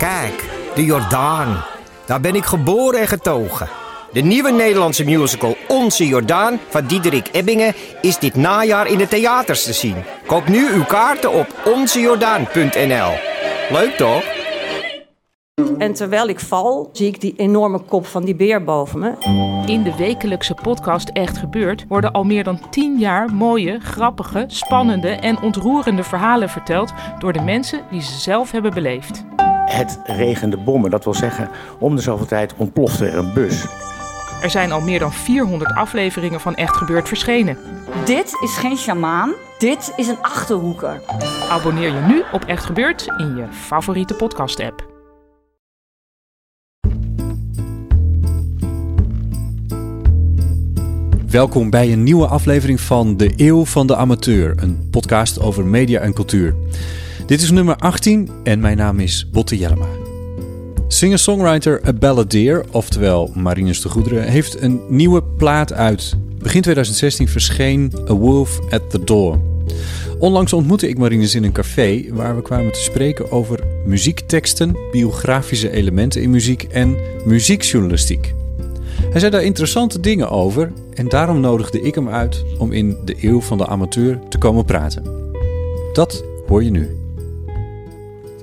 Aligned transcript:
Kijk, 0.00 0.50
de 0.74 0.84
Jordaan. 0.84 1.64
Daar 2.06 2.20
ben 2.20 2.34
ik 2.34 2.44
geboren 2.44 3.00
en 3.00 3.08
getogen. 3.08 3.68
De 4.12 4.20
nieuwe 4.20 4.50
Nederlandse 4.50 5.04
musical 5.04 5.56
Onze 5.68 6.06
Jordaan 6.06 6.58
van 6.68 6.86
Diederik 6.86 7.28
Ebbingen 7.32 7.74
is 8.00 8.18
dit 8.18 8.34
najaar 8.34 8.86
in 8.86 8.98
de 8.98 9.08
theaters 9.08 9.64
te 9.64 9.72
zien. 9.72 9.96
Koop 10.26 10.48
nu 10.48 10.72
uw 10.72 10.84
kaarten 10.84 11.32
op 11.32 11.46
onzejordaan.nl. 11.64 13.12
Leuk 13.70 13.94
toch? 13.96 14.22
En 15.78 15.92
terwijl 15.94 16.28
ik 16.28 16.40
val, 16.40 16.90
zie 16.92 17.06
ik 17.06 17.20
die 17.20 17.34
enorme 17.36 17.78
kop 17.78 18.06
van 18.06 18.24
die 18.24 18.34
beer 18.34 18.64
boven 18.64 18.98
me. 18.98 19.12
In 19.66 19.82
de 19.82 19.96
wekelijkse 19.96 20.54
podcast 20.54 21.08
Echt 21.08 21.38
Gebeurd 21.38 21.84
worden 21.88 22.12
al 22.12 22.24
meer 22.24 22.44
dan 22.44 22.70
10 22.70 22.98
jaar 22.98 23.32
mooie, 23.32 23.80
grappige, 23.80 24.44
spannende 24.46 25.08
en 25.08 25.40
ontroerende 25.40 26.02
verhalen 26.02 26.48
verteld 26.48 26.92
door 27.18 27.32
de 27.32 27.42
mensen 27.42 27.84
die 27.90 28.02
ze 28.02 28.20
zelf 28.20 28.50
hebben 28.50 28.74
beleefd. 28.74 29.24
Het 29.70 30.00
regende 30.04 30.56
bommen, 30.56 30.90
dat 30.90 31.04
wil 31.04 31.14
zeggen, 31.14 31.50
om 31.78 31.96
de 31.96 32.02
zoveel 32.02 32.26
tijd 32.26 32.54
ontplofte 32.56 33.06
er 33.06 33.18
een 33.18 33.32
bus. 33.32 33.66
Er 34.42 34.50
zijn 34.50 34.72
al 34.72 34.80
meer 34.80 34.98
dan 34.98 35.12
400 35.12 35.74
afleveringen 35.74 36.40
van 36.40 36.54
Echt 36.54 36.76
Gebeurd 36.76 37.08
verschenen. 37.08 37.58
Dit 38.04 38.32
is 38.42 38.56
geen 38.56 38.76
sjamaan, 38.76 39.32
dit 39.58 39.92
is 39.96 40.08
een 40.08 40.22
achterhoeker. 40.22 41.00
Abonneer 41.50 41.94
je 41.94 42.00
nu 42.00 42.22
op 42.32 42.44
Echt 42.44 42.64
Gebeurd 42.64 43.06
in 43.16 43.36
je 43.36 43.46
favoriete 43.50 44.14
podcast-app. 44.14 44.88
Welkom 51.26 51.70
bij 51.70 51.92
een 51.92 52.02
nieuwe 52.02 52.26
aflevering 52.26 52.80
van 52.80 53.16
De 53.16 53.32
Eeuw 53.36 53.64
van 53.64 53.86
de 53.86 53.96
Amateur, 53.96 54.62
een 54.62 54.88
podcast 54.90 55.40
over 55.40 55.64
media 55.64 56.00
en 56.00 56.12
cultuur. 56.12 56.54
Dit 57.30 57.42
is 57.42 57.50
nummer 57.50 57.76
18 57.76 58.28
en 58.42 58.60
mijn 58.60 58.76
naam 58.76 59.00
is 59.00 59.28
Botte 59.32 59.56
Jellema. 59.56 59.86
Singer-songwriter 60.88 61.80
A 61.86 61.92
Balladeer, 61.92 62.64
oftewel 62.70 63.30
Marinus 63.34 63.80
de 63.80 63.88
Goederen, 63.88 64.28
heeft 64.28 64.62
een 64.62 64.80
nieuwe 64.88 65.22
plaat 65.22 65.72
uit. 65.72 66.16
Begin 66.38 66.62
2016 66.62 67.28
verscheen 67.28 67.92
A 68.08 68.12
Wolf 68.12 68.58
at 68.70 68.90
the 68.90 69.04
Door. 69.04 69.40
Onlangs 70.18 70.52
ontmoette 70.52 70.88
ik 70.88 70.98
Marinus 70.98 71.34
in 71.34 71.44
een 71.44 71.52
café 71.52 72.04
waar 72.12 72.36
we 72.36 72.42
kwamen 72.42 72.72
te 72.72 72.80
spreken 72.80 73.30
over 73.32 73.60
muziekteksten, 73.86 74.76
biografische 74.90 75.70
elementen 75.70 76.22
in 76.22 76.30
muziek 76.30 76.62
en 76.62 76.96
muziekjournalistiek. 77.24 78.34
Hij 79.10 79.20
zei 79.20 79.30
daar 79.30 79.42
interessante 79.42 80.00
dingen 80.00 80.30
over 80.30 80.72
en 80.94 81.08
daarom 81.08 81.40
nodigde 81.40 81.80
ik 81.80 81.94
hem 81.94 82.08
uit 82.08 82.44
om 82.58 82.72
in 82.72 82.96
de 83.04 83.16
eeuw 83.20 83.40
van 83.40 83.58
de 83.58 83.66
amateur 83.66 84.18
te 84.28 84.38
komen 84.38 84.64
praten. 84.64 85.04
Dat 85.92 86.24
hoor 86.46 86.64
je 86.64 86.70
nu. 86.70 86.99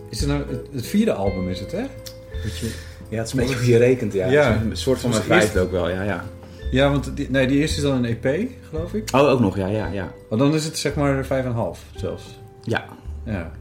Is 0.09 0.19
het 0.19 0.29
nou 0.29 0.43
het, 0.71 0.87
vierde 0.87 1.13
album, 1.13 1.49
is 1.49 1.59
het 1.59 1.71
hè? 1.71 1.85
Ja, 3.09 3.17
het 3.17 3.27
is 3.27 3.33
een 3.33 3.39
beetje 3.39 3.55
hoe 3.55 3.65
je 3.65 3.77
rekent, 3.77 4.13
ja. 4.13 4.27
Ja. 4.27 4.61
Een 4.61 4.77
soort 4.77 4.99
van 4.99 5.13
een 5.13 5.21
vijfde 5.21 5.59
ook 5.59 5.71
wel, 5.71 5.89
ja, 5.89 6.03
ja. 6.03 6.23
Ja, 6.71 6.89
want 6.91 7.15
die, 7.15 7.29
nee, 7.29 7.47
die 7.47 7.57
eerste 7.59 7.77
is 7.77 7.83
dan 7.83 8.03
een 8.03 8.17
EP, 8.21 8.49
geloof 8.69 8.93
ik. 8.93 9.09
Oh, 9.15 9.29
ook 9.29 9.39
nog, 9.39 9.57
ja, 9.57 9.67
ja, 9.67 9.87
ja. 9.87 10.11
Want 10.29 10.41
dan 10.41 10.53
is 10.53 10.65
het 10.65 10.77
zeg 10.77 10.95
maar 10.95 11.25
5,5 11.25 11.29
zelfs. 11.95 12.39
Ja, 12.63 12.85
Ja. 13.25 13.51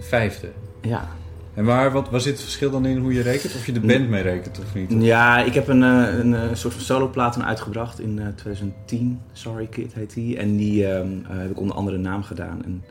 Vijfde. 0.00 0.48
ja. 0.80 1.08
En 1.54 1.64
waar, 1.64 1.92
wat, 1.92 2.10
waar 2.10 2.20
zit 2.20 2.32
het 2.32 2.42
verschil 2.42 2.70
dan 2.70 2.86
in 2.86 2.96
hoe 2.98 3.12
je 3.12 3.22
rekent? 3.22 3.54
Of 3.54 3.66
je 3.66 3.72
de 3.72 3.80
band 3.80 4.08
mee 4.08 4.22
rekent 4.22 4.58
of 4.58 4.74
niet? 4.74 5.02
Ja, 5.04 5.44
ik 5.44 5.54
heb 5.54 5.68
een, 5.68 5.82
eh, 5.82 6.18
een, 6.18 6.34
eh, 6.34 6.40
soort 6.52 6.74
van 6.74 6.82
soloplaat 6.82 7.32
toen 7.32 7.44
uitgebracht 7.44 8.00
in 8.00 8.18
eh, 8.18 8.26
2010. 8.34 9.20
Sorry 9.32 9.66
Kid 9.66 9.94
heet 9.94 10.14
die. 10.14 10.36
En 10.36 10.56
die 10.56 10.86
ehm, 10.86 11.08
eh, 11.30 11.36
heb 11.36 11.50
ik 11.50 11.60
onder 11.60 11.76
andere 11.76 11.96
naam 11.96 12.22
gedaan. 12.22 12.64
En, 12.64 12.84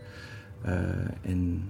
eh, 0.61 1.31
en 1.31 1.69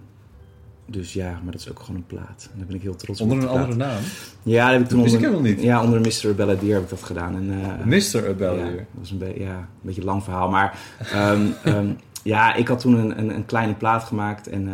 dus 0.90 1.14
ja, 1.14 1.40
maar 1.44 1.52
dat 1.52 1.62
is 1.62 1.70
ook 1.70 1.80
gewoon 1.80 1.96
een 1.96 2.06
plaat. 2.06 2.50
En 2.52 2.58
daar 2.58 2.68
ben 2.68 2.76
ik 2.76 2.82
heel 2.82 2.96
trots 2.96 3.22
Onder 3.22 3.38
op. 3.38 3.44
een 3.44 3.50
die 3.50 3.58
andere 3.60 3.76
plaat. 3.78 3.92
naam? 3.92 4.02
Ja, 4.44 4.64
dat 4.64 4.74
heb 4.74 4.82
ik 4.82 4.88
toen 4.88 4.98
Dat 4.98 5.06
onder, 5.08 5.20
ik 5.20 5.26
helemaal 5.34 5.52
niet. 5.52 5.62
Ja, 5.62 5.84
onder 5.84 6.02
Mr. 6.02 6.36
Balladeer 6.36 6.74
heb 6.74 6.84
ik 6.84 6.90
dat 6.90 7.04
gedaan. 7.04 7.36
En, 7.36 7.62
eh, 7.64 7.86
Mr. 7.86 8.30
Abellier. 8.30 8.66
Ja, 8.66 8.72
dat 8.72 8.86
was 9.00 9.12
een, 9.12 9.18
be- 9.18 9.40
ja, 9.40 9.58
een 9.58 9.66
beetje 9.82 10.02
een 10.02 10.08
lang 10.08 10.24
verhaal. 10.24 10.50
Maar 10.50 10.80
ehm, 11.12 11.42
ehm, 11.64 11.88
ja, 12.24 12.54
ik 12.54 12.68
had 12.68 12.80
toen 12.80 12.94
een, 12.94 13.20
een, 13.20 13.36
een 13.36 13.46
kleine 13.46 13.74
plaat 13.74 14.04
gemaakt. 14.04 14.48
En, 14.48 14.68
eh, 14.68 14.74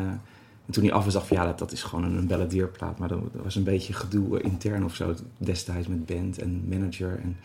en 0.65 0.71
toen 0.71 0.83
die 0.83 0.93
af 0.93 1.03
was, 1.03 1.13
dacht 1.13 1.31
ik 1.31 1.37
ja, 1.37 1.45
dat, 1.45 1.59
dat 1.59 1.71
is 1.71 1.83
gewoon 1.83 2.03
een, 2.05 2.17
een 2.17 2.27
balladierplaat. 2.27 2.97
Maar 2.99 3.07
dat, 3.07 3.19
dat 3.33 3.43
was 3.43 3.55
een 3.55 3.63
beetje 3.63 3.93
gedoe 3.93 4.41
intern 4.41 4.83
of 4.85 4.95
zo. 4.95 5.13
Destijds 5.37 5.87
met 5.87 6.05
band 6.05 6.37
en 6.39 6.65
manager. 6.69 7.19
En 7.23 7.37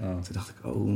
Oh. 0.00 0.08
toen 0.10 0.32
dacht 0.32 0.48
ik, 0.48 0.54
oh, 0.74 0.90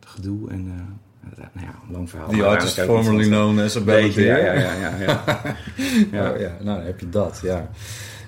gedoe. 0.00 0.50
En 0.50 0.66
eh, 0.76 0.82
nou 1.22 1.66
ja, 1.66 1.74
een 1.86 1.92
lang 1.92 2.10
verhaal. 2.10 2.30
Maar 2.30 2.46
artist 2.46 2.80
formerly 2.80 3.26
known 3.26 3.58
as 3.58 3.76
a 3.76 3.80
Balladeer. 3.80 4.26
ja, 4.26 4.36
ja, 4.36 4.52
ja, 4.52 4.74
ja, 4.74 4.96
ja. 5.06 5.22
Ja. 6.12 6.32
Oh, 6.32 6.40
ja, 6.40 6.56
nou 6.62 6.76
dan 6.76 6.86
heb 6.86 7.00
je 7.00 7.08
dat, 7.08 7.40
ja. 7.42 7.70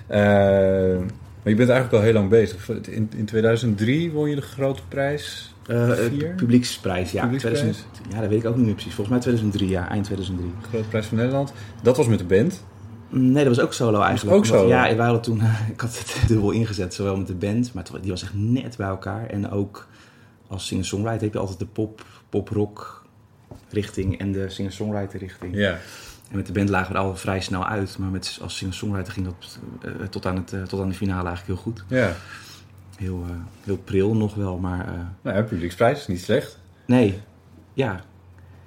Eh, 0.07 0.99
maar 1.43 1.51
je 1.51 1.55
bent 1.55 1.69
eigenlijk 1.69 1.93
al 1.93 2.01
heel 2.01 2.13
lang 2.13 2.29
bezig. 2.29 2.69
In, 2.69 3.11
in 3.15 3.25
2003 3.25 4.11
won 4.11 4.29
je 4.29 4.35
de 4.35 4.41
grote 4.41 4.81
prijs. 4.87 5.55
Vier? 5.63 6.33
publieksprijs, 6.35 7.11
ja. 7.11 7.21
Publieksprijs? 7.21 7.59
2000 7.59 7.87
ja, 8.09 8.19
dat 8.19 8.29
weet 8.29 8.39
ik 8.39 8.45
ook 8.45 8.55
niet 8.55 8.65
meer 8.65 8.73
precies. 8.73 8.93
Volgens 8.93 9.15
mij 9.15 9.19
2003, 9.19 9.69
ja, 9.69 9.89
eind 9.89 10.05
2003. 10.05 10.51
De 10.61 10.67
grote 10.67 10.87
prijs 10.87 11.05
van 11.05 11.17
Nederland. 11.17 11.53
Dat 11.83 11.97
was 11.97 12.07
met 12.07 12.19
de 12.19 12.25
band. 12.25 12.63
Nee, 13.09 13.45
dat 13.45 13.55
was 13.55 13.65
ook 13.65 13.73
solo 13.73 14.01
eigenlijk. 14.01 14.37
ook 14.37 14.45
solo? 14.45 14.67
Ja, 14.67 14.95
we 14.95 15.01
hadden 15.01 15.21
toen, 15.21 15.41
ik 15.73 15.81
had 15.81 15.97
het 15.97 16.27
dubbel 16.27 16.51
ingezet, 16.51 16.93
zowel 16.93 17.17
met 17.17 17.27
de 17.27 17.35
band, 17.35 17.73
maar 17.73 17.85
die 18.01 18.11
was 18.11 18.23
echt 18.23 18.33
net 18.33 18.77
bij 18.77 18.87
elkaar. 18.87 19.25
En 19.25 19.51
ook 19.51 19.87
als 20.47 20.67
singer-songwriter 20.67 21.21
heb 21.21 21.33
je 21.33 21.39
altijd 21.39 21.59
de 21.59 21.65
pop, 21.65 22.05
pop-rock 22.31 23.05
richting 23.69 24.19
en 24.19 24.31
de 24.31 24.49
singer-songwriter 24.49 25.19
richting. 25.19 25.55
Ja. 25.55 25.71
En 26.29 26.37
met 26.37 26.45
de 26.47 26.51
band 26.53 26.69
lagen 26.69 26.91
we 26.91 26.97
er 26.97 27.03
al 27.03 27.15
vrij 27.15 27.41
snel 27.41 27.65
uit, 27.65 27.97
maar 27.97 28.09
met, 28.09 28.39
als 28.41 28.57
singer-songwriter 28.57 29.13
ging 29.13 29.25
dat 29.25 29.59
eh, 29.81 30.07
tot, 30.07 30.25
aan 30.25 30.35
het, 30.35 30.53
eh, 30.53 30.63
tot 30.63 30.81
aan 30.81 30.89
de 30.89 30.95
finale 30.95 31.27
eigenlijk 31.27 31.47
heel 31.47 31.71
goed. 31.73 31.83
Ja. 31.87 32.15
Heel, 32.97 33.25
eh, 33.29 33.35
heel 33.63 33.77
pril 33.77 34.15
nog 34.15 34.35
wel, 34.35 34.57
maar 34.57 34.85
Nou 35.21 35.37
ja, 35.37 35.43
publieksprijs 35.43 35.99
is 35.99 36.07
niet 36.07 36.21
slecht. 36.21 36.59
nee, 36.85 37.19
ja. 37.73 38.03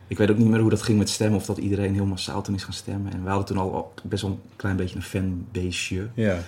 Ik 0.07 0.19
weet 0.19 0.31
ook 0.31 0.39
niet 0.39 0.49
meer 0.49 0.61
hoe 0.61 0.71
dat 0.71 0.83
ging 0.83 0.99
met 0.99 1.09
stemmen, 1.09 1.39
of 1.39 1.47
dat 1.47 1.59
iedereen 1.59 1.95
heel 1.95 2.07
massaal 2.07 2.43
toen 2.43 2.55
is 2.55 2.65
gaan 2.65 2.73
stemmen. 2.73 3.13
En 3.13 3.23
we 3.23 3.29
hadden 3.29 3.47
toen 3.47 3.57
al 3.57 3.93
best 4.03 4.23
wel 4.23 4.31
een 4.31 4.41
klein 4.57 4.77
beetje 4.77 4.97
een 4.97 5.03
fanbaseje. 5.03 6.09
Ja. 6.15 6.39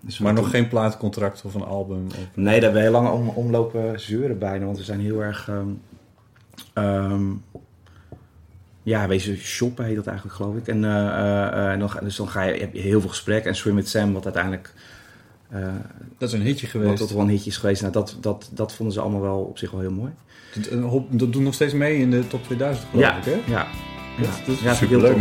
Dus 0.00 0.18
Maar 0.18 0.32
nog 0.32 0.50
geen 0.50 0.68
plaatcontract 0.68 1.42
of 1.44 1.54
een 1.54 1.64
album. 1.64 2.06
Of... 2.06 2.26
Nee, 2.34 2.44
daar 2.44 2.52
hebben 2.54 2.72
we 2.72 2.80
heel 2.80 2.90
lang 2.90 3.08
om, 3.08 3.28
omlopen 3.28 4.00
zeuren 4.00 4.38
bijna. 4.38 4.64
Want 4.64 4.76
we 4.76 4.84
zijn 4.84 5.00
heel 5.00 5.22
erg... 5.22 5.48
ehm, 5.48 5.68
ehm, 6.72 7.22
ja, 8.82 9.08
wezen 9.08 9.36
shoppen 9.36 9.84
heet 9.84 9.96
dat 9.96 10.06
eigenlijk, 10.06 10.36
geloof 10.36 10.56
ik. 10.56 10.66
En, 10.68 10.84
eh, 10.84 11.06
eh, 11.06 11.46
eh, 11.46 11.70
en 11.72 11.78
dan, 11.78 11.90
ga- 11.90 12.00
dus 12.00 12.16
dan 12.16 12.28
ga 12.28 12.42
je, 12.42 12.60
heb 12.60 12.74
je 12.74 12.80
heel 12.80 13.00
veel 13.00 13.08
gesprekken. 13.10 13.50
En 13.50 13.56
Swim 13.56 13.74
with 13.74 13.88
Sam, 13.88 14.12
wat 14.12 14.24
uiteindelijk... 14.24 14.72
eh 15.50 15.66
Dat 16.18 16.28
is 16.28 16.34
een 16.34 16.42
hitje 16.44 16.62
wat 16.66 16.70
geweest. 16.70 16.96
tot 16.98 17.10
wel 17.12 17.20
een 17.22 17.28
hitje 17.28 17.50
is 17.50 17.56
geweest. 17.56 17.80
Nou, 17.80 17.92
dat, 17.92 18.16
dat, 18.20 18.50
dat 18.52 18.74
vonden 18.74 18.94
ze 18.94 19.00
allemaal 19.00 19.20
wel 19.20 19.38
op 19.38 19.58
zich 19.58 19.70
wel 19.70 19.80
heel 19.80 19.90
mooi. 19.92 20.10
Dat, 20.70 21.02
dat 21.10 21.32
doet 21.32 21.42
nog 21.42 21.54
steeds 21.54 21.72
mee 21.74 21.98
in 21.98 22.10
de 22.10 22.26
top 22.26 22.44
2000 22.44 22.86
geloof 22.90 23.04
ja, 23.04 23.16
ik, 23.16 23.24
hè? 23.24 23.30
ja. 23.52 23.66
ja. 24.18 24.22
Dat, 24.22 24.46
dat 24.46 24.54
is 24.56 24.60
Ja, 24.62 24.72
natuurlijk. 24.80 25.16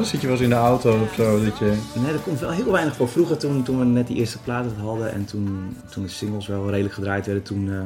Wel? 0.00 0.08
Zit 0.08 0.20
je 0.20 0.26
wel 0.26 0.36
eens 0.36 0.44
in 0.44 0.50
de 0.50 0.56
auto 0.56 1.02
of 1.02 1.14
zo? 1.14 1.44
Dat 1.44 1.58
je... 1.58 1.76
Nee, 2.02 2.12
dat 2.12 2.22
komt 2.22 2.40
wel 2.40 2.50
heel 2.50 2.72
weinig 2.72 2.96
voor. 2.96 3.08
Vroeger, 3.08 3.38
toen, 3.38 3.62
toen 3.62 3.78
we 3.78 3.84
net 3.84 4.06
die 4.06 4.16
eerste 4.16 4.38
platen 4.38 4.76
hadden 4.76 5.12
en 5.12 5.24
toen, 5.24 5.76
toen 5.90 6.02
de 6.02 6.08
singles 6.08 6.46
wel 6.46 6.70
redelijk 6.70 6.94
gedraaid 6.94 7.26
werden, 7.26 7.44
toen 7.44 7.70
eh, 7.70 7.80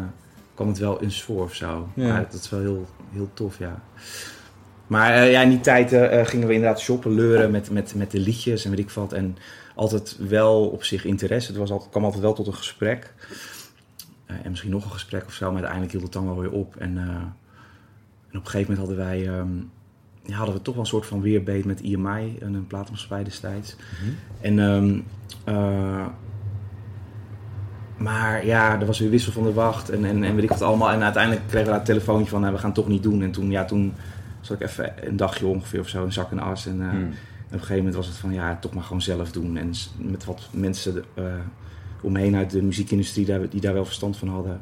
kwam 0.55 0.69
het 0.69 0.79
wel 0.79 1.03
eens 1.03 1.23
voor 1.23 1.43
of 1.43 1.55
zo. 1.55 1.89
Ja. 1.95 2.09
Maar 2.09 2.27
dat 2.31 2.41
is 2.41 2.51
wel 2.51 2.61
heel, 2.61 2.87
heel 3.13 3.31
tof, 3.35 3.59
ja. 3.59 3.83
Maar 4.87 5.13
eh, 5.13 5.31
ja, 5.31 5.41
in 5.43 5.49
die 5.49 5.61
tijd 5.61 5.93
eh, 5.93 6.27
gingen 6.27 6.49
we 6.49 6.55
inderdaad 6.55 6.81
shoppen, 6.81 7.15
leuren 7.15 7.51
met, 7.51 7.71
met, 7.71 7.95
met 7.95 8.11
de 8.11 8.21
liedjes 8.21 8.65
en 8.65 8.71
weet 8.71 8.79
ik 8.79 8.91
wat. 8.91 9.13
En 9.13 9.37
altijd 9.75 10.17
wel 10.29 10.69
op 10.69 10.85
zich 10.85 11.05
interesse. 11.05 11.51
Het 11.51 11.61
was 11.61 11.71
altijd, 11.71 11.91
kwam 11.91 12.05
altijd 12.05 12.23
wel 12.23 12.33
tot 12.33 12.47
een 12.47 12.55
gesprek. 12.55 13.15
En 14.27 14.51
misschien 14.51 14.71
nog 14.71 14.85
een 14.85 14.91
gesprek 14.91 15.27
of 15.27 15.33
zo, 15.33 15.45
maar 15.45 15.55
uiteindelijk 15.55 15.93
hield 15.93 16.05
het 16.05 16.13
dan 16.13 16.27
wel 16.27 16.41
weer 16.41 16.51
op. 16.51 16.77
En, 16.77 16.99
en 16.99 18.39
op 18.39 18.45
een 18.45 18.51
gegeven 18.51 18.75
moment 18.75 18.79
hadden 18.79 18.97
wij... 18.97 19.29
ehm, 19.29 19.49
ja, 20.25 20.37
hadden 20.37 20.55
we 20.55 20.63
toch 20.63 20.75
wel 20.75 20.83
een 20.83 20.89
soort 20.89 21.07
van 21.07 21.21
weerbeet 21.21 21.65
met 21.65 21.81
IMI, 21.81 22.37
een, 22.41 22.55
een 22.55 22.67
platenmaatschappij 22.67 23.25
destijds. 23.25 23.77
En, 24.41 24.59
ehm, 24.59 25.01
eh, 25.45 26.07
maar 27.97 28.47
ja, 28.47 28.81
er 28.81 28.87
was 28.87 28.99
weer 28.99 29.11
wissel 29.11 29.33
van 29.33 29.43
de 29.43 29.53
wacht 29.53 29.91
en, 29.91 30.05
en, 30.05 30.25
en 30.25 30.35
weet 30.35 30.45
ik 30.45 30.51
wat 30.51 30.63
allemaal. 30.63 30.91
En 30.91 31.03
uiteindelijk 31.03 31.47
kregen 31.49 31.73
we 31.73 31.79
een 31.79 31.85
telefoontje 31.85 32.31
van, 32.31 32.41
nou, 32.41 32.53
we 32.53 32.59
gaan 32.59 32.71
het 32.71 32.79
toch 32.79 32.89
niet 32.89 33.03
doen. 33.03 33.23
En 33.23 33.31
toen, 33.31 33.51
ja, 33.51 33.65
toen 33.65 33.95
zat 34.41 34.61
ik 34.61 34.69
even 34.69 35.09
een 35.09 35.17
dagje 35.17 35.47
ongeveer 35.47 35.81
of 35.81 35.89
zo 35.89 36.05
in 36.05 36.13
zak 36.13 36.31
en 36.31 36.39
as. 36.39 36.67
En, 36.67 36.79
Hmm. 36.79 36.91
en 36.91 37.07
op 37.47 37.53
een 37.53 37.59
gegeven 37.59 37.77
moment 37.77 37.95
was 37.95 38.07
het 38.07 38.17
van, 38.17 38.33
ja, 38.33 38.57
toch 38.61 38.75
maar 38.75 38.83
gewoon 38.83 39.03
zelf 39.03 39.33
doen. 39.33 39.57
En 39.57 39.73
met 39.97 40.25
wat 40.25 40.49
mensen 40.53 41.05
eh 41.15 41.25
omheen 42.05 42.37
uit 42.37 42.51
de 42.51 42.63
muziekindustrie 42.63 43.27
daar, 43.27 43.49
die 43.49 43.61
daar 43.61 43.75
wel 43.75 43.85
verstand 43.85 44.17
van 44.17 44.29
hadden, 44.29 44.61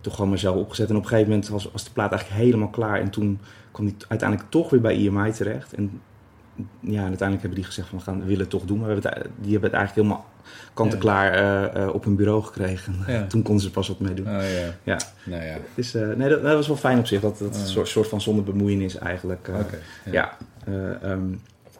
toch 0.00 0.14
gewoon 0.14 0.28
maar 0.28 0.38
zelf 0.38 0.56
opgezet. 0.56 0.88
En 0.88 0.96
op 0.96 1.02
een 1.02 1.08
gegeven 1.08 1.30
moment 1.30 1.48
was, 1.48 1.70
was 1.72 1.84
de 1.84 1.90
plaat 1.90 2.10
eigenlijk 2.12 2.42
helemaal 2.42 2.68
klaar. 2.68 3.00
En 3.00 3.10
toen 3.10 3.38
kwam 3.78 3.86
die 3.98 4.08
uiteindelijk 4.08 4.50
toch 4.50 4.70
weer 4.70 4.80
bij 4.80 4.96
IMI 4.96 5.32
terecht. 5.32 5.72
En 5.72 6.00
ja, 6.80 7.00
uiteindelijk 7.00 7.40
hebben 7.40 7.54
die 7.54 7.64
gezegd 7.64 7.88
van 7.88 7.98
we, 7.98 8.04
gaan, 8.04 8.24
willen 8.24 8.40
het 8.40 8.50
toch 8.50 8.64
doen. 8.64 8.78
Maar 8.78 8.86
we 8.86 8.92
hebben 8.92 9.12
het, 9.12 9.28
die 9.40 9.52
hebben 9.52 9.70
het 9.70 9.78
eigenlijk 9.78 10.08
helemaal 10.08 10.26
kant-en-klaar 10.74 11.32
eh, 11.32 11.82
eh, 11.82 11.94
op 11.94 12.04
hun 12.04 12.16
bureau 12.16 12.42
gekregen. 12.42 12.94
Ja. 13.06 13.26
Toen 13.32 13.42
konden 13.42 13.62
ze 13.62 13.68
er 13.68 13.74
pas 13.74 13.88
wat 13.88 14.00
mee 14.00 14.14
doen. 14.14 14.26
Oh, 14.26 14.32
ja. 14.32 14.74
Ja. 14.82 14.98
Nou 15.24 15.44
ja. 15.44 15.56
Dus, 15.74 15.94
eh, 15.94 16.08
nee, 16.08 16.28
dat, 16.28 16.42
dat 16.42 16.54
was 16.54 16.66
wel 16.66 16.76
fijn 16.76 16.98
op 16.98 17.06
zich. 17.06 17.20
Dat 17.20 17.38
dat 17.38 17.56
soort, 17.56 17.88
soort 17.88 18.08
van 18.08 18.20
zonder 18.20 18.44
bemoeienis 18.44 18.96
eigenlijk. 18.98 19.50
ja. 20.10 20.36
eh, 20.64 21.02
ehm, 21.02 21.34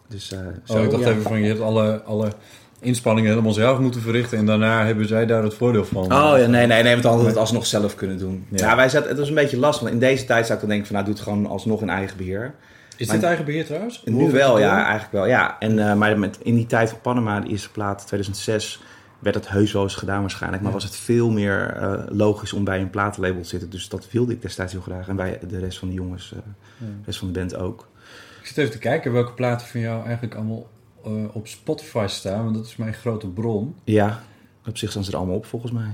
dus, 0.09 0.35
Oh, 0.67 0.83
ik 0.83 0.91
dacht 0.91 1.05
even 1.05 1.23
van, 1.23 1.41
je 1.41 1.49
hebt 1.49 1.61
alle, 1.61 2.03
alle 2.03 2.33
inspanningen 2.81 3.31
helemaal 3.31 3.53
zelf 3.53 3.79
moeten 3.79 4.01
verrichten... 4.01 4.39
en 4.39 4.47
daarna 4.47 4.85
hebben 4.85 5.09
zij 5.09 5.27
daar 5.27 5.43
het 5.43 5.55
voordeel 5.55 5.85
van. 5.85 6.05
Oh 6.05 6.39
ja, 6.39 6.47
nee, 6.47 6.67
nee, 6.67 6.83
nee, 6.83 6.91
want 6.93 7.03
dan 7.03 7.13
hadden 7.13 7.21
we 7.21 7.29
het 7.29 7.37
alsnog 7.41 7.67
zelf 7.67 7.95
kunnen 7.95 8.19
doen. 8.19 8.47
Ja. 8.51 8.67
Ja, 8.67 8.77
wij 8.77 8.89
zaten, 8.89 9.09
het 9.09 9.19
was 9.19 9.29
een 9.29 9.35
beetje 9.35 9.59
lastig. 9.59 9.83
Want 9.83 9.93
in 9.93 10.09
deze 10.09 10.25
tijd 10.25 10.45
zou 10.47 10.55
ik 10.55 10.61
dan 10.61 10.69
denken 10.69 10.87
van, 10.87 10.95
nou, 10.97 11.07
doe 11.07 11.15
het 11.15 11.25
gewoon 11.25 11.47
alsnog 11.47 11.81
in 11.83 11.91
eigen 11.91 12.17
beheer. 12.17 12.55
Is 12.97 13.07
Maar- 13.07 13.17
dit 13.17 13.25
eigen 13.25 13.45
beheer 13.45 13.65
trouwens? 13.65 14.03
Nu 14.05 14.31
wel, 14.31 14.59
ja, 14.59 14.83
eigenlijk 14.83 15.13
wel. 15.13 15.27
Ja. 15.27 15.57
En, 15.59 15.89
eh, 15.89 15.95
maar 15.95 16.19
met, 16.19 16.39
in 16.43 16.55
die 16.55 16.67
tijd 16.67 16.91
van 16.91 17.01
Panama, 17.01 17.41
de 17.41 17.49
eerste 17.49 17.71
plaat, 17.71 18.07
2006, 18.07 18.81
werd 19.19 19.35
het 19.35 19.49
heus 19.49 19.73
wel 19.73 19.83
eens 19.83 19.95
gedaan 19.95 20.21
waarschijnlijk. 20.21 20.63
Maar 20.63 20.73
was 20.73 20.85
het 20.85 20.97
veel 20.97 21.31
meer 21.31 21.77
eh, 21.77 21.93
logisch 22.09 22.53
om 22.53 22.65
bij 22.65 22.81
een 22.81 22.91
platenlabel 22.91 23.43
te 23.43 23.49
zitten. 23.49 23.71
Dus 23.71 23.89
dat 23.89 24.11
wilde 24.11 24.33
ik 24.33 24.43
destijds 24.43 24.73
heel 24.73 24.81
graag. 24.81 25.09
En 25.09 25.17
bij 25.17 25.39
de 25.49 25.59
rest 25.59 25.79
van 25.79 25.89
de 25.89 25.95
jongens, 25.95 26.33
eh, 26.33 26.39
de 26.79 26.87
rest 27.05 27.19
van 27.19 27.33
de 27.33 27.39
band 27.39 27.57
ook. 27.57 27.89
Ik 28.41 28.47
zit 28.47 28.57
even 28.57 28.71
te 28.71 28.79
kijken 28.79 29.13
welke 29.13 29.33
platen 29.33 29.67
van 29.67 29.81
jou 29.81 30.05
eigenlijk 30.05 30.35
allemaal 30.35 30.67
eh, 31.17 31.37
op 31.37 31.47
Spotify 31.47 32.05
staan... 32.09 32.43
want 32.45 32.55
dat 32.57 32.65
is 32.67 32.77
mijn 32.77 32.95
grote 32.95 33.29
bron. 33.29 33.75
Ja, 33.85 34.23
op 34.67 34.77
zich 34.77 34.91
staan 34.91 35.05
ze 35.05 35.11
er 35.11 35.17
allemaal 35.17 35.37
op 35.37 35.47
volgens 35.47 35.73
mij. 35.73 35.91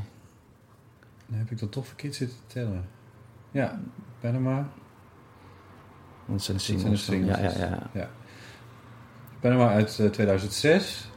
Dan 1.26 1.38
heb 1.38 1.50
ik 1.50 1.58
dat 1.58 1.72
toch 1.72 1.86
verkeerd 1.86 2.14
zitten 2.14 2.36
te 2.46 2.52
tellen. 2.54 2.84
Ja, 3.50 3.80
Panama. 4.20 4.68
Want 6.26 6.46
het 6.46 6.60
zijn 6.62 6.76
de 6.78 6.80
Dat 6.80 6.80
zijn 6.80 6.92
de 6.92 6.96
singles. 6.98 7.36
singles. 7.36 7.58
Ja, 7.58 7.66
ja, 7.66 7.70
ja. 7.70 8.00
Ja. 8.00 8.10
Panama 9.40 9.68
uit 9.68 9.98
eh, 9.98 10.06
2006. 10.10 11.08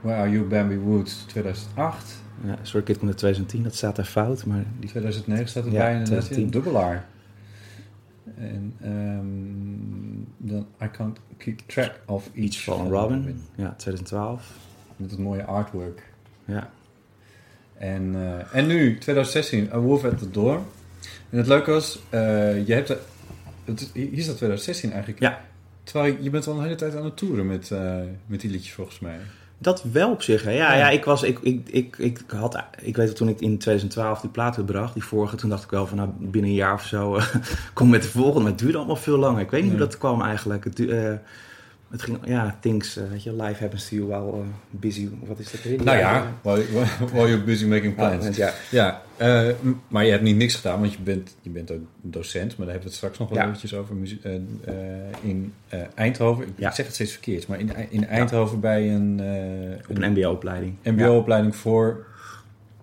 Where 0.00 0.18
Are 0.20 0.30
You, 0.30 0.44
Bambi 0.44 0.78
Woods, 0.78 1.24
2008. 1.26 2.22
ja. 2.44 2.58
Sorry 2.62 2.82
Kid 2.86 2.96
komt 2.98 3.08
uit 3.10 3.18
2010, 3.18 3.62
dat 3.62 3.74
staat 3.74 3.96
daar 3.96 4.04
fout. 4.04 4.46
Maar 4.46 4.64
die, 4.78 4.88
2009 4.88 5.48
staat 5.48 5.64
Ja, 5.64 5.70
erbij 5.70 5.92
inderdaad. 5.92 6.24
2010. 6.24 6.44
Een 6.44 6.50
dubbelaar. 6.50 7.06
En 8.38 8.74
ehm, 8.80 10.48
dan 10.48 10.66
I 10.82 10.90
Can't 10.90 11.18
Keep 11.36 11.58
Track 11.66 12.00
of 12.06 12.26
Each, 12.34 12.36
Each 12.44 12.56
Fallen 12.62 12.90
Robin, 12.90 13.40
ja, 13.54 13.74
2012. 13.76 14.52
Met 14.96 15.10
het 15.10 15.20
mooie 15.20 15.44
artwork. 15.44 16.02
Ja. 16.44 16.70
En, 17.78 18.14
eh, 18.14 18.54
en 18.56 18.66
nu, 18.66 18.98
2016, 18.98 19.68
A 19.72 19.78
Wolf 19.78 20.04
at 20.04 20.18
the 20.18 20.30
Door. 20.30 20.54
En 21.30 21.38
het 21.38 21.46
leuke 21.46 21.70
was, 21.70 21.98
eh, 22.10 22.66
je 22.66 22.72
hebt... 22.74 22.88
de- 22.88 23.00
Het, 23.64 23.80
is- 23.80 23.90
hier 23.92 24.22
staat 24.22 24.36
2016 24.36 24.90
eigenlijk. 24.90 25.20
Ja. 25.20 25.44
Terwijl 25.82 26.12
je, 26.12 26.22
je 26.22 26.30
bent 26.30 26.46
al 26.46 26.56
een 26.56 26.62
hele 26.62 26.74
tijd 26.74 26.96
aan 26.96 27.04
het 27.04 27.16
toeren 27.16 27.46
met, 27.46 27.70
eh, 27.70 27.96
met 28.26 28.40
die 28.40 28.50
liedjes 28.50 28.72
volgens 28.72 28.98
mij. 29.00 29.18
Dat 29.58 29.82
wel 29.92 30.10
op 30.10 30.22
zich, 30.22 30.42
hè. 30.42 30.50
Ja, 30.50 30.72
Ja. 30.72 30.78
ja. 30.78 30.88
ik, 30.90 31.04
was, 31.04 31.22
ik, 31.22 31.38
ik, 31.42 31.68
ik, 31.68 31.96
ik, 31.98 32.20
had, 32.26 32.62
ik 32.82 32.96
weet 32.96 33.06
dat 33.06 33.16
toen 33.16 33.28
ik 33.28 33.40
in 33.40 33.58
2012 33.58 34.20
die 34.20 34.30
plaat 34.30 34.66
bracht, 34.66 34.94
die 34.94 35.04
vorige, 35.04 35.36
toen 35.36 35.50
dacht 35.50 35.64
ik 35.64 35.70
wel 35.70 35.86
van 35.86 35.96
nou, 35.96 36.08
binnen 36.18 36.50
een 36.50 36.56
jaar 36.56 36.74
of 36.74 36.84
zo 36.84 37.18
kom 37.74 37.88
met 37.88 38.02
de 38.02 38.08
volgende. 38.08 38.40
Maar 38.40 38.50
het 38.50 38.58
duurde 38.58 38.76
allemaal 38.76 38.96
veel 38.96 39.18
langer. 39.18 39.40
Ik 39.40 39.50
weet 39.50 39.62
niet 39.62 39.72
Ja. 39.72 39.76
hoe 39.78 39.86
dat 39.86 39.98
kwam 39.98 40.22
eigenlijk. 40.22 40.64
Het, 40.64 40.88
eh, 40.88 41.12
het 41.90 42.02
ging, 42.02 42.18
ja, 42.24 42.56
things, 42.60 42.94
weet 43.10 43.22
je, 43.22 43.32
life 43.42 43.60
happens 43.60 43.88
to 43.88 43.96
you 43.96 44.06
while 44.08 44.32
eh, 44.40 44.46
busy, 44.70 45.08
wat 45.26 45.38
is 45.38 45.50
dat 45.50 45.62
weer? 45.62 45.82
Nou 45.84 45.98
ja, 45.98 46.32
while, 46.42 46.64
while 47.12 47.28
you're 47.28 47.42
busy 47.44 47.66
making 47.66 47.94
plans. 47.94 48.26
Ah, 48.26 48.34
ja. 48.34 48.52
Ja, 48.70 49.02
eh, 49.16 49.48
maar 49.88 50.04
je 50.04 50.10
hebt 50.10 50.22
niet 50.22 50.36
niks 50.36 50.54
gedaan, 50.54 50.80
want 50.80 50.92
je 50.92 50.98
bent, 51.02 51.36
je 51.40 51.50
bent 51.50 51.70
ook 51.70 51.80
docent, 52.00 52.56
maar 52.56 52.66
daar 52.66 52.74
hebben 52.74 52.78
we 52.82 52.88
het 52.88 52.94
straks 52.94 53.18
nog 53.18 53.28
wel 53.28 53.38
Ja. 53.38 53.44
eventjes 53.44 53.74
over. 53.74 53.96
in 55.22 55.52
Eindhoven, 55.94 56.46
ik 56.46 56.52
Ja. 56.56 56.70
zeg 56.70 56.86
het 56.86 56.94
steeds 56.94 57.12
verkeerd, 57.12 57.46
maar 57.46 57.60
in, 57.60 57.70
in 57.90 58.06
Eindhoven 58.06 58.60
bij 58.60 58.94
een, 58.94 59.20
Op 59.88 59.96
een 60.02 60.10
mbo-opleiding. 60.12 60.74
mbo-opleiding 60.82 61.56
voor 61.56 62.04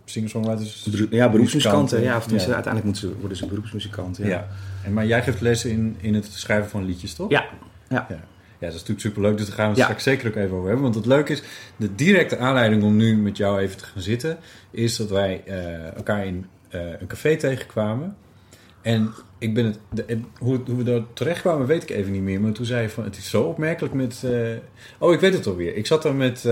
singer-songwriters. 0.05 0.87
Ja. 0.91 1.05
ja, 1.09 1.29
beroepsmuzikanten. 1.29 2.01
Ja, 2.01 2.17
of 2.17 2.31
uiteindelijk 2.31 2.83
moeten 2.83 3.01
ze, 3.09 3.15
worden 3.19 3.37
ze 3.37 3.45
beroepsmuzikant. 3.45 4.17
Ja. 4.17 4.25
Ja. 4.27 4.47
En, 4.83 4.93
maar 4.93 5.05
jij 5.05 5.23
geeft 5.23 5.41
lessen 5.41 5.69
in, 5.69 5.95
in 5.99 6.13
het 6.13 6.25
schrijven 6.25 6.69
van 6.69 6.85
liedjes, 6.85 7.13
toch? 7.13 7.29
Ja. 7.29 7.45
Ja. 7.89 8.05
Ja, 8.09 8.19
ja 8.63 8.69
dat 8.71 8.81
is 8.81 8.87
natuurlijk 8.87 9.07
superleuk. 9.07 9.37
Dus 9.37 9.45
daar 9.47 9.55
gaan 9.55 9.63
we 9.65 9.69
het 9.71 9.79
Ja. 9.79 9.83
straks 9.85 10.03
zeker 10.03 10.27
ook 10.27 10.35
even 10.35 10.51
over 10.55 10.65
hebben. 10.65 10.83
Want 10.83 10.95
het 10.95 11.05
leuke 11.05 11.31
is, 11.31 11.43
de 11.75 11.95
directe 11.95 12.37
aanleiding 12.37 12.83
om 12.83 12.95
nu 12.95 13.17
met 13.17 13.37
jou 13.37 13.59
even 13.59 13.77
te 13.77 13.83
gaan 13.85 14.01
zitten... 14.01 14.37
is 14.71 14.95
dat 14.95 15.09
wij 15.09 15.41
eh, 15.45 15.95
elkaar 15.95 16.25
in 16.25 16.45
eh, 16.69 16.81
een 16.99 17.07
café 17.07 17.35
tegenkwamen. 17.37 18.15
En 18.81 19.13
ik 19.37 19.53
ben 19.53 19.65
het, 19.65 19.79
de, 19.89 20.19
hoe, 20.37 20.59
hoe 20.65 20.75
we 20.77 20.83
daar 20.83 21.01
terecht 21.13 21.41
kwamen, 21.41 21.67
weet 21.67 21.83
ik 21.83 21.89
even 21.89 22.11
niet 22.11 22.21
meer. 22.21 22.41
Maar 22.41 22.51
toen 22.51 22.65
zei 22.65 22.81
je 22.81 22.89
van, 22.89 23.03
het 23.03 23.17
is 23.17 23.29
zo 23.29 23.43
opmerkelijk 23.43 23.93
met... 23.93 24.21
eh, 24.23 24.31
oh, 24.97 25.13
ik 25.13 25.19
weet 25.19 25.33
het 25.33 25.47
alweer. 25.47 25.75
Ik 25.75 25.85
zat 25.87 26.03
daar 26.03 26.15
met, 26.15 26.43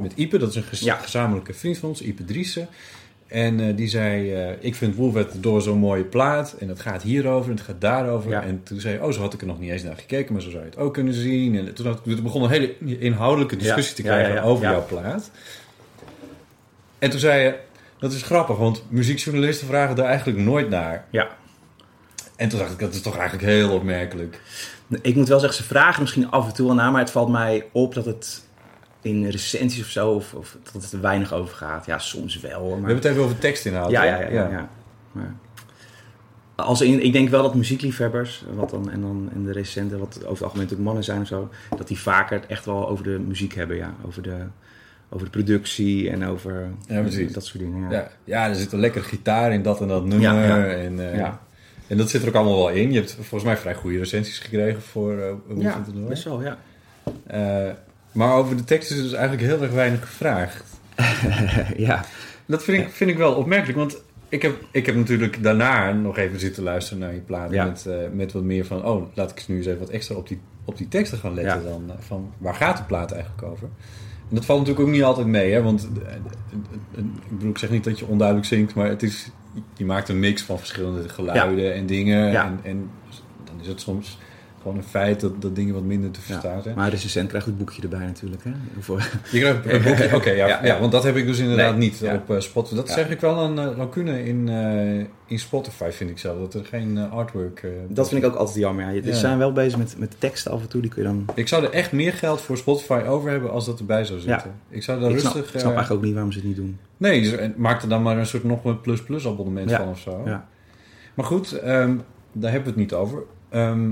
met 0.00 0.12
Ipe, 0.14 0.38
dat 0.38 0.48
is 0.48 0.56
een 0.56 0.64
Ja. 0.70 0.94
gezamenlijke 0.96 1.54
vriend 1.54 1.78
van 1.78 1.88
ons, 1.88 2.00
Ipe 2.02 2.24
Driessen. 2.24 2.68
En 3.26 3.60
eh, 3.60 3.76
die 3.76 3.88
zei, 3.88 4.34
eh, 4.34 4.50
ik 4.60 4.74
vind 4.74 4.96
the 4.96 5.40
Door 5.40 5.62
zo'n 5.62 5.78
mooie 5.78 6.04
plaat. 6.04 6.52
En 6.58 6.68
het 6.68 6.80
gaat 6.80 7.02
hierover 7.02 7.50
en 7.50 7.56
het 7.56 7.64
gaat 7.66 7.80
daarover. 7.80 8.30
Ja. 8.30 8.42
En 8.42 8.62
toen 8.62 8.80
zei 8.80 8.94
je, 8.94 9.04
oh, 9.04 9.12
zo 9.12 9.20
had 9.20 9.34
ik 9.34 9.40
er 9.40 9.46
nog 9.46 9.58
niet 9.58 9.70
eens 9.70 9.82
naar 9.82 9.96
gekeken. 9.96 10.32
Maar 10.32 10.42
zo 10.42 10.50
zou 10.50 10.62
je 10.62 10.68
het 10.68 10.78
ook 10.78 10.94
kunnen 10.94 11.14
zien. 11.14 11.56
En 11.56 11.74
toen, 11.74 11.86
had, 11.86 12.04
toen 12.04 12.22
begon 12.22 12.42
een 12.42 12.50
hele 12.50 12.98
inhoudelijke 12.98 13.56
discussie 13.56 13.96
Ja. 13.96 14.02
te 14.02 14.02
krijgen 14.02 14.34
ja. 14.34 14.42
over 14.42 14.64
jouw 14.64 14.86
plaat. 14.86 15.30
En 16.98 17.10
toen 17.10 17.20
zei 17.20 17.42
je, 17.42 17.54
dat 17.98 18.12
is 18.12 18.22
grappig, 18.22 18.56
want 18.56 18.84
muziekjournalisten 18.88 19.66
vragen 19.66 19.96
daar 19.96 20.06
eigenlijk 20.06 20.38
nooit 20.38 20.68
naar. 20.68 21.04
ja. 21.10 21.28
En 22.36 22.48
toen 22.48 22.58
dacht 22.58 22.72
ik, 22.72 22.78
dat 22.78 22.94
is 22.94 23.00
toch 23.00 23.16
eigenlijk 23.16 23.48
heel 23.48 23.72
opmerkelijk. 23.72 24.40
Ik 25.02 25.14
moet 25.14 25.28
wel 25.28 25.38
zeggen, 25.38 25.58
ze 25.62 25.68
vragen 25.68 26.02
misschien 26.02 26.30
af 26.30 26.46
en 26.46 26.54
toe 26.54 26.66
wel 26.66 26.74
naar, 26.74 26.90
maar 26.90 27.00
het 27.00 27.10
valt 27.10 27.28
mij 27.28 27.64
op 27.72 27.94
dat 27.94 28.04
het 28.04 28.45
in 29.06 29.28
recensies 29.28 29.82
of 29.82 29.88
zo, 29.90 30.10
of, 30.10 30.34
of 30.34 30.56
dat 30.72 30.82
het 30.82 30.92
er 30.92 31.00
weinig 31.00 31.32
over 31.32 31.56
gaat. 31.56 31.86
Ja, 31.86 31.98
soms 31.98 32.40
wel. 32.40 32.64
We 32.68 32.74
hebben 32.74 32.94
het 32.94 33.04
even 33.04 33.22
over 33.22 33.38
tekstinhoud. 33.38 33.90
Ja, 33.90 34.04
ja, 34.04 34.20
ja. 34.20 34.28
ja, 34.28 34.48
ja. 34.50 34.68
Maar, 35.12 35.34
als 36.56 36.80
in, 36.80 37.04
ik 37.04 37.12
denk 37.12 37.28
wel 37.28 37.42
dat 37.42 37.54
muziekliefhebbers, 37.54 38.44
wat 38.54 38.70
dan, 38.70 38.90
en 38.90 39.00
dan 39.00 39.28
en 39.34 39.44
de 39.44 39.52
recenten, 39.52 39.98
wat 39.98 40.16
over 40.16 40.28
het 40.30 40.42
algemeen 40.42 40.62
natuurlijk 40.62 40.82
mannen 40.88 41.04
zijn 41.04 41.20
of 41.20 41.26
zo, 41.26 41.50
dat 41.76 41.88
die 41.88 41.98
vaker 41.98 42.40
het 42.40 42.46
echt 42.48 42.64
wel 42.64 42.88
over 42.88 43.04
de 43.04 43.18
muziek 43.18 43.54
hebben, 43.54 43.76
ja. 43.76 43.94
Over 44.06 44.22
de, 44.22 44.36
over 45.08 45.24
de 45.24 45.32
productie 45.32 46.10
en 46.10 46.24
over 46.26 46.70
Ja, 46.86 47.00
precies. 47.00 47.32
dat 47.32 47.44
soort 47.44 47.58
dingen. 47.62 47.90
Ja. 47.90 47.96
Ja, 47.96 48.10
ja, 48.24 48.48
er 48.48 48.54
zit 48.54 48.72
een 48.72 48.80
lekkere 48.80 49.04
gitaar 49.04 49.52
in 49.52 49.62
dat 49.62 49.80
en 49.80 49.88
dat 49.88 50.04
nummer. 50.04 50.46
Ja. 50.46 50.66
En, 50.66 50.96
Ja. 50.96 51.40
en 51.86 51.96
dat 51.96 52.10
zit 52.10 52.22
er 52.22 52.28
ook 52.28 52.34
allemaal 52.34 52.56
wel 52.56 52.68
in. 52.68 52.92
Je 52.92 52.98
hebt 52.98 53.12
volgens 53.14 53.44
mij 53.44 53.56
vrij 53.56 53.74
goede 53.74 53.98
recensies 53.98 54.38
gekregen 54.38 54.82
voor 54.82 55.18
eh 55.18 55.32
Wolf 55.46 55.62
Ja, 55.62 55.84
best 56.08 56.24
wel, 56.24 56.42
ja. 56.42 56.58
Eh, 57.26 57.72
maar 58.16 58.32
over 58.34 58.56
de 58.56 58.64
tekst 58.64 58.90
is 58.90 59.02
dus 59.02 59.12
eigenlijk 59.12 59.46
heel 59.46 59.62
erg 59.62 59.72
weinig 59.72 60.00
gevraagd. 60.00 60.64
ja. 61.76 62.04
Dat 62.46 62.64
vind 62.64 62.82
ik, 62.82 62.88
vind 62.90 63.10
ik 63.10 63.16
wel 63.16 63.34
opmerkelijk, 63.34 63.78
want 63.78 64.02
ik 64.28 64.42
heb, 64.42 64.56
ik 64.70 64.86
heb 64.86 64.94
natuurlijk 64.94 65.42
daarna 65.42 65.92
nog 65.92 66.18
even 66.18 66.40
zitten 66.40 66.62
luisteren 66.62 66.98
naar 66.98 67.12
je 67.14 67.20
plaat. 67.20 67.50
Ja. 67.52 67.64
Met, 67.64 67.86
eh, 67.86 67.94
met 68.12 68.32
wat 68.32 68.42
meer 68.42 68.64
van, 68.66 68.84
oh, 68.84 69.06
laat 69.14 69.30
ik 69.30 69.44
nu 69.48 69.56
eens 69.56 69.66
even 69.66 69.78
wat 69.78 69.88
extra 69.88 70.14
op 70.14 70.28
die, 70.28 70.40
op 70.64 70.76
die 70.76 70.88
teksten 70.88 71.18
gaan 71.18 71.34
letten 71.34 71.62
Ja. 71.64 71.68
dan. 71.70 71.84
eh, 71.90 71.94
Van, 71.98 72.32
waar 72.38 72.54
gaat 72.54 72.76
de 72.76 72.82
plaat 72.82 73.12
eigenlijk 73.12 73.42
over? 73.42 73.68
En 74.28 74.34
dat 74.34 74.44
valt 74.44 74.58
natuurlijk 74.58 74.86
ook 74.86 74.92
niet 74.94 75.02
altijd 75.04 75.26
mee, 75.26 75.52
hè? 75.52 75.62
Want 75.62 75.88
eh, 76.06 76.14
ik 76.96 77.30
bedoel, 77.30 77.50
ik 77.50 77.58
zeg 77.58 77.70
niet 77.70 77.84
dat 77.84 77.98
je 77.98 78.06
onduidelijk 78.06 78.46
zingt, 78.48 78.74
maar 78.74 78.88
het 78.88 79.02
is, 79.02 79.28
je 79.76 79.84
maakt 79.84 80.08
een 80.08 80.18
mix 80.18 80.42
van 80.42 80.58
verschillende 80.58 81.08
geluiden 81.08 81.74
en 81.74 81.86
dingen. 81.86 82.32
En, 82.44 82.60
en 82.62 82.90
dan 83.44 83.60
is 83.60 83.66
het 83.66 83.80
soms 83.80 84.18
gewoon 84.66 84.80
een 84.80 84.88
feit 84.90 85.20
dat, 85.20 85.42
dat 85.42 85.54
dingen 85.56 85.74
wat 85.74 85.82
minder 85.82 86.10
te 86.10 86.20
verstaan 86.20 86.62
zijn. 86.62 86.74
Maar 86.76 86.84
de 86.84 86.90
recensent 86.90 87.28
krijgt 87.28 87.46
het 87.46 87.58
boekje 87.58 87.82
erbij 87.82 88.06
natuurlijk, 88.06 88.42
hè. 88.44 88.50
Je 89.30 89.38
krijgt 89.40 89.64
een 89.64 89.82
boekje. 89.82 90.14
Oké, 90.18 90.30
ja, 90.30 90.36
Ja, 90.46 90.46
ja, 90.46 90.64
ja. 90.66 90.80
want 90.80 90.92
dat 90.92 91.02
heb 91.04 91.16
ik 91.16 91.26
dus 91.26 91.38
inderdaad 91.38 91.76
Nee, 91.76 91.88
niet 91.88 91.98
ja. 91.98 92.14
op 92.14 92.30
eh, 92.30 92.40
Spotify. 92.40 92.74
Dat 92.74 92.84
Ja. 92.84 92.90
is 92.90 92.96
eigenlijk 92.96 93.20
wel 93.34 93.44
een 93.44 93.58
eh, 93.58 93.76
lacune 93.78 94.24
in, 94.24 94.48
eh, 94.48 95.06
in 95.26 95.38
Spotify, 95.38 95.90
vind 95.90 96.10
ik 96.10 96.18
zelf. 96.18 96.38
Dat 96.38 96.54
er 96.54 96.64
geen 96.64 96.98
artwork... 96.98 97.60
eh, 97.62 97.70
Dat 97.88 98.08
vind 98.08 98.22
ik 98.24 98.28
ook 98.30 98.36
altijd 98.36 98.56
jammer, 98.56 98.94
ja. 98.94 99.02
Ze 99.02 99.08
Ja. 99.08 99.14
zijn 99.14 99.38
wel 99.38 99.52
bezig 99.52 99.78
met, 99.78 99.94
met 99.98 100.14
teksten 100.18 100.50
af 100.52 100.60
en 100.62 100.68
toe, 100.68 100.80
die 100.80 100.90
kun 100.90 101.02
je 101.02 101.08
dan... 101.08 101.24
Ik 101.34 101.48
zou 101.48 101.64
er 101.64 101.70
echt 101.70 101.92
meer 101.92 102.12
geld 102.12 102.40
voor 102.40 102.56
Spotify 102.56 103.02
over 103.06 103.30
hebben 103.30 103.50
als 103.50 103.66
dat 103.66 103.78
erbij 103.78 104.04
zou 104.04 104.18
zitten. 104.20 104.50
Ik 104.68 104.82
zou 104.82 105.00
daar 105.00 105.08
Ik 105.08 105.14
rustig... 105.14 105.32
snap, 105.32 105.44
ik 105.44 105.50
snap 105.50 105.62
eigenlijk 105.72 105.92
ook 105.92 106.02
niet 106.04 106.12
waarom 106.14 106.32
ze 106.32 106.38
het 106.38 106.46
niet 106.46 106.56
doen. 106.56 106.78
Nee, 106.96 107.22
dus, 107.22 107.32
en 107.32 107.54
maak 107.56 107.82
er 107.82 107.88
dan 107.88 108.02
maar 108.02 108.18
een 108.18 108.26
soort 108.26 108.44
nog 108.44 108.64
een 108.64 108.80
plus-plus 108.80 109.26
abonnement 109.26 109.70
Ja. 109.70 109.76
van 109.78 109.88
of 109.88 109.98
zo. 109.98 110.22
Ja. 110.24 110.48
Maar 111.14 111.24
goed, 111.26 111.52
ehm, 111.52 111.94
daar 112.32 112.50
hebben 112.52 112.74
we 112.74 112.80
het 112.80 112.90
niet 112.90 112.92
over. 112.92 113.22
Ehm, 113.48 113.90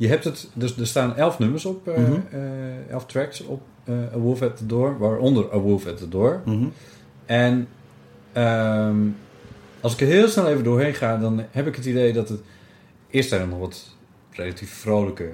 je 0.00 0.08
hebt 0.08 0.24
het, 0.24 0.48
dus 0.54 0.76
er 0.76 0.86
staan 0.86 1.16
elf 1.16 1.38
nummers 1.38 1.64
op, 1.64 1.88
eh, 1.88 1.96
Mhm. 1.96 2.12
eh, 2.30 2.90
elf 2.90 3.06
tracks 3.06 3.40
op 3.44 3.60
eh, 3.84 3.94
A 4.14 4.18
Wolf 4.18 4.42
at 4.42 4.56
the 4.56 4.66
Door, 4.66 4.98
waaronder 4.98 5.52
A 5.54 5.58
Wolf 5.58 5.86
at 5.86 5.96
the 5.96 6.08
Door. 6.08 6.40
Mhm. 6.44 6.64
En 7.26 7.68
ehm, 8.32 8.96
als 9.80 9.92
ik 9.92 10.00
er 10.00 10.06
heel 10.06 10.28
snel 10.28 10.48
even 10.48 10.64
doorheen 10.64 10.94
ga, 10.94 11.16
dan 11.16 11.42
heb 11.50 11.66
ik 11.66 11.76
het 11.76 11.84
idee 11.84 12.12
dat 12.12 12.28
het... 12.28 12.40
Eerst 13.10 13.28
zijn 13.28 13.40
er 13.40 13.46
nog 13.48 13.58
wat 13.58 13.96
relatief 14.30 14.70
vrolijke 14.72 15.28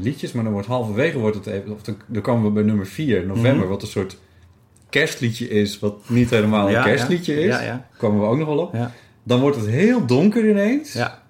liedjes, 0.00 0.32
maar 0.32 0.44
dan 0.44 0.52
wordt 0.52 0.68
halverwege 0.68 1.18
wordt 1.18 1.36
het 1.36 1.46
even... 1.46 1.72
Of 1.72 1.82
dan, 1.82 1.96
dan 2.06 2.22
komen 2.22 2.44
we 2.44 2.50
bij 2.50 2.62
nummer 2.62 2.86
4, 2.86 3.26
november, 3.26 3.60
Mhm. 3.60 3.68
wat 3.68 3.82
een 3.82 3.88
soort 3.88 4.16
kerstliedje 4.88 5.48
is, 5.48 5.78
wat 5.78 6.08
niet 6.08 6.30
helemaal 6.30 6.66
een 6.66 6.72
Ja, 6.72 6.82
kerstliedje 6.82 7.34
ja. 7.40 7.58
is. 7.58 7.64
Ja, 7.66 7.88
komen 7.98 8.20
we 8.20 8.26
ook 8.26 8.38
nog 8.38 8.48
wel 8.48 8.58
op. 8.58 8.74
Ja. 8.74 8.92
Dan 9.22 9.40
wordt 9.40 9.56
het 9.56 9.66
heel 9.66 10.06
donker 10.06 10.48
ineens. 10.48 10.92
Ja. 10.92 11.22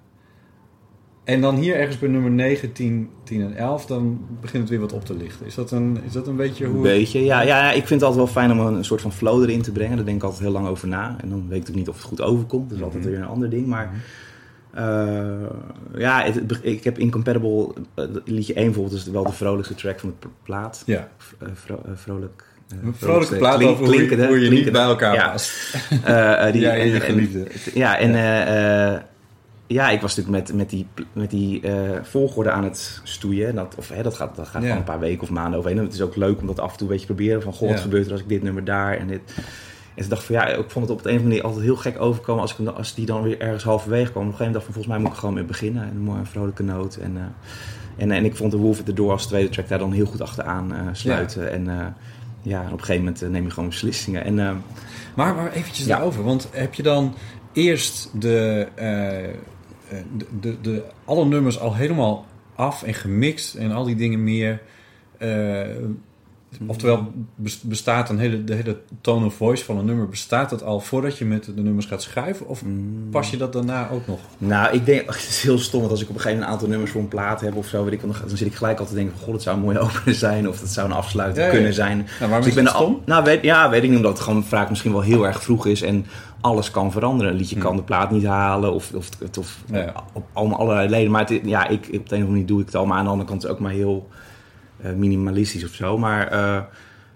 En 1.25 1.41
dan 1.41 1.55
hier 1.55 1.75
ergens 1.75 1.99
bij 1.99 2.09
nummer 2.09 2.31
9, 2.31 2.71
10, 2.71 3.09
10 3.23 3.41
en 3.41 3.55
11, 3.55 3.85
dan 3.85 4.25
begint 4.41 4.61
het 4.61 4.71
weer 4.71 4.79
wat 4.79 4.93
op 4.93 5.05
te 5.05 5.15
lichten. 5.15 5.45
Is 5.45 5.55
dat 5.55 5.71
een, 5.71 5.97
is 6.05 6.11
dat 6.11 6.27
een 6.27 6.35
beetje 6.35 6.65
hoe... 6.65 6.75
Een 6.75 6.81
beetje, 6.81 7.23
ja, 7.23 7.41
ja, 7.41 7.57
ja. 7.57 7.67
Ik 7.71 7.87
vind 7.87 7.89
het 7.89 8.01
altijd 8.03 8.15
wel 8.15 8.27
fijn 8.43 8.51
om 8.51 8.59
een, 8.59 8.73
een 8.73 8.85
soort 8.85 9.01
van 9.01 9.11
flow 9.11 9.41
erin 9.43 9.61
te 9.61 9.71
brengen. 9.71 9.95
Daar 9.95 10.05
denk 10.05 10.17
ik 10.17 10.23
altijd 10.23 10.41
heel 10.43 10.51
lang 10.51 10.67
over 10.67 10.87
na. 10.87 11.15
En 11.21 11.29
dan 11.29 11.45
weet 11.49 11.61
ik 11.63 11.69
ook 11.69 11.75
niet 11.75 11.89
of 11.89 11.95
het 11.95 12.03
goed 12.05 12.21
overkomt. 12.21 12.69
Dat 12.69 12.77
is 12.77 12.83
altijd 12.83 13.05
weer 13.05 13.17
een 13.17 13.25
ander 13.25 13.49
ding. 13.49 13.67
Maar 13.67 13.91
eh, 14.73 15.25
ja, 15.97 16.23
het- 16.23 16.59
ik 16.61 16.83
heb 16.83 16.97
Incompatible, 16.97 17.73
eh, 17.93 18.05
liedje 18.25 18.53
1 18.53 18.65
bijvoorbeeld, 18.65 18.95
is 18.97 19.05
wel 19.05 19.23
de 19.23 19.31
vrolijkste 19.31 19.75
track 19.75 19.99
van 19.99 20.13
de 20.19 20.27
plaat. 20.43 20.83
Ja, 20.85 21.09
Eh, 21.39 21.47
vro- 21.53 21.81
vrolijk. 21.95 22.43
een 22.83 22.93
vrolijke 22.95 23.35
plaat 23.35 23.55
klink- 23.57 23.71
over 23.71 23.83
hoe 23.85 23.93
je, 23.93 23.97
klinkende- 23.99 24.27
hoe 24.27 24.39
je 24.39 24.49
niet 24.49 24.71
bij 24.71 24.81
elkaar 24.83 25.13
Ja. 25.13 25.29
past. 25.31 25.73
Die, 25.91 25.99
Ja, 26.61 26.75
en 26.75 26.87
je 26.87 26.93
en- 26.93 27.01
geliefde. 27.01 27.47
Ja, 27.73 27.97
en 27.99 28.11
ja, 29.67 29.89
ik 29.89 30.01
was 30.01 30.15
natuurlijk 30.15 30.47
met, 30.47 30.57
met 30.57 30.69
die, 30.69 30.87
met 31.13 31.29
die 31.29 31.61
eh, 31.61 32.03
volgorde 32.03 32.51
aan 32.51 32.63
het 32.63 33.01
stoeien. 33.03 33.47
En 33.47 33.55
Dat, 33.55 33.75
of, 33.77 33.89
hè, 33.89 34.03
dat 34.03 34.15
gaat, 34.15 34.35
dat 34.35 34.47
gaat 34.47 34.63
Ja. 34.63 34.75
een 34.75 34.83
paar 34.83 34.99
weken 34.99 35.21
of 35.21 35.29
maanden 35.29 35.57
overheen. 35.59 35.77
En 35.79 35.85
het 35.85 35.93
is 35.93 36.01
ook 36.01 36.15
leuk 36.15 36.39
om 36.41 36.47
dat 36.47 36.59
af 36.59 36.71
en 36.71 36.77
toe 36.77 36.87
een 36.87 36.93
beetje 36.93 37.07
te 37.07 37.13
proberen. 37.13 37.41
Van, 37.41 37.53
goh, 37.53 37.67
wat 37.67 37.77
Ja. 37.77 37.83
gebeurt 37.83 38.05
er 38.05 38.11
als 38.11 38.21
ik 38.21 38.29
dit 38.29 38.43
nummer 38.43 38.63
daar 38.63 38.97
en 38.97 39.07
dit... 39.07 39.21
En 39.95 40.01
toen 40.01 40.09
dacht 40.09 40.21
ik 40.21 40.27
van 40.27 40.35
ja, 40.35 40.47
ik 40.47 40.69
vond 40.69 40.85
het 40.87 40.97
op 40.97 41.03
het 41.03 41.05
een 41.07 41.13
of 41.15 41.21
andere 41.21 41.23
manier 41.27 41.43
altijd 41.43 41.63
heel 41.63 41.75
gek 41.75 42.01
overkomen 42.01 42.41
als, 42.41 42.55
ik, 42.57 42.67
als 42.67 42.93
die 42.95 43.05
dan 43.05 43.21
weer 43.23 43.39
ergens 43.41 43.63
halverwege 43.63 44.11
kwam. 44.11 44.23
Op 44.23 44.31
een 44.31 44.35
gegeven 44.37 44.45
moment 44.45 44.53
dacht 44.53 44.67
ik 44.67 44.73
van 44.73 44.73
volgens 44.73 44.93
mij 44.93 44.97
moet 45.03 45.11
ik 45.13 45.19
gewoon 45.19 45.35
mee 45.35 45.43
beginnen. 45.43 45.83
En 45.83 45.89
een 45.89 46.01
mooie 46.01 46.25
vrolijke 46.25 46.63
noot. 46.63 46.95
En, 46.95 47.17
eh, 47.17 47.23
en, 48.03 48.11
en 48.11 48.25
ik 48.25 48.35
vond 48.35 48.51
de 48.51 48.57
Wolf 48.57 48.79
at 48.79 48.85
the 48.85 48.93
Door 48.93 49.11
als 49.11 49.27
tweede 49.27 49.49
track 49.49 49.67
daar 49.67 49.79
dan 49.79 49.91
heel 49.91 50.05
goed 50.05 50.21
achteraan 50.21 50.73
eh, 50.73 50.79
sluiten. 50.91 51.51
En 51.51 51.95
ja, 52.41 52.59
op 52.65 52.71
een 52.71 52.79
gegeven 52.79 53.03
moment 53.03 53.21
neem 53.31 53.43
je 53.43 53.49
gewoon 53.51 53.69
beslissingen. 53.69 54.23
En 54.23 54.35
Maar, 55.15 55.35
maar 55.35 55.51
eventjes 55.51 55.85
daarover, 55.87 56.23
want 56.23 56.47
heb 56.51 56.73
je 56.73 56.83
dan 56.83 57.15
eerst 57.53 58.09
de, 58.13 58.67
de, 60.17 60.25
de, 60.39 60.61
de, 60.61 60.83
alle 61.05 61.25
nummers 61.25 61.59
al 61.59 61.75
helemaal 61.75 62.25
af 62.55 62.83
en 62.83 62.93
gemixt 62.93 63.55
en 63.55 63.71
al 63.71 63.83
die 63.85 63.95
dingen 63.95 64.23
meer... 64.23 64.61
eh, 66.61 66.69
oftewel, 66.69 67.11
bes- 67.35 67.61
bestaat 67.61 68.09
een 68.09 68.19
hele, 68.19 68.43
de 68.43 68.53
hele 68.53 68.77
tone 69.01 69.25
of 69.25 69.33
voice 69.33 69.63
van 69.65 69.77
een 69.77 69.85
nummer, 69.85 70.09
bestaat 70.09 70.49
dat 70.49 70.63
al 70.63 70.79
voordat 70.79 71.17
je 71.17 71.25
met 71.25 71.45
de 71.55 71.61
nummers 71.61 71.85
gaat 71.85 72.01
schuiven? 72.01 72.47
Of 72.47 72.63
pas 73.11 73.29
je 73.29 73.37
dat 73.37 73.53
daarna 73.53 73.89
ook 73.89 74.07
nog? 74.07 74.19
Nou, 74.37 74.73
ik 74.75 74.85
denk, 74.85 75.05
het 75.07 75.15
is 75.15 75.41
heel 75.43 75.57
stom, 75.57 75.79
want 75.79 75.91
als 75.91 76.01
ik 76.01 76.09
op 76.09 76.15
een 76.15 76.21
gegeven 76.21 76.39
moment 76.39 76.47
een 76.47 76.53
aantal 76.53 76.67
nummers 76.69 76.91
voor 76.91 77.01
een 77.01 77.07
plaat 77.07 77.41
heb 77.41 77.55
of 77.55 77.67
zo, 77.67 77.83
weet 77.83 77.93
ik, 77.93 78.01
dan, 78.01 78.11
dan 78.27 78.37
zit 78.37 78.47
ik 78.47 78.55
gelijk 78.55 78.79
altijd 78.79 78.97
te 78.97 79.03
denken 79.03 79.15
van, 79.17 79.25
god, 79.25 79.33
het 79.35 79.43
zou 79.43 79.57
een 79.57 79.63
mooie 79.63 79.79
opener 79.85 80.15
zijn 80.15 80.47
of 80.49 80.59
dat 80.59 80.69
zou 80.69 80.87
een 80.89 80.95
afsluiter 80.95 81.39
Ja, 81.41 81.47
ja. 81.47 81.53
kunnen 81.53 81.73
zijn. 81.73 81.97
Nou, 81.97 82.07
waarom 82.19 82.39
Dus 82.41 82.47
ik 82.47 82.63
ben 82.63 82.73
al- 82.73 82.81
stom? 82.81 83.01
Nou, 83.05 83.23
weet, 83.23 83.43
ja, 83.43 83.69
weet 83.69 83.83
ik 83.83 83.87
niet, 83.89 83.97
omdat 83.97 84.11
het 84.11 84.21
gewoon 84.21 84.43
vaak 84.43 84.69
misschien 84.69 84.91
wel 84.91 85.01
heel 85.01 85.25
erg 85.27 85.43
vroeg 85.43 85.65
is 85.65 85.81
en 85.81 86.05
alles 86.41 86.71
kan 86.71 86.91
veranderen. 86.91 87.31
Een 87.31 87.37
liedje 87.37 87.57
kan 87.57 87.75
de 87.75 87.83
plaat 87.83 88.11
niet 88.11 88.25
halen 88.25 88.73
of, 88.73 88.91
of, 88.93 89.09
of, 89.23 89.37
of 89.37 89.63
Hmm. 89.67 89.75
Ja. 89.77 89.93
op 90.13 90.23
allemaal 90.33 90.59
allerlei 90.59 90.89
leden. 90.89 91.11
Maar 91.11 91.29
het, 91.29 91.39
ja, 91.43 91.67
ik, 91.67 91.79
op 91.79 91.89
de 91.91 91.95
een 91.95 92.01
of 92.01 92.11
andere 92.11 92.29
manier 92.31 92.45
doe 92.45 92.59
ik 92.59 92.65
het 92.65 92.75
al, 92.75 92.85
maar 92.85 92.97
aan 92.97 93.03
de 93.03 93.09
andere 93.09 93.29
kant 93.29 93.41
is 93.43 93.47
het 93.49 93.57
ook 93.57 93.63
maar 93.63 93.71
heel 93.73 94.07
minimalistisch 94.93 95.63
of 95.63 95.73
zo. 95.73 95.97
Maar 95.97 96.27
eh, 96.27 96.61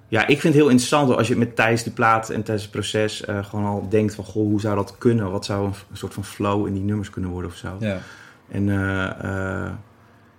ja, 0.08 0.22
ik 0.22 0.28
vind 0.40 0.44
het 0.44 0.54
heel 0.54 0.70
interessant 0.70 1.16
als 1.16 1.28
je 1.28 1.36
met 1.36 1.56
tijdens 1.56 1.84
die 1.84 1.94
plaat 1.94 2.30
en 2.30 2.44
tijdens 2.44 2.62
het 2.62 2.72
proces 2.72 3.26
eh, 3.26 3.46
gewoon 3.46 3.66
al 3.66 3.88
denkt 3.90 4.16
van, 4.16 4.24
goh, 4.24 4.48
hoe 4.48 4.60
zou 4.62 4.76
dat 4.76 4.96
kunnen? 4.98 5.32
Wat 5.32 5.46
zou 5.46 5.66
een, 5.66 5.74
een 5.92 5.98
soort 5.98 6.14
van 6.14 6.24
flow 6.24 6.68
in 6.68 6.74
die 6.74 6.84
nummers 6.84 7.10
kunnen 7.10 7.32
worden 7.32 7.52
of 7.52 7.58
zo? 7.58 7.76
Ja. 7.80 7.98
En 8.52 8.70
eh, 8.70 9.64
eh, 9.66 9.72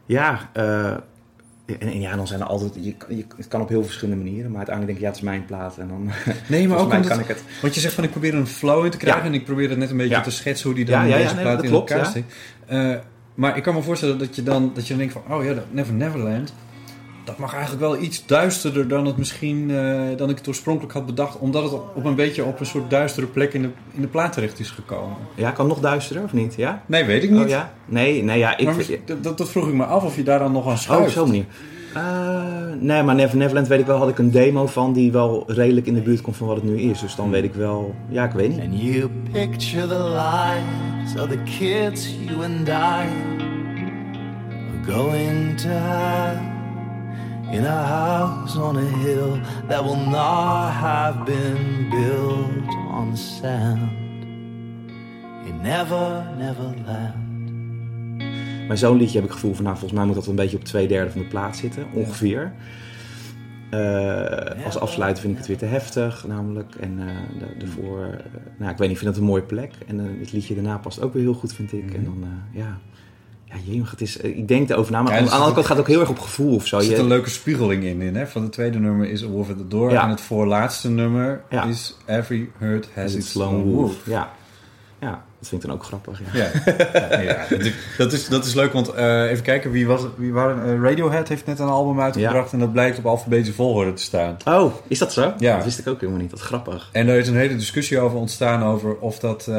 ja, 0.06 0.50
eh, 0.52 0.90
en, 1.78 1.88
en 1.88 2.00
ja, 2.00 2.16
dan 2.16 2.26
zijn 2.26 2.40
er 2.40 2.46
altijd, 2.46 2.74
je, 2.80 2.94
kan- 2.94 3.16
je, 3.16 3.24
het 3.36 3.48
kan 3.48 3.60
op 3.60 3.68
heel 3.68 3.84
verschillende 3.84 4.22
manieren, 4.24 4.48
maar 4.50 4.56
uiteindelijk 4.58 4.98
denk 4.98 4.98
ik, 4.98 5.04
ja, 5.04 5.06
het 5.08 5.16
is 5.16 5.22
mijn 5.38 5.44
plaat 5.44 5.78
en 5.78 5.88
dan 5.88 6.10
Nee, 6.48 6.68
maar 6.68 6.78
ook 6.78 6.92
omdat, 6.92 7.06
kan 7.06 7.20
ik 7.20 7.26
het. 7.28 7.42
Want 7.62 7.74
je 7.74 7.80
zegt 7.80 7.94
van 7.94 8.04
ik 8.04 8.10
probeer 8.10 8.34
een 8.34 8.46
flow 8.46 8.84
in 8.84 8.90
te 8.90 8.96
krijgen 8.96 9.22
Ja. 9.22 9.28
en 9.28 9.34
ik 9.34 9.44
probeer 9.44 9.68
het 9.68 9.78
net 9.78 9.90
een 9.90 9.96
beetje 9.96 10.14
Ja. 10.14 10.20
te 10.20 10.30
schetsen 10.30 10.66
hoe 10.66 10.74
die 10.76 10.84
dan 10.84 10.94
Ja, 10.94 11.02
in 11.02 11.08
ja, 11.08 11.16
ja, 11.16 11.22
deze 11.22 11.34
nee, 11.34 11.44
plaat 11.44 11.62
in 11.62 11.68
klopt, 11.70 11.90
elkaar 11.90 12.04
ja. 12.04 12.10
steekt. 12.10 12.34
Eh, 12.66 12.94
maar 13.34 13.56
ik 13.56 13.62
kan 13.62 13.74
me 13.74 13.82
voorstellen 13.82 14.18
dat 14.18 14.36
je 14.36 14.42
dan, 14.42 14.70
dat 14.74 14.82
je 14.82 14.88
dan 14.88 14.98
denkt 14.98 15.12
van 15.12 15.36
oh 15.38 15.44
ja, 15.44 15.54
Never 15.70 15.94
Neverland, 15.94 16.54
dat 17.30 17.38
mag 17.38 17.52
eigenlijk 17.52 17.82
wel 17.82 18.02
iets 18.02 18.26
duisterder 18.26 18.88
dan 18.88 19.06
het 19.06 19.16
misschien, 19.16 19.70
eh, 19.70 20.00
dan 20.16 20.30
ik 20.30 20.36
het 20.36 20.48
oorspronkelijk 20.48 20.92
had 20.92 21.06
bedacht, 21.06 21.38
omdat 21.38 21.62
het 21.62 21.72
op 21.72 22.04
een 22.04 22.14
beetje 22.14 22.44
op 22.44 22.60
een 22.60 22.66
soort 22.66 22.90
duistere 22.90 23.26
plek 23.26 23.54
in 23.54 23.62
de, 23.62 23.68
in 23.90 24.00
de 24.00 24.06
plaat 24.06 24.32
terecht 24.32 24.58
is 24.58 24.70
gekomen. 24.70 25.16
Ja, 25.34 25.50
kan 25.50 25.66
nog 25.66 25.80
duisterder 25.80 26.24
of 26.24 26.32
niet? 26.32 26.54
Ja? 26.54 26.82
Nee, 26.86 27.04
weet 27.04 27.22
ik 27.22 27.30
niet. 27.30 27.42
Oh 27.42 27.48
ja? 27.48 27.72
Nee, 27.84 28.22
nee, 28.22 28.38
ja, 28.38 28.56
ik 28.56 28.66
Maar 28.66 28.74
dat, 29.20 29.38
dat, 29.38 29.50
vroeg 29.50 29.68
ik 29.68 29.74
me 29.74 29.84
af 29.84 30.04
of 30.04 30.16
je 30.16 30.22
daar 30.22 30.38
dan 30.38 30.52
nog 30.52 30.66
aan 30.66 30.72
Oh, 30.72 30.78
schuift. 30.78 31.06
op 31.06 31.12
zo'n 31.12 31.26
manier. 31.26 31.44
Eh, 31.94 32.02
nee, 32.78 33.02
maar 33.02 33.14
Never 33.14 33.36
Neverland 33.36 33.68
weet 33.68 33.80
ik 33.80 33.86
wel, 33.86 33.98
had 33.98 34.08
ik 34.08 34.18
een 34.18 34.30
demo 34.30 34.66
van 34.66 34.92
die 34.92 35.12
wel 35.12 35.44
redelijk 35.46 35.86
in 35.86 35.94
de 35.94 36.00
buurt 36.00 36.20
komt 36.20 36.36
van 36.36 36.46
wat 36.46 36.56
het 36.56 36.64
nu 36.64 36.80
is. 36.80 37.00
Dus 37.00 37.14
dan 37.14 37.30
weet 37.30 37.44
ik 37.44 37.54
wel, 37.54 37.94
ja, 38.08 38.24
ik 38.24 38.32
weet 38.32 38.48
niet. 38.48 38.60
And 38.60 38.82
you 38.82 39.08
picture 39.32 39.86
the 39.86 40.04
lives 40.04 41.22
of 41.22 41.28
the 41.28 41.42
kids 41.58 42.14
you 42.26 42.44
and 42.44 42.68
I 42.68 43.06
are 44.72 44.92
going 44.92 45.60
to 45.60 45.68
have 45.68 46.49
in 47.50 47.64
a 47.64 47.84
house 47.84 48.60
on 48.60 48.76
a 48.76 48.80
hill 48.80 49.40
that 49.68 49.82
will 49.84 50.06
not 50.08 50.70
have 50.70 51.24
been 51.24 51.88
built 51.90 52.74
on 52.90 53.16
sand. 53.16 53.90
In 55.46 55.60
never, 55.62 56.24
never 56.38 56.64
land. 56.86 57.18
Bij 58.68 58.76
zo'n 58.76 58.96
liedje 58.96 59.14
heb 59.14 59.24
ik 59.24 59.30
het 59.30 59.40
gevoel 59.40 59.54
van, 59.54 59.64
nou, 59.64 59.76
volgens 59.76 59.98
mij 59.98 60.06
moet 60.08 60.14
dat 60.16 60.26
een 60.26 60.34
beetje 60.34 60.56
op 60.56 60.64
twee 60.64 60.88
derde 60.88 61.10
van 61.10 61.20
de 61.20 61.26
plaat 61.26 61.56
zitten, 61.56 61.86
ongeveer. 61.94 62.52
Eh, 63.70 64.64
als 64.64 64.78
afsluiter 64.78 65.20
vind 65.22 65.32
ik 65.32 65.38
het 65.38 65.48
weer 65.48 65.58
te 65.58 65.64
heftig, 65.64 66.24
namelijk. 66.26 66.74
En 66.74 66.98
eh, 66.98 67.06
da- 67.40 67.58
daarvoor, 67.58 67.98
eh, 68.04 68.10
nou, 68.58 68.70
ik 68.70 68.76
weet 68.78 68.88
niet, 68.88 68.90
ik 68.90 68.98
vind 68.98 69.10
het 69.10 69.16
een 69.16 69.24
mooie 69.24 69.42
plek. 69.42 69.72
En 69.86 69.98
het 70.20 70.32
liedje 70.32 70.54
daarna 70.54 70.78
past 70.78 71.02
ook 71.02 71.12
weer 71.12 71.22
heel 71.22 71.34
goed, 71.34 71.52
vind 71.52 71.72
ik. 71.72 71.94
En 71.94 72.04
dan, 72.04 72.24
ja, 72.52 72.78
ja, 73.52 73.56
jemig, 73.64 73.90
het 73.90 74.00
is, 74.00 74.20
eh, 74.20 74.36
ik 74.36 74.48
denk 74.48 74.70
erover 74.70 74.92
na, 74.92 75.02
maar 75.02 75.12
aan 75.12 75.24
de 75.24 75.30
andere 75.30 75.52
kant 75.54 75.66
gaat 75.66 75.76
het 75.76 75.86
ook 75.86 75.92
heel 75.92 76.00
erg 76.00 76.08
op 76.08 76.18
gevoel 76.18 76.54
of 76.54 76.66
zo. 76.66 76.76
Er 76.76 76.82
zit 76.82 76.98
een 76.98 77.06
leuke 77.06 77.30
spiegeling 77.30 77.84
in, 77.84 78.02
in 78.02 78.16
hè? 78.16 78.26
van 78.26 78.42
het 78.42 78.52
tweede 78.52 78.78
nummer 78.78 79.10
is 79.10 79.24
A 79.24 79.26
Wolf 79.26 79.50
at 79.50 79.56
the 79.56 79.68
Door 79.68 79.90
Ja. 79.90 80.02
en 80.02 80.08
het 80.08 80.20
voorlaatste 80.20 80.90
nummer 80.90 81.42
Ja. 81.50 81.64
is 81.64 81.96
Every 82.06 82.50
Hurt 82.58 82.88
Has 82.94 83.14
Its 83.14 83.34
Lone 83.34 83.62
Wolf. 83.62 83.74
Wolf? 83.74 83.96
Ja. 84.04 84.30
ja, 85.00 85.10
dat 85.38 85.48
vind 85.48 85.62
ik 85.62 85.68
dan 85.68 85.76
ook 85.78 85.84
grappig. 85.84 86.20
Ja. 86.32 86.50
Ja, 87.22 87.46
dat, 87.98 88.12
is, 88.12 88.28
dat, 88.28 88.44
is, 88.44 88.54
leuk, 88.54 88.72
want 88.72 88.88
eh, 88.88 89.30
even 89.30 89.44
kijken, 89.44 89.70
wie 89.70 89.86
was? 89.86 90.02
Wie 90.16 90.32
waren, 90.32 90.64
eh, 90.64 90.82
Radiohead 90.88 91.28
heeft 91.28 91.46
net 91.46 91.58
een 91.58 91.68
album 91.68 92.00
uitgebracht 92.00 92.52
en 92.52 92.58
dat 92.58 92.72
blijkt 92.72 92.98
op 92.98 93.06
alfabetische 93.06 93.54
volgorde 93.54 93.92
te 93.92 94.02
staan. 94.02 94.36
Oh, 94.44 94.74
is 94.86 94.98
dat 94.98 95.12
zo? 95.12 95.32
Ja. 95.38 95.54
Dat 95.56 95.64
wist 95.64 95.78
ik 95.78 95.86
ook 95.88 96.00
helemaal 96.00 96.20
niet. 96.20 96.30
Dat 96.30 96.38
is 96.38 96.44
grappig. 96.44 96.88
En 96.92 97.08
er 97.08 97.18
is 97.18 97.28
een 97.28 97.36
hele 97.36 97.56
discussie 97.56 97.98
over 98.00 98.18
ontstaan 98.18 98.62
over 98.62 98.96
of 98.96 99.18
dat, 99.18 99.50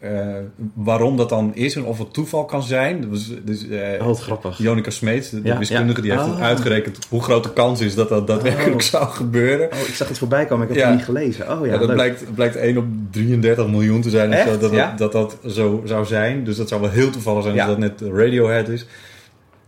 eh, 0.00 0.26
waarom 0.74 1.16
dat 1.16 1.28
dan 1.28 1.54
is 1.54 1.76
en 1.76 1.84
of 1.84 1.98
het 1.98 2.12
toeval 2.12 2.44
kan 2.44 2.62
zijn. 2.62 3.04
Dus, 3.44 3.66
Oh, 4.00 4.06
wat 4.06 4.20
grappig. 4.20 4.58
Jonica 4.58 4.90
Smeets, 4.90 5.30
de, 5.30 5.40
Ja, 5.44 5.58
wiskundige, 5.58 6.00
die 6.00 6.10
heeft 6.10 6.24
Oh. 6.24 6.40
uitgerekend 6.42 6.98
hoe 7.08 7.22
groot 7.22 7.42
de 7.44 7.52
kans 7.52 7.80
is 7.80 7.94
dat 7.94 8.08
dat 8.08 8.26
daadwerkelijk 8.26 8.74
Oh. 8.74 8.80
zou 8.80 9.06
gebeuren. 9.08 9.66
Oh, 9.72 9.78
ik 9.78 9.94
zag 9.94 10.08
het 10.08 10.18
voorbij 10.18 10.46
komen, 10.46 10.62
ik 10.68 10.72
heb 10.74 10.78
Ja. 10.82 10.86
het 10.88 10.96
niet 10.96 11.04
gelezen. 11.04 11.58
Oh 11.58 11.66
ja, 11.66 11.72
dat 11.78 11.86
leuk. 11.86 11.94
blijkt, 11.96 12.34
blijkt 12.34 12.56
1 12.56 12.76
op 12.76 12.84
33 13.10 13.68
miljoen 13.68 14.00
te 14.00 14.10
zijn. 14.10 14.46
zo, 14.48 14.58
dat, 14.58 14.72
dat, 14.72 14.98
dat 14.98 15.12
dat 15.12 15.38
zo 15.46 15.82
zou 15.84 16.04
zijn. 16.04 16.44
Dus 16.44 16.56
dat 16.56 16.68
zou 16.68 16.80
wel 16.80 16.90
heel 16.90 17.10
toevallig 17.10 17.42
zijn 17.42 17.54
Ja. 17.54 17.66
dat 17.66 17.80
dat 17.80 18.00
net 18.00 18.10
Radiohead 18.12 18.68
is. 18.68 18.86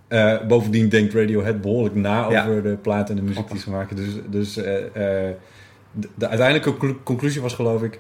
Eh, 0.09 0.35
bovendien 0.49 0.89
denkt 0.89 1.15
Radiohead 1.15 1.61
behoorlijk 1.61 1.95
na 1.95 2.25
over 2.27 2.63
de 2.63 2.77
plaat 2.83 3.11
en 3.11 3.17
de 3.17 3.23
muziek 3.23 3.51
die 3.51 3.61
ze 3.61 3.71
maken. 3.71 3.97
Dus, 3.97 4.07
dus 4.31 4.55
de, 4.55 6.09
de 6.15 6.29
uiteindelijke 6.29 6.71
conclu- 6.71 6.97
conclusie 7.03 7.41
was 7.43 7.55
geloof 7.55 7.83
ik... 7.83 7.99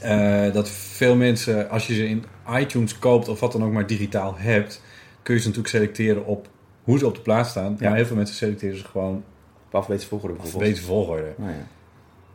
eh, 0.00 0.52
dat 0.52 0.68
veel 0.70 1.16
mensen, 1.16 1.70
als 1.70 1.86
je 1.86 1.94
ze 1.94 2.08
in 2.08 2.24
iTunes 2.58 2.98
koopt 2.98 3.28
of 3.28 3.40
wat 3.40 3.52
dan 3.52 3.64
ook 3.64 3.72
maar 3.72 3.86
digitaal 3.86 4.34
hebt... 4.38 4.82
kun 5.22 5.34
je 5.34 5.40
ze 5.40 5.46
natuurlijk 5.46 5.74
selecteren 5.74 6.24
op 6.26 6.48
hoe 6.82 6.98
ze 6.98 7.06
op 7.06 7.14
de 7.14 7.20
plaat 7.20 7.46
staan. 7.46 7.76
Ja. 7.78 7.88
Maar 7.88 7.96
heel 7.96 8.06
veel 8.06 8.16
mensen 8.16 8.36
selecteren 8.36 8.76
ze 8.78 8.84
gewoon 8.84 9.24
Op 9.66 9.74
alfabetische 9.74 10.08
volgorde 10.08 10.36
bijvoorbeeld. 10.36 10.78
volgorde. 10.80 11.32
Nou 11.36 11.50
ja. 11.50 11.66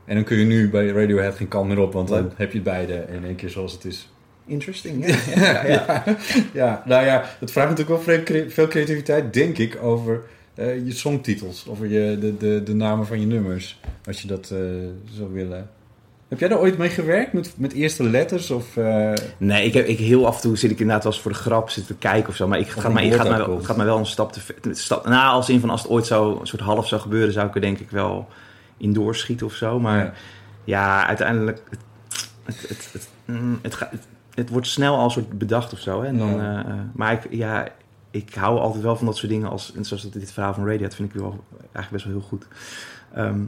En 0.06 0.16
dan 0.16 0.24
kun 0.24 0.38
je 0.38 0.46
nu 0.46 0.70
bij 0.70 0.88
Radiohead 0.88 1.36
geen 1.36 1.48
kant 1.48 1.68
meer 1.68 1.80
op, 1.80 1.94
want 1.94 2.08
dan 2.08 2.32
heb 2.36 2.50
je 2.52 2.56
het 2.56 2.64
beide 2.68 3.06
in 3.14 3.26
één 3.26 3.36
keer 3.36 3.50
zoals 3.50 3.72
het 3.74 3.86
is. 3.86 4.10
Interesting, 4.46 5.08
ja. 5.08 5.16
ja, 5.36 5.66
ja. 5.68 6.04
Ja, 6.06 6.16
ja, 6.54 6.84
nou 6.86 7.06
ja, 7.06 7.24
het 7.40 7.52
vraagt 7.52 7.70
natuurlijk 7.70 8.06
wel 8.06 8.16
veel 8.16 8.24
cre- 8.24 8.50
veel 8.50 8.68
creativiteit, 8.68 9.34
denk 9.34 9.58
ik, 9.58 9.78
over 9.82 10.24
eh, 10.54 10.86
je 10.86 10.92
songtitels. 10.92 11.68
Over 11.70 11.88
je, 11.88 12.18
de, 12.20 12.38
de, 12.38 12.64
de 12.64 12.74
namen 12.74 13.06
van 13.06 13.20
je 13.20 13.26
nummers, 13.26 13.80
als 14.06 14.22
je 14.22 14.28
dat 14.28 14.50
eh, 14.52 14.58
zou 15.14 15.34
willen. 15.34 15.70
Heb 16.32 16.40
jij 16.40 16.50
daar 16.50 16.60
ooit 16.60 16.78
mee 16.78 16.90
gewerkt, 16.90 17.34
met, 17.34 17.54
met 17.58 17.74
eerste 17.74 18.04
letters? 18.04 18.52
Of, 18.52 18.78
eh, 18.78 19.14
Nee, 19.38 19.66
ik 19.66 19.74
heb, 19.74 19.86
ik 19.88 19.98
heel 19.98 20.26
af 20.28 20.36
en 20.36 20.42
toe 20.42 20.58
zit 20.58 20.72
ik 20.72 20.80
inderdaad 20.80 21.04
wel 21.04 21.14
eens 21.14 21.22
voor 21.22 21.32
de 21.32 21.38
grap 21.38 21.70
zitten 21.70 21.94
te 21.96 22.00
kijken 22.08 22.30
of 22.30 22.36
zo. 22.36 22.48
Maar 22.48 22.60
ik, 22.60 22.76
een 22.76 22.94
mij, 22.94 23.06
het, 23.06 23.16
gaat 23.16 23.30
mij, 23.30 23.38
wel- 23.38 23.60
gaat 23.64 23.78
mij 23.78 23.86
wel 23.86 23.98
een 23.98 24.06
stap 24.06 24.32
te 24.34 24.40
ver. 24.40 24.56
Stap, 24.72 25.06
nou, 25.06 25.34
als 25.34 25.50
in 25.50 25.60
van 25.60 25.70
als 25.70 25.82
het 25.82 25.92
ooit 25.92 26.06
zo 26.06 26.38
een 26.40 26.48
soort 26.48 26.62
half 26.62 26.88
zou 26.88 27.02
gebeuren, 27.02 27.34
zou 27.34 27.48
ik 27.48 27.56
er 27.56 27.62
denk 27.62 27.80
ik 27.80 27.90
wel 27.90 28.28
in 28.78 28.94
doorschieten 28.94 29.46
of 29.46 29.54
zo. 29.54 29.80
Maar 29.80 29.98
Ja. 30.06 30.14
ja, 30.64 31.08
uiteindelijk, 31.08 31.62
het, 31.70 31.80
het, 32.46 32.70
het, 32.70 32.90
het, 32.94 33.10
mm, 33.26 33.60
het, 33.62 33.74
gaat- 33.76 33.92
het, 33.92 34.08
het 34.34 34.50
wordt 34.50 34.68
snel 34.68 34.98
al 34.98 35.10
soort 35.10 35.38
bedacht 35.38 35.74
of 35.74 35.80
zo. 35.80 36.02
Hè? 36.02 36.08
En 36.08 36.18
dan, 36.18 36.36
Ja. 36.36 36.64
eh, 36.66 36.72
eh, 36.72 36.78
maar 36.94 37.14
ik, 37.14 37.28
ja, 37.30 37.68
ik 38.12 38.34
hou 38.34 38.60
altijd 38.60 38.84
wel 38.84 38.96
van 38.96 39.06
dat 39.06 39.18
soort 39.18 39.32
dingen 39.32 39.50
als, 39.50 39.74
zoals 39.82 40.10
dit 40.12 40.32
verhaal 40.32 40.54
van 40.54 40.66
Radiohead 40.66 40.96
vind 40.96 41.14
ik 41.14 41.20
wel 41.22 41.44
eigenlijk 41.60 41.90
best 41.92 42.04
wel 42.06 42.14
heel 42.14 42.28
goed. 42.28 42.48
Ehm, 43.14 43.40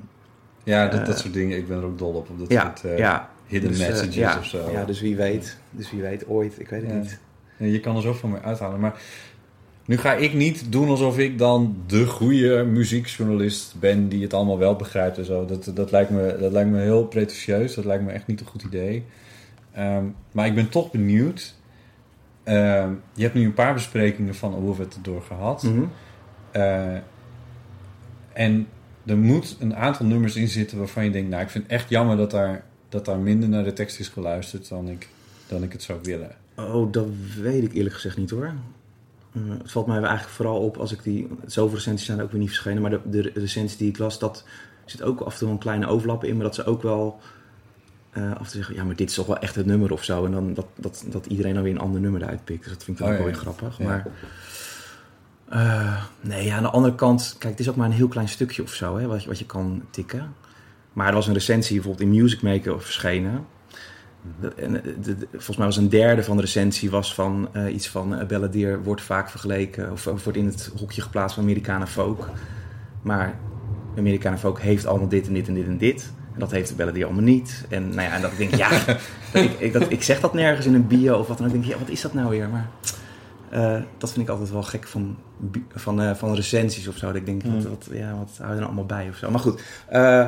ja, 0.64 0.88
dat, 0.88 1.00
Eh, 1.00 1.06
dat 1.06 1.20
soort 1.20 1.34
dingen. 1.34 1.58
Ik 1.58 1.68
ben 1.68 1.78
er 1.78 1.84
ook 1.84 1.98
dol 1.98 2.14
op. 2.14 2.30
op 2.30 2.40
dat 2.40 2.52
ja, 2.52 2.62
soort 2.62 2.92
eh, 2.92 2.98
ja. 2.98 3.30
hidden 3.48 3.70
Dus, 3.70 3.80
eh, 3.80 3.88
messages 3.88 4.16
ja, 4.16 4.38
of 4.38 4.46
zo. 4.46 4.72
Ja, 4.72 4.86
dus 4.86 5.02
wie 5.02 5.16
weet. 5.16 5.58
Dus 5.70 5.92
wie 5.92 6.02
weet 6.02 6.28
ooit. 6.28 6.60
Ik 6.60 6.70
weet 6.70 6.82
het 6.82 6.92
Ja. 6.92 6.98
niet. 6.98 7.20
Ja, 7.58 7.66
Je 7.66 7.80
kan 7.80 7.96
er 7.96 8.02
zoveel 8.02 8.30
meer 8.30 8.42
uithalen. 8.42 8.80
Maar 8.80 9.02
nu 9.86 9.98
ga 9.98 10.14
ik 10.14 10.34
niet 10.34 10.72
doen 10.72 10.90
alsof 10.90 11.18
ik 11.18 11.38
dan 11.38 11.76
de 11.88 12.06
goede 12.06 12.64
muziekjournalist 12.64 13.76
ben 13.80 14.10
die 14.10 14.22
het 14.24 14.34
allemaal 14.34 14.58
wel 14.58 14.76
begrijpt 14.76 15.18
en 15.18 15.26
zo. 15.26 15.46
Dat, 15.46 15.72
dat, 15.74 15.92
lijkt, 15.92 16.10
me, 16.10 16.38
dat 16.40 16.52
lijkt 16.52 16.70
me 16.70 16.80
heel 16.82 17.06
pretentieus. 17.06 17.76
Dat 17.76 17.86
lijkt 17.86 18.04
me 18.04 18.12
echt 18.12 18.28
niet 18.28 18.40
een 18.40 18.46
goed 18.46 18.64
idee. 18.64 19.04
Ehm, 19.72 20.04
maar 20.32 20.46
ik 20.46 20.56
ben 20.56 20.70
toch 20.70 20.92
benieuwd. 20.92 21.56
Ehm, 22.44 22.90
je 23.14 23.22
hebt 23.24 23.34
nu 23.34 23.46
een 23.46 23.54
paar 23.54 23.74
besprekingen 23.74 24.36
van 24.36 24.76
het 24.80 24.96
erdoor 24.96 25.22
gehad. 25.22 25.68
Eh, 26.52 26.96
en 28.34 28.68
er 29.06 29.18
moet 29.18 29.56
een 29.60 29.76
aantal 29.76 30.06
nummers 30.06 30.36
in 30.36 30.48
zitten 30.48 30.78
waarvan 30.78 31.04
je 31.04 31.12
denkt... 31.12 31.30
nou, 31.30 31.44
ik 31.44 31.50
vind 31.50 31.64
het 31.64 31.74
echt 31.74 31.90
jammer 31.90 32.18
dat 32.18 32.32
daar, 32.32 32.64
dat 32.90 33.06
daar 33.06 33.20
minder 33.20 33.50
naar 33.50 33.64
de 33.64 33.74
tekst 33.74 34.00
is 34.00 34.08
geluisterd... 34.08 34.70
dan 34.70 34.90
ik, 34.90 35.08
dan 35.48 35.64
ik 35.64 35.72
het 35.72 35.84
zou 35.84 36.00
willen. 36.04 36.36
Oh, 36.56 36.92
dat 36.92 37.08
weet 37.42 37.64
ik 37.64 37.74
eerlijk 37.74 37.96
gezegd 37.96 38.18
niet 38.18 38.30
hoor. 38.30 38.54
Eh, 39.34 39.42
het 39.62 39.72
valt 39.72 39.88
mij 39.88 39.98
eigenlijk 39.98 40.30
vooral 40.30 40.60
op 40.60 40.78
als 40.78 40.92
ik 40.92 41.04
die... 41.04 41.28
Zoveel 41.46 41.76
recensies 41.76 42.06
zijn 42.06 42.18
er 42.18 42.24
ook 42.24 42.32
weer 42.32 42.40
niet 42.40 42.50
verschenen. 42.50 42.82
Maar 42.82 42.92
de, 42.92 43.00
de 43.06 43.32
recensies 43.34 43.78
die 43.78 43.90
ik 43.90 43.98
las, 43.98 44.20
dat 44.20 44.44
zit 44.86 45.02
ook 45.02 45.20
af 45.20 45.32
en 45.32 45.38
toe 45.38 45.48
wel 45.48 45.56
een 45.56 45.64
kleine 45.64 45.88
overlap 45.88 46.24
in. 46.24 46.36
Maar 46.36 46.46
dat 46.46 46.56
ze 46.56 46.66
ook 46.66 46.82
wel 46.82 47.20
eh, 48.12 48.32
af 48.32 48.38
toe 48.38 48.56
zeggen... 48.56 48.76
Ja, 48.76 48.84
maar 48.84 48.96
dit 48.96 49.10
is 49.10 49.16
toch 49.16 49.28
wel 49.28 49.38
echt 49.38 49.56
het 49.56 49.66
nummer 49.66 49.92
of 49.92 50.04
zo. 50.04 50.26
En 50.26 50.32
dan 50.32 50.54
dat, 50.54 50.68
dat, 50.76 51.06
dat 51.08 51.26
iedereen 51.26 51.54
dan 51.54 51.64
weer 51.64 51.72
een 51.72 51.80
ander 51.80 52.02
nummer 52.02 52.22
eruit 52.22 52.44
pikt. 52.44 52.64
Dus 52.64 52.74
dat 52.74 52.84
vind 52.84 53.00
ik 53.00 53.06
dan 53.06 53.14
Oh, 53.14 53.22
ook 53.22 53.28
ja, 53.28 53.32
wel 53.32 53.42
weer 53.42 53.52
ja. 53.52 53.52
grappig. 53.52 53.78
Ja. 53.78 53.86
Maar... 53.86 54.08
eh, 55.54 56.04
nee, 56.22 56.46
ja, 56.46 56.56
aan 56.56 56.64
de 56.64 56.70
andere 56.70 56.96
kant... 56.96 57.36
Kijk, 57.40 57.52
het 57.52 57.60
is 57.60 57.70
ook 57.70 57.76
maar 57.76 57.86
een 57.86 57.94
heel 57.94 58.08
klein 58.08 58.30
stukje 58.30 58.64
of 58.64 58.74
zo, 58.74 58.98
hè, 58.98 59.08
wat, 59.08 59.22
je, 59.24 59.28
wat 59.28 59.40
je 59.40 59.46
kan 59.46 59.84
tikken. 59.90 60.34
Maar 60.94 61.08
er 61.08 61.14
was 61.14 61.28
een 61.28 61.34
recensie 61.34 61.76
bijvoorbeeld 61.76 62.10
in 62.10 62.22
Music 62.22 62.42
Maker 62.42 62.82
verschenen... 62.82 63.46
De- 64.40 64.54
en 64.54 64.72
de- 64.74 65.00
de- 65.02 65.18
de- 65.18 65.28
volgens 65.32 65.58
mij 65.58 65.66
was 65.66 65.78
een 65.78 65.90
derde 65.90 66.24
van 66.24 66.36
de 66.36 66.42
recensie 66.42 66.90
was 66.90 67.14
van 67.14 67.50
eh, 67.52 67.74
iets 67.74 67.88
van 67.90 68.32
uh, 68.32 68.76
wordt 68.84 69.02
vaak 69.02 69.30
vergeleken 69.30 69.92
of, 69.92 70.08
of 70.08 70.24
wordt 70.24 70.40
in 70.40 70.46
het 70.46 70.72
hokje 70.80 71.02
geplaatst 71.02 71.36
van 71.36 71.44
Americana 71.44 71.88
folk. 71.88 72.30
Maar 73.02 73.36
Americana 73.98 74.38
folk 74.38 74.60
heeft 74.60 74.86
allemaal 74.86 75.08
dit 75.08 75.28
en 75.28 75.34
dit 75.34 75.48
en 75.48 75.54
dit 75.54 75.66
en 75.66 75.78
dit. 75.78 76.12
En 76.34 76.40
dat 76.40 76.52
heeft 76.52 76.78
de 76.78 77.06
allemaal 77.06 77.24
niet. 77.24 77.66
En 77.70 77.90
nou 77.90 78.02
ja, 78.02 78.16
en 78.16 78.22
dat 78.22 78.32
ik 78.32 78.38
denk, 78.38 78.56
ja, 78.56 78.70
ik, 79.34 79.60
ik, 79.60 79.74
dat, 79.74 79.86
ik 79.92 80.04
zeg 80.04 80.20
dat 80.20 80.34
nergens 80.34 80.66
in 80.66 80.74
een 80.74 80.88
bio 80.88 81.18
of 81.18 81.28
wat 81.28 81.38
dan 81.38 81.48
ook. 81.48 81.54
Ik 81.54 81.62
denk, 81.62 81.74
ja, 81.74 81.80
wat 81.80 81.90
is 81.90 82.02
dat 82.02 82.14
nou 82.14 82.30
weer? 82.30 82.50
Maar 82.50 82.70
eh, 83.54 83.82
dat 83.98 84.12
vind 84.12 84.26
ik 84.26 84.32
altijd 84.32 84.52
wel 84.52 84.64
gek 84.64 84.88
van, 84.88 85.18
van, 85.76 86.02
eh, 86.02 86.14
van 86.16 86.36
recensies 86.36 86.88
of 86.88 86.98
zo. 86.98 87.06
Dat 87.08 87.16
ik 87.16 87.26
denk, 87.26 87.44
wat, 87.44 87.64
wat, 87.64 87.88
ja, 87.92 88.16
wat 88.18 88.30
hou 88.38 88.48
je 88.48 88.54
er 88.54 88.54
nou 88.54 88.64
allemaal 88.66 88.86
bij 88.86 89.10
of 89.10 89.16
zo. 89.16 89.32
Maar 89.32 89.40
goed, 89.40 89.62
eh 89.90 90.28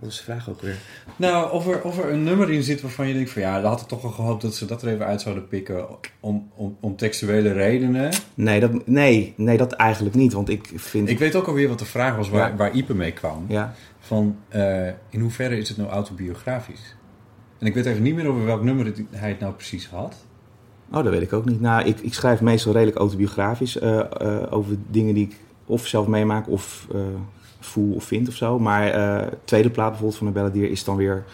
wat 0.00 0.10
is 0.10 0.16
de 0.16 0.22
vraag 0.22 0.50
ook 0.50 0.60
weer? 0.60 0.76
Nou, 1.16 1.52
of 1.52 1.66
er, 1.66 1.82
of 1.82 1.98
er 1.98 2.10
een 2.12 2.22
nummer 2.24 2.50
in 2.52 2.62
zit 2.62 2.80
waarvan 2.80 3.08
je 3.08 3.14
denkt 3.14 3.30
van... 3.30 3.42
ja, 3.42 3.60
daar 3.60 3.70
had 3.70 3.80
ik 3.80 3.86
toch 3.86 4.02
wel 4.02 4.10
gehoopt 4.10 4.42
dat 4.42 4.54
ze 4.54 4.66
dat 4.66 4.82
er 4.82 4.88
even 4.88 5.06
uit 5.06 5.20
zouden 5.20 5.48
pikken... 5.48 5.86
om, 6.20 6.50
om, 6.54 6.76
om 6.80 6.96
textuele 6.96 7.52
redenen. 7.52 8.12
Nee 8.34 8.60
dat, 8.60 8.86
nee, 8.86 9.34
nee, 9.36 9.56
dat 9.56 9.72
eigenlijk 9.72 10.14
niet. 10.14 10.32
Want 10.32 10.48
ik 10.48 10.68
vind... 10.74 11.08
Ik 11.08 11.18
weet 11.18 11.34
ook 11.36 11.46
alweer 11.46 11.68
wat 11.68 11.78
de 11.78 11.84
vraag 11.84 12.16
was 12.16 12.28
waar, 12.28 12.50
Ja. 12.50 12.56
waar 12.56 12.72
Ipe 12.74 12.94
mee 12.94 13.12
kwam. 13.12 13.44
Ja. 13.48 13.74
Van, 13.98 14.36
in 15.10 15.20
hoeverre 15.20 15.56
is 15.58 15.68
het 15.68 15.78
nou 15.78 15.90
autobiografisch? 15.90 16.96
En 17.58 17.66
ik 17.66 17.74
weet 17.74 17.86
even 17.86 18.02
niet 18.02 18.14
meer 18.14 18.26
over 18.26 18.44
welk 18.44 18.62
nummer 18.62 18.86
het- 18.86 19.02
hij 19.10 19.28
het 19.28 19.40
nou 19.40 19.52
precies 19.52 19.88
had. 19.88 20.23
Oh, 20.94 21.02
dat 21.04 21.12
weet 21.12 21.22
ik 21.22 21.32
ook 21.32 21.44
niet. 21.44 21.60
Nou, 21.60 21.84
ik, 21.84 22.00
ik 22.00 22.14
schrijf 22.14 22.40
meestal 22.40 22.72
redelijk 22.72 22.96
autobiografisch 22.98 23.78
eh, 23.78 23.98
eh, 24.00 24.52
over 24.52 24.76
dingen 24.90 25.14
die 25.14 25.24
ik 25.26 25.36
of 25.66 25.86
zelf 25.86 26.06
meemaak 26.06 26.48
of 26.48 26.86
eh, 26.94 27.00
voel 27.60 27.94
of 27.94 28.04
vind 28.04 28.28
of 28.28 28.34
zo. 28.34 28.58
Maar 28.58 29.30
tweede 29.44 29.70
plaat 29.70 29.88
bijvoorbeeld 29.88 30.18
van 30.18 30.26
de 30.26 30.32
Belladier 30.32 30.70
is 30.70 30.84
dan 30.84 30.96
weer 30.96 31.24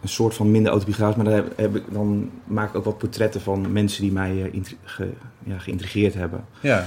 een 0.00 0.08
soort 0.08 0.34
van 0.34 0.50
minder 0.50 0.70
autobiografisch. 0.72 1.16
Maar 1.16 1.24
dan, 1.24 1.34
heb, 1.34 1.52
heb 1.58 1.76
ik, 1.76 1.82
dan 1.92 2.30
maak 2.44 2.68
ik 2.68 2.76
ook 2.76 2.84
wat 2.84 2.98
portretten 2.98 3.40
van 3.40 3.72
mensen 3.72 4.02
die 4.02 4.12
mij 4.12 4.50
ge- 4.84 5.10
ja, 5.44 5.58
geïntrigeerd 5.58 6.14
hebben. 6.14 6.44
Ja. 6.60 6.84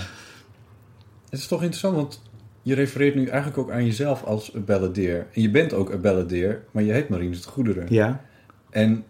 Het 1.30 1.40
is 1.40 1.48
toch 1.48 1.60
interessant, 1.62 1.96
want 1.96 2.22
je 2.62 2.74
refereert 2.74 3.16
nu 3.16 3.26
eigenlijk 3.26 3.58
ook 3.58 3.72
aan 3.72 3.86
jezelf 3.86 4.24
als 4.24 4.54
een 4.54 4.66
balladeer. 4.66 5.28
En 5.34 5.42
je 5.42 5.50
bent 5.52 5.74
ook 5.74 5.90
een 5.90 6.02
balladeer, 6.02 6.64
maar 6.72 6.84
je 6.84 6.92
heet 6.92 7.10
Marinus 7.10 7.42
de 7.42 7.50
Goederen. 7.50 7.86
Ja, 7.90 8.22
En 8.70 9.04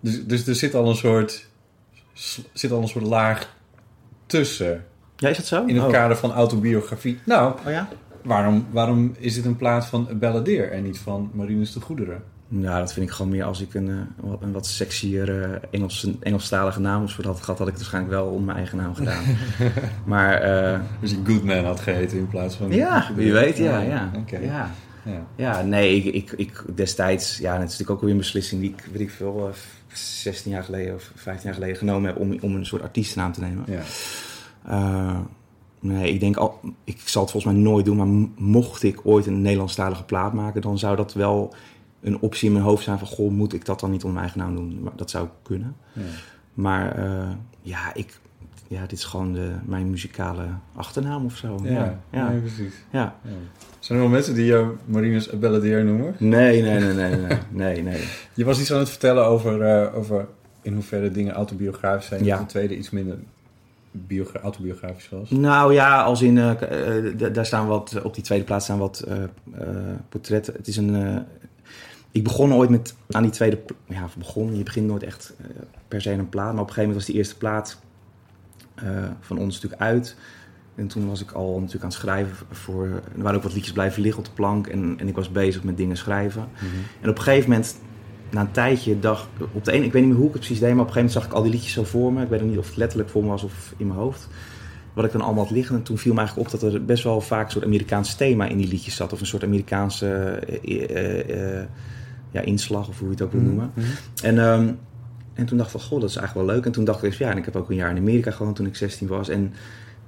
dus, 0.00 0.26
dus 0.26 0.46
er 0.46 0.54
zit 0.54 0.74
al 0.74 0.88
een 0.88 0.94
soort, 0.96 1.48
zit 2.52 2.70
al 2.72 2.82
een 2.82 2.88
soort 2.88 3.04
laag 3.04 3.54
tussen 4.26 4.84
ja 5.16 5.28
is 5.28 5.36
dat 5.36 5.46
zo? 5.46 5.64
in 5.66 5.74
het 5.76 5.84
oh. 5.84 5.90
kader 5.90 6.16
van 6.16 6.32
autobiografie. 6.32 7.18
Nou, 7.24 7.54
Oh 7.66 7.70
ja? 7.72 7.88
waarom, 8.22 8.66
waarom 8.70 9.14
is 9.18 9.34
dit 9.34 9.44
een 9.44 9.56
plaat 9.56 9.86
van 9.86 10.06
een 10.10 10.18
balladeer 10.18 10.70
en 10.72 10.82
niet 10.82 10.98
van 10.98 11.30
Marinus 11.34 11.72
de 11.72 11.80
Goederen? 11.80 12.22
Nou, 12.48 12.78
dat 12.78 12.92
vind 12.92 13.06
ik 13.08 13.12
gewoon 13.12 13.30
meer 13.30 13.44
als 13.44 13.60
ik 13.60 13.74
een, 13.74 13.88
eh, 13.88 13.94
wat- 14.30 14.42
een 14.42 14.52
wat 14.52 14.66
sexier 14.66 15.42
eh, 15.42 15.58
Engels, 15.70 16.06
Engelstalige 16.20 16.80
naam 16.80 17.08
voor 17.08 17.24
had 17.24 17.40
gehad, 17.40 17.58
had 17.58 17.66
ik 17.66 17.72
het 17.72 17.82
waarschijnlijk 17.82 18.14
wel 18.14 18.26
onder 18.26 18.42
mijn 18.44 18.56
eigen 18.56 18.76
naam 18.78 18.94
gedaan. 18.94 19.22
maar 20.04 20.34
eh, 20.40 20.80
Dus 21.00 21.10
je 21.10 21.20
Goodman 21.26 21.64
had 21.64 21.80
geheten 21.80 22.18
in 22.18 22.28
plaats 22.28 22.54
van... 22.54 22.70
ja, 22.70 23.10
wie 23.16 23.32
weet, 23.32 23.56
ja, 23.56 23.80
ja. 23.80 24.10
Oké. 24.16 24.38
ja. 24.38 24.70
Ja. 25.04 25.26
Ja, 25.36 25.62
nee, 25.62 25.96
ik, 25.96 26.14
ik, 26.14 26.32
ik 26.36 26.62
destijds, 26.74 27.38
ja, 27.38 27.52
het 27.52 27.62
is 27.62 27.70
natuurlijk 27.70 27.90
ook 27.90 28.00
weer 28.00 28.10
een 28.10 28.16
beslissing 28.16 28.60
die 28.60 28.70
ik, 28.70 28.84
weet 28.92 29.00
ik 29.00 29.10
veel, 29.10 29.50
16 29.94 30.50
jaar 30.50 30.64
geleden 30.64 30.94
of 30.94 31.10
15 31.14 31.44
jaar 31.44 31.54
geleden 31.54 31.76
genomen 31.76 32.10
heb 32.10 32.18
om, 32.18 32.38
om 32.40 32.54
een 32.54 32.66
soort 32.66 32.82
artiestennaam 32.82 33.32
te 33.32 33.40
nemen. 33.40 33.64
Ja. 33.66 33.82
Eh, 34.64 35.20
nee, 35.80 36.12
ik 36.12 36.20
denk 36.20 36.36
al, 36.36 36.60
ik 36.84 37.00
zal 37.04 37.22
het 37.22 37.30
volgens 37.30 37.54
mij 37.54 37.62
nooit 37.62 37.84
doen, 37.84 37.96
maar 37.96 38.30
mocht 38.36 38.82
ik 38.82 39.00
ooit 39.06 39.26
een 39.26 39.42
Nederlandstalige 39.42 40.04
plaat 40.04 40.32
maken, 40.32 40.60
dan 40.62 40.78
zou 40.78 40.96
dat 40.96 41.12
wel 41.12 41.54
een 42.00 42.20
optie 42.20 42.46
in 42.46 42.52
mijn 42.52 42.64
hoofd 42.64 42.84
zijn 42.84 42.98
van, 42.98 43.08
goh, 43.08 43.30
moet 43.30 43.52
ik 43.52 43.64
dat 43.64 43.80
dan 43.80 43.90
niet 43.90 44.04
onder 44.04 44.20
mijn 44.22 44.32
eigen 44.32 44.54
naam 44.54 44.68
doen? 44.68 44.82
Maar 44.82 44.92
dat 44.96 45.10
zou 45.10 45.28
kunnen. 45.42 45.76
Ja. 45.92 46.02
Maar 46.54 46.98
eh, 46.98 47.30
ja, 47.60 47.94
ik, 47.94 48.20
ja, 48.68 48.80
dit 48.80 48.98
is 48.98 49.04
gewoon 49.04 49.32
de, 49.32 49.54
mijn 49.64 49.90
muzikale 49.90 50.46
achternaam 50.74 51.24
of 51.24 51.36
zo. 51.36 51.58
Ja, 51.62 51.70
ja. 51.70 52.00
ja. 52.10 52.28
nee, 52.28 52.40
precies. 52.40 52.74
ja. 52.90 53.16
Zijn 53.82 53.98
er 53.98 54.04
wel 54.04 54.14
mensen 54.14 54.34
die 54.34 54.44
jou 54.44 54.76
Marinus 54.84 55.30
Balladeer 55.30 55.84
noemen? 55.84 56.14
Nee, 56.18 56.62
nee, 56.62 56.78
nee, 56.80 56.92
nee, 56.94 57.16
nee, 57.16 57.38
nee, 57.50 57.82
nee. 57.82 58.04
Je 58.34 58.44
was 58.44 58.60
iets 58.60 58.72
aan 58.72 58.78
het 58.78 58.88
vertellen 58.88 59.24
over, 59.24 59.62
eh, 59.62 59.96
over 59.96 60.26
in 60.62 60.74
hoeverre 60.74 61.10
dingen 61.10 61.32
autobiografisch 61.32 62.06
zijn. 62.06 62.24
Ja. 62.24 62.36
Dat 62.36 62.44
de 62.44 62.50
tweede 62.50 62.76
iets 62.76 62.90
minder 62.90 63.18
biogra- 63.90 64.40
autobiografisch 64.40 65.08
was. 65.08 65.30
Nou 65.30 65.72
ja, 65.72 66.02
als 66.02 66.22
in, 66.22 66.38
eh, 66.38 66.50
eh, 66.50 67.34
daar 67.34 67.46
staan 67.46 67.66
wat, 67.66 68.02
op 68.02 68.14
die 68.14 68.24
tweede 68.24 68.44
plaats 68.44 68.64
staan 68.64 68.78
wat 68.78 69.06
portretten. 70.08 70.54
Het 70.54 70.66
is 70.66 70.76
een, 70.76 71.24
ik 72.10 72.22
begon 72.24 72.54
ooit 72.54 72.70
met, 72.70 72.94
aan 73.10 73.22
die 73.22 73.32
tweede, 73.32 73.58
ja, 73.86 74.08
begon, 74.18 74.56
je 74.56 74.62
begint 74.62 74.86
nooit 74.86 75.02
echt 75.02 75.34
per 75.88 76.00
se 76.00 76.10
een 76.10 76.28
plaat. 76.28 76.52
Maar 76.52 76.62
op 76.62 76.68
een 76.68 76.74
gegeven 76.74 76.82
moment 76.82 76.98
was 76.98 77.06
die 77.06 77.16
eerste 77.16 77.36
plaat 77.36 77.78
van 79.20 79.38
ons 79.38 79.54
natuurlijk 79.54 79.82
uit. 79.82 80.16
En 80.74 80.86
toen 80.86 81.08
was 81.08 81.22
ik 81.22 81.32
al 81.32 81.52
natuurlijk 81.54 81.82
aan 81.82 81.88
het 81.88 81.98
schrijven 81.98 82.46
voor, 82.50 82.84
er 82.86 83.22
waren 83.22 83.36
ook 83.36 83.42
wat 83.42 83.54
liedjes 83.54 83.72
blijven 83.72 84.02
liggen 84.02 84.20
op 84.20 84.26
de 84.26 84.34
plank. 84.34 84.66
En, 84.66 84.94
en 84.98 85.08
ik 85.08 85.14
was 85.14 85.30
bezig 85.30 85.64
met 85.64 85.76
dingen 85.76 85.96
schrijven. 85.96 86.48
En 87.00 87.08
op 87.08 87.16
een 87.16 87.22
gegeven 87.22 87.50
moment, 87.50 87.76
na 88.30 88.40
een 88.40 88.50
tijdje, 88.50 88.98
dacht 88.98 89.26
op 89.52 89.64
de 89.64 89.72
ene, 89.72 89.84
ik 89.84 89.92
weet 89.92 90.02
niet 90.02 90.10
meer 90.10 90.20
hoe 90.20 90.28
ik 90.28 90.34
het 90.34 90.42
precies 90.42 90.60
deed, 90.60 90.74
maar 90.74 90.80
op 90.80 90.86
een 90.86 90.92
gegeven 90.92 91.12
moment 91.14 91.22
zag 91.22 91.26
ik 91.26 91.32
al 91.32 91.42
die 91.42 91.52
liedjes 91.52 91.72
zo 91.72 91.84
voor 91.84 92.12
me. 92.12 92.22
Ik 92.22 92.28
weet 92.28 92.40
nog 92.40 92.48
niet 92.48 92.58
of 92.58 92.66
het 92.66 92.76
letterlijk 92.76 93.10
voor 93.10 93.22
me 93.22 93.28
was 93.28 93.42
of 93.42 93.74
in 93.76 93.86
mijn 93.86 93.98
hoofd. 93.98 94.28
Wat 94.92 95.04
ik 95.04 95.12
dan 95.12 95.20
allemaal 95.20 95.44
had 95.44 95.52
liggen. 95.52 95.76
En 95.76 95.82
toen 95.82 95.98
viel 95.98 96.12
me 96.12 96.18
eigenlijk 96.18 96.52
op 96.52 96.60
dat 96.60 96.72
er 96.72 96.84
best 96.84 97.04
wel 97.04 97.20
vaak 97.20 97.44
een 97.44 97.50
soort 97.50 97.64
Amerikaans 97.64 98.14
thema 98.14 98.46
in 98.46 98.56
die 98.56 98.68
liedjes 98.68 98.96
zat. 98.96 99.12
Of 99.12 99.20
een 99.20 99.26
soort 99.26 99.44
Amerikaanse 99.44 100.06
eh, 100.06 100.90
eh, 100.90 101.60
eh, 101.60 101.68
ja, 102.30 102.40
inslag, 102.40 102.88
of 102.88 102.98
hoe 102.98 103.06
je 103.06 103.14
het 103.14 103.22
ook 103.22 103.32
wil 103.32 103.40
noemen. 103.40 103.72
En, 104.22 104.38
ehm, 104.38 104.72
en 105.34 105.46
toen 105.46 105.56
dacht 105.56 105.74
ik 105.74 105.80
van, 105.80 105.88
goh, 105.88 106.00
dat 106.00 106.10
is 106.10 106.16
eigenlijk 106.16 106.46
wel 106.46 106.56
leuk. 106.56 106.66
En 106.66 106.72
toen 106.72 106.84
dacht 106.84 107.02
ik 107.02 107.12
ja, 107.12 107.30
en 107.30 107.36
ik 107.36 107.44
heb 107.44 107.56
ook 107.56 107.70
een 107.70 107.76
jaar 107.76 107.90
in 107.90 107.96
Amerika 107.96 108.30
gewoond 108.30 108.56
toen 108.56 108.66
ik 108.66 108.76
16 108.76 109.06
was. 109.06 109.28
En 109.28 109.52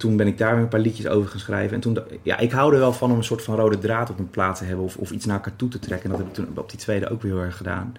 toen 0.05 0.17
ben 0.17 0.27
ik 0.27 0.39
daar 0.39 0.55
weer 0.55 0.63
een 0.63 0.69
paar 0.69 0.81
liedjes 0.81 1.07
over 1.07 1.31
gaan 1.31 1.41
schrijven. 1.41 1.75
En 1.75 1.81
toen, 1.81 1.99
ja, 2.23 2.39
ik 2.39 2.53
hou 2.53 2.73
er 2.73 2.79
wel 2.79 2.93
van 2.93 3.11
om 3.11 3.17
een 3.17 3.25
soort 3.25 3.43
van 3.43 3.57
rode 3.57 3.79
draad 3.79 4.11
op 4.11 4.19
een 4.19 4.31
plaat 4.31 4.59
te 4.59 4.65
hebben. 4.65 4.85
Of, 4.85 4.97
of 4.97 5.11
iets 5.11 5.27
naar 5.27 5.37
elkaar 5.37 5.57
toe 5.57 5.69
te 5.69 5.79
trekken. 5.79 6.05
En 6.05 6.17
dat 6.17 6.19
heb 6.19 6.29
ik 6.29 6.35
toen 6.35 6.59
op 6.59 6.71
die 6.71 6.79
tweede 6.79 7.09
ook 7.09 7.23
weer 7.23 7.33
heel 7.33 7.43
erg 7.43 7.57
gedaan. 7.57 7.95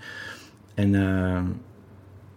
En 0.73 0.95
ehm, 0.95 1.43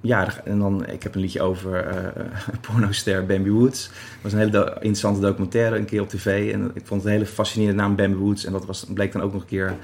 ja, 0.00 0.44
en 0.44 0.59
dan, 0.59 0.87
ik 0.87 1.02
heb 1.02 1.14
een 1.14 1.20
liedje 1.20 1.42
over 1.42 1.87
eh 1.87 2.24
pornoster 2.66 3.26
Bambi 3.26 3.50
Woods. 3.50 3.87
Dat 3.87 4.22
was 4.22 4.33
een 4.33 4.38
hele 4.38 4.72
interessante 4.74 5.20
documentaire, 5.20 5.76
een 5.76 5.85
keer 5.85 6.00
op 6.00 6.09
tv. 6.09 6.52
En 6.52 6.70
ik 6.74 6.87
vond 6.87 7.02
het 7.02 7.04
een 7.04 7.16
hele 7.16 7.26
fascinerende 7.26 7.83
naam, 7.83 7.96
Bambi 7.96 8.18
Woods. 8.18 8.44
En 8.44 8.52
dat 8.52 8.66
was, 8.66 8.87
bleek 8.94 9.12
dan 9.12 9.22
ook 9.22 9.33
nog 9.33 9.42
een 9.42 9.48
keer 9.48 9.74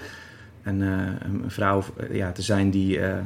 een, 0.62 0.82
eh, 0.82 0.88
een 1.20 1.44
vrouw 1.46 1.82
eh, 1.96 2.16
ja, 2.16 2.32
te 2.32 2.42
zijn 2.42 2.70
die 2.70 3.00
eh, 3.00 3.18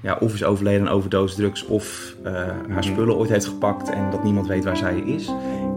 ja, 0.00 0.16
of 0.20 0.34
is 0.34 0.44
overleden 0.44 0.88
aan 0.88 0.94
overdosis 0.94 1.36
drugs... 1.36 1.66
of 1.66 2.14
eh, 2.22 2.32
haar 2.68 2.84
spullen 2.84 3.16
ooit 3.16 3.30
heeft 3.30 3.46
gepakt 3.46 3.90
en 3.90 4.10
dat 4.10 4.24
niemand 4.24 4.46
weet 4.46 4.64
waar 4.64 4.76
zij 4.76 4.98
is. 4.98 5.28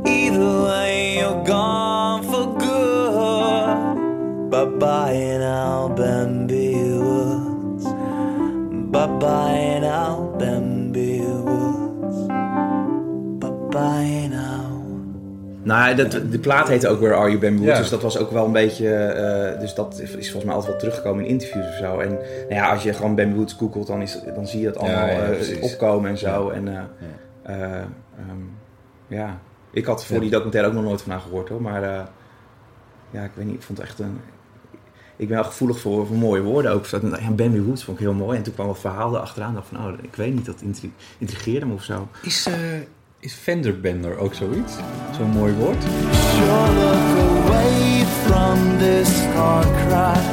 Either 0.04 0.62
way, 0.62 1.14
you're 1.14 1.46
gone 1.46 2.24
for 2.24 2.54
good. 2.58 3.94
Bye 4.50 4.68
bye 4.78 5.38
now, 5.38 5.96
Bambi 5.96 6.98
Woods. 6.98 7.84
Bye 8.92 9.08
bye 9.18 9.80
now, 9.80 10.38
Bambi 10.38 11.22
Woods. 11.44 12.28
Bye 13.40 13.52
bye 13.70 14.28
now. 14.28 14.43
Nou, 15.64 15.96
dat, 15.96 16.12
de 16.12 16.40
plaat 16.40 16.68
heette 16.68 16.88
ook 16.88 17.00
Where 17.00 17.16
Are 17.16 17.28
You 17.28 17.40
Bambi 17.40 17.58
Woods, 17.58 17.72
Ja. 17.74 17.78
dus 17.80 17.90
dat 17.90 18.02
was 18.02 18.18
ook 18.18 18.32
wel 18.32 18.46
een 18.46 18.52
beetje... 18.52 18.96
eh, 18.96 19.60
dus 19.60 19.74
dat 19.74 20.00
is 20.00 20.10
volgens 20.12 20.44
mij 20.44 20.54
altijd 20.54 20.72
wel 20.72 20.80
teruggekomen 20.80 21.24
in 21.24 21.30
interviews 21.30 21.68
of 21.68 21.74
zo. 21.76 22.00
En 22.00 22.10
nou 22.10 22.54
ja, 22.54 22.72
als 22.72 22.84
je 22.84 22.94
gewoon 22.94 23.16
Bambi 23.16 23.36
Woods 23.36 23.54
googelt, 23.54 23.88
dan, 23.88 24.02
is, 24.02 24.20
dan 24.36 24.48
zie 24.48 24.60
je 24.60 24.66
dat 24.66 24.78
allemaal 24.78 25.08
Ja, 25.08 25.14
ja, 25.14 25.30
eh, 25.32 25.64
opkomen 25.64 26.10
en 26.10 26.18
zo. 26.18 26.50
En, 26.50 26.68
eh, 26.68 26.80
Eh, 27.44 27.72
ehm, 28.18 28.42
ja, 29.08 29.40
ik 29.72 29.86
had 29.86 30.06
voor 30.06 30.20
die 30.20 30.30
documentaire 30.30 30.70
ook 30.70 30.76
nog 30.76 30.84
nooit 30.84 31.02
van 31.02 31.12
haar 31.12 31.22
gehoord 31.22 31.50
hoor. 31.50 31.62
Maar 31.62 31.84
eh, 31.84 32.02
ja, 33.12 33.24
ik 33.24 33.32
weet 33.34 33.46
niet, 33.46 33.56
ik 33.56 33.62
vond 33.62 33.78
het 33.78 33.88
echt 33.88 34.00
een... 34.00 34.20
Ik 35.16 35.28
ben 35.28 35.38
wel 35.38 35.46
gevoelig 35.46 35.80
voor, 35.80 36.08
voor 36.08 36.16
mooie 36.16 36.42
woorden 36.42 36.72
ook. 36.72 36.86
Ja, 36.86 37.32
Benny 37.32 37.62
Woods 37.62 37.84
vond 37.84 37.98
ik 38.00 38.04
heel 38.04 38.14
mooi. 38.14 38.38
En 38.38 38.44
toen 38.44 38.54
kwam 38.54 38.68
het 38.70 38.80
verhaal 38.80 39.16
erachteraan. 39.16 39.54
dacht 39.54 39.68
van, 39.68 39.78
oh, 39.86 39.94
ik 40.02 40.16
weet 40.16 40.34
niet, 40.34 40.46
dat 40.46 40.62
intri- 40.62 40.94
intrigeerde 41.18 41.66
me 41.66 41.74
of 41.74 41.84
zo. 41.84 42.08
Is, 42.22 42.48
eh 42.48 42.54
is 43.24 43.34
fenderbender 43.34 44.18
ook 44.18 44.34
zoiets? 44.34 44.74
Zo'n 45.18 45.30
mooi 45.30 45.54
woord? 45.54 45.84
Sure 45.84 46.72
look 46.74 47.18
away 47.46 48.06
from 48.26 48.78
this 48.78 49.10
car 49.36 49.66
crash 49.88 50.26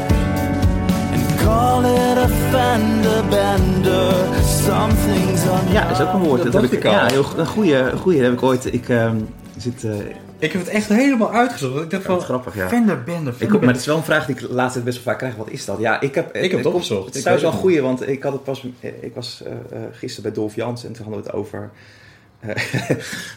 and 1.12 1.36
call 1.42 1.84
it 1.84 2.16
a 2.16 2.28
fender 2.28 3.24
bender. 3.28 4.14
Something's 4.44 5.42
on 5.48 5.72
Ja, 5.72 5.88
dat 5.88 6.00
is 6.00 6.06
ook 6.06 6.12
een 6.12 6.20
woord. 6.20 6.42
Dat 6.42 6.52
heb 6.52 6.62
ik, 6.62 6.72
ik 6.72 6.84
al. 6.84 6.92
Ja, 6.92 7.06
heel, 7.06 7.24
een 7.36 7.46
goede, 7.46 7.74
een 7.76 7.98
goede 7.98 8.18
heb 8.22 8.32
ik 8.32 8.42
ooit... 8.42 8.72
Ik 8.72 8.88
ehm, 8.88 9.16
zit... 9.56 9.84
eh, 9.84 9.92
Ik 10.38 10.52
heb 10.52 10.60
het 10.60 10.70
echt 10.70 10.88
helemaal 10.88 11.32
uitgezocht. 11.32 11.82
Ik 11.82 11.90
dacht 11.90 12.04
van, 12.04 12.20
grappig, 12.20 12.54
ja. 12.54 12.68
fenderbender, 12.68 13.34
Ik, 13.38 13.50
maar 13.60 13.68
het 13.68 13.76
is 13.76 13.86
wel 13.86 13.96
een 13.96 14.02
vraag 14.02 14.26
die 14.26 14.34
ik 14.36 14.46
tijd 14.48 14.84
best 14.84 14.84
wel 14.96 15.04
vaak 15.04 15.18
krijg. 15.18 15.36
Wat 15.36 15.50
is 15.50 15.64
dat? 15.64 15.78
Ja, 15.78 16.00
ik 16.00 16.14
heb, 16.14 16.34
Ik 16.36 16.42
heb 16.42 16.50
het 16.52 16.62
komt- 16.62 16.74
opgezocht. 16.74 17.00
Het 17.04 17.08
Ik 17.08 17.14
is 17.14 17.20
trouwens 17.20 17.42
wel 17.48 17.52
een 17.56 17.66
het 17.66 17.66
goeie, 17.68 17.82
want 17.88 18.08
ik, 18.08 18.22
had 18.22 18.32
het 18.32 18.44
pas, 18.44 18.66
ik 19.00 19.14
was 19.14 19.42
eh, 19.44 19.52
eh, 19.52 19.82
gisteren 19.92 20.22
bij 20.22 20.40
Dolf 20.40 20.54
Jans 20.54 20.84
en 20.84 20.92
toen 20.92 21.04
hadden 21.04 21.22
we 21.22 21.28
het 21.28 21.36
over, 21.38 21.70
eh, 22.40 22.54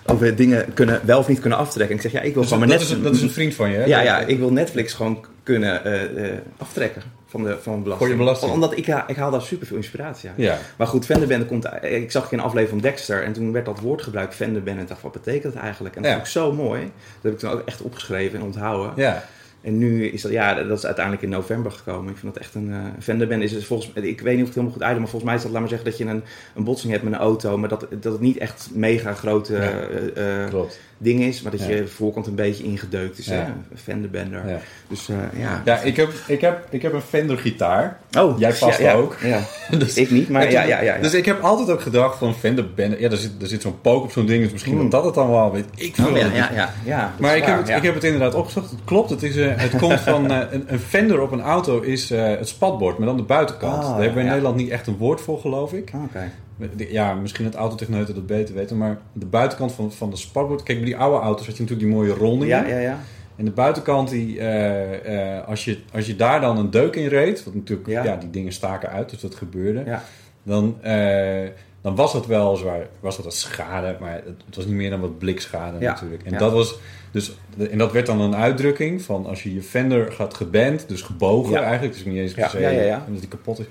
over 0.12 0.36
dingen 0.36 0.74
kunnen, 0.74 1.02
wel 1.06 1.20
of 1.20 1.28
niet 1.28 1.40
kunnen 1.40 1.60
aftrekken. 1.60 1.98
En 1.98 2.04
ik 2.04 2.12
zeg, 2.12 2.22
ja, 2.22 2.28
ik 2.28 2.34
wil 2.34 2.42
Dus 2.42 2.52
gewoon 2.52 2.68
dat, 2.68 2.82
is, 2.82 2.90
net, 2.90 3.04
dat 3.04 3.16
is 3.16 3.22
een 3.22 3.30
vriend 3.32 3.54
van 3.54 3.70
je, 3.70 3.78
hè? 3.78 3.86
ja, 3.86 4.02
ja, 4.02 4.20
ik 4.20 4.38
wil 4.38 4.52
Netflix 4.52 4.94
gewoon 4.94 5.26
kunnen 5.44 5.84
eh, 5.86 6.30
eh, 6.30 6.38
aftrekken 6.58 7.02
van 7.28 7.44
de, 7.44 7.58
van 7.62 7.84
belasting. 7.84 7.98
Voor 7.98 8.08
je 8.10 8.16
belasting. 8.16 8.52
Omdat 8.52 8.78
ik, 8.78 8.88
ik 9.08 9.16
haal 9.16 9.32
daar 9.32 9.42
super 9.42 9.68
veel 9.68 9.78
inspiratie 9.78 10.30
uit. 10.30 10.38
Ja. 10.38 10.58
Maar 10.78 10.88
goed, 10.88 11.06
Venderbende 11.06 11.46
komt... 11.46 11.68
Ik 11.82 12.12
zag 12.12 12.32
een 12.32 12.40
aflevering 12.40 12.82
van 12.82 12.90
Dexter 12.92 13.24
en 13.24 13.34
toen 13.34 13.52
werd 13.52 13.66
dat 13.66 13.80
woord 13.80 14.02
gebruikt, 14.02 14.36
Venderbende. 14.36 14.82
En 14.82 14.88
dacht, 14.88 15.02
wat 15.02 15.12
betekent 15.12 15.54
dat 15.54 15.62
eigenlijk? 15.62 15.96
En 15.96 16.02
dat 16.02 16.12
Ja. 16.12 16.18
vond 16.18 16.28
ik 16.28 16.34
zo 16.34 16.52
mooi. 16.54 16.82
Dat 16.82 16.92
heb 17.22 17.34
ik 17.34 17.40
toen 17.40 17.50
ook 17.50 17.62
echt 17.66 17.82
opgeschreven 17.82 18.40
en 18.40 18.46
onthouden. 18.46 18.94
Ja. 18.96 19.24
En 19.64 19.78
nu 19.78 20.06
is 20.08 20.22
dat, 20.22 20.32
ja, 20.32 20.64
dat 20.64 20.78
is 20.78 20.86
uiteindelijk 20.86 21.24
in 21.26 21.30
november 21.30 21.72
gekomen. 21.72 22.12
Ik 22.12 22.18
vind 22.18 22.34
dat 22.34 22.44
echt 22.44 22.56
een 22.56 22.68
uh, 22.70 22.78
Venderbende. 23.00 23.46
Is 23.46 23.52
het 23.52 23.66
volgens, 23.66 23.92
ik 23.94 24.22
weet 24.22 24.34
niet 24.34 24.42
of 24.42 24.46
het 24.46 24.56
helemaal 24.56 24.72
goed 24.72 24.84
uit, 24.84 24.98
maar 24.98 25.08
volgens 25.08 25.24
mij 25.24 25.36
is 25.36 25.42
dat, 25.42 25.52
laat 25.52 25.60
maar 25.60 25.70
zeggen, 25.70 25.90
dat 25.90 25.98
je 25.98 26.06
een, 26.06 26.24
een 26.56 26.64
botsing 26.64 26.92
hebt 26.92 27.04
met 27.04 27.14
een 27.14 27.20
auto, 27.20 27.58
maar 27.58 27.70
dat, 27.70 27.88
dat 28.00 28.12
het 28.14 28.22
niet 28.22 28.38
echt 28.38 28.70
mega 28.74 29.14
grote 29.14 29.54
Ja. 29.54 29.60
eh, 29.62 30.44
eh, 30.44 30.50
Klopt. 30.50 30.80
Ding 31.04 31.22
is, 31.22 31.42
maar 31.42 31.52
dat 31.52 31.62
Ja. 31.62 31.70
je 31.70 31.88
voorkant 31.88 32.28
een 32.28 32.36
beetje 32.36 32.64
ingedeukt 32.64 33.18
is. 33.18 33.26
Ja. 33.26 33.34
hè? 33.34 33.42
Een 33.42 33.78
Fenderbender. 33.84 34.50
Ja. 34.50 34.58
Dus 34.88 35.10
eh, 35.10 35.16
ja. 35.42 35.62
Ja, 35.66 35.78
ik 35.80 35.96
heb, 35.96 36.10
ik 36.28 36.42
heb, 36.42 36.68
ik 36.70 36.82
heb 36.82 36.94
een 36.94 37.02
Fender 37.02 37.38
gitaar. 37.38 37.98
Oh, 38.20 38.40
Jij 38.40 38.54
past 38.60 38.80
ja, 38.80 38.90
ja. 38.90 38.94
ook. 38.94 39.18
Ja. 39.24 39.40
Dus- 39.78 39.96
ik 39.98 40.12
niet, 40.12 40.30
maar 40.30 40.52
ja, 40.52 40.62
ja, 40.64 40.82
ja. 40.82 40.82
ja. 40.96 41.02
Dus 41.02 41.14
ik 41.14 41.26
heb 41.26 41.42
altijd 41.42 41.70
ook 41.70 41.82
gedacht 41.82 42.18
van 42.18 42.34
Fender 42.36 42.74
Bender. 42.74 43.00
Ja, 43.02 43.10
er 43.10 43.18
zit, 43.18 43.32
er 43.42 43.48
zit 43.48 43.62
zo'n 43.62 43.82
pook 43.82 44.04
op 44.04 44.12
zo'n 44.12 44.26
ding. 44.26 44.44
Dus 44.44 44.52
misschien 44.52 44.78
Hmm. 44.78 44.90
dat 44.90 45.06
het 45.06 45.14
dan 45.14 45.30
wel 45.30 45.52
weet. 45.52 45.66
Ik 45.76 45.96
veel 45.96 46.06
Oh, 46.10 46.18
ja, 46.18 46.24
het 46.30 46.54
ja, 46.56 46.74
ja, 46.86 47.14
Maar 47.20 47.38
ik 47.38 47.44
heb, 47.44 47.58
het, 47.58 47.68
ja. 47.68 47.76
ik 47.76 47.84
heb 47.84 47.94
het 47.94 48.04
inderdaad 48.04 48.34
opgezocht. 48.36 48.70
Het 48.72 48.80
klopt. 48.86 49.10
Het, 49.10 49.24
is, 49.24 49.36
eh, 49.36 49.48
het 49.56 49.76
komt 49.76 50.00
van 50.00 50.32
eh, 50.32 50.38
een, 50.52 50.64
een 50.68 50.80
fender 50.80 51.22
op 51.22 51.32
een 51.32 51.42
auto 51.42 51.80
is 51.82 52.12
eh, 52.12 52.24
het 52.26 52.48
spatbord, 52.48 52.98
maar 52.98 53.08
dan 53.08 53.18
de 53.18 53.24
buitenkant. 53.24 53.74
Ah, 53.84 53.90
Daar 53.90 53.96
hebben 53.98 54.14
we 54.14 54.20
in 54.20 54.26
ja. 54.26 54.32
Nederland 54.32 54.56
niet 54.56 54.70
echt 54.70 54.88
een 54.88 54.98
woord 54.98 55.22
voor, 55.22 55.40
geloof 55.40 55.74
ik. 55.74 55.92
Ah, 55.94 56.04
Oké. 56.04 56.32
Ja, 56.78 57.14
misschien 57.14 57.46
het 57.46 57.56
autotechneuten 57.56 58.16
dat 58.16 58.26
beter 58.26 58.56
weten. 58.56 58.78
Maar 58.78 58.98
de 59.14 59.26
buitenkant 59.26 59.72
van, 59.72 59.92
van 59.92 60.10
de 60.10 60.16
spatbord... 60.16 60.64
Kijk, 60.64 60.78
bij 60.78 60.88
die 60.88 60.98
oude 60.98 61.24
auto's 61.26 61.46
had 61.46 61.58
je 61.58 61.62
natuurlijk 61.62 61.90
die 61.90 61.98
mooie 61.98 62.14
rondingen. 62.14 62.68
Ja, 62.68 62.68
ja, 62.68 62.80
ja. 62.80 63.00
En 63.36 63.46
de 63.46 63.52
buitenkant, 63.52 64.10
die, 64.10 64.40
eh, 64.40 65.38
eh, 65.38 65.48
als, 65.48 65.66
je, 65.66 65.78
als 65.94 66.06
je 66.06 66.16
daar 66.16 66.42
dan 66.42 66.58
een 66.58 66.70
deuk 66.70 66.96
in 66.96 67.08
reed... 67.08 67.44
Wat 67.44 67.54
natuurlijk, 67.56 67.88
ja. 67.88 68.04
Ja. 68.04 68.16
die 68.16 68.30
dingen 68.30 68.52
staken 68.52 68.90
uit, 68.90 69.10
dus 69.10 69.22
dat 69.22 69.36
gebeurde. 69.36 69.84
Ja. 69.86 70.04
Dan, 70.44 70.78
eh, 70.82 71.50
dan 71.82 71.96
was 71.96 72.14
dat 72.14 72.26
wel 72.26 72.56
zwaar, 72.56 72.88
was 73.00 73.16
dat 73.16 73.26
wat 73.26 73.36
schade. 73.36 73.98
Maar 74.00 74.22
het, 74.46 74.56
was 74.56 74.66
niet 74.66 74.76
meer 74.76 74.90
dan 74.90 75.00
wat 75.00 75.18
blikschade 75.18 75.80
Ja. 75.80 75.92
natuurlijk. 75.92 76.24
En 76.24 76.38
dat 76.38 76.52
was... 76.52 76.80
Dus, 77.12 77.36
en 77.72 77.78
dat 77.78 77.92
werd 77.92 78.06
dan 78.06 78.22
een 78.22 78.36
uitdrukking 78.36 79.02
van 79.02 79.26
als 79.26 79.44
je 79.44 79.54
je 79.54 79.62
fender 79.62 80.12
gaat 80.12 80.34
geband, 80.34 80.88
dus 80.88 81.02
gebogen 81.02 81.64
eigenlijk, 81.64 81.94
dus 81.94 82.06
niet 82.06 82.18
eens 82.18 82.34
Ja, 82.34 82.42
per 82.42 82.50
se 82.50 82.60
ja, 82.60 82.70
ja, 82.70 82.82
ja. 82.82 83.04
omdat 83.08 83.22
die 83.22 83.30
kapot 83.30 83.60
is. 83.60 83.66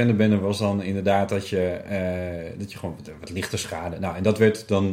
Fenderbender 0.00 0.40
was 0.40 0.58
dan 0.58 0.82
inderdaad 0.82 1.28
dat 1.28 1.48
je, 1.48 1.66
eh, 1.70 2.58
dat 2.58 2.72
je 2.72 2.78
gewoon 2.78 2.94
wat, 3.04 3.10
wat 3.20 3.30
lichter 3.30 3.58
schade. 3.58 3.98
Nou, 3.98 4.16
en 4.16 4.22
dat 4.22 4.38
werd 4.38 4.68
dan, 4.68 4.84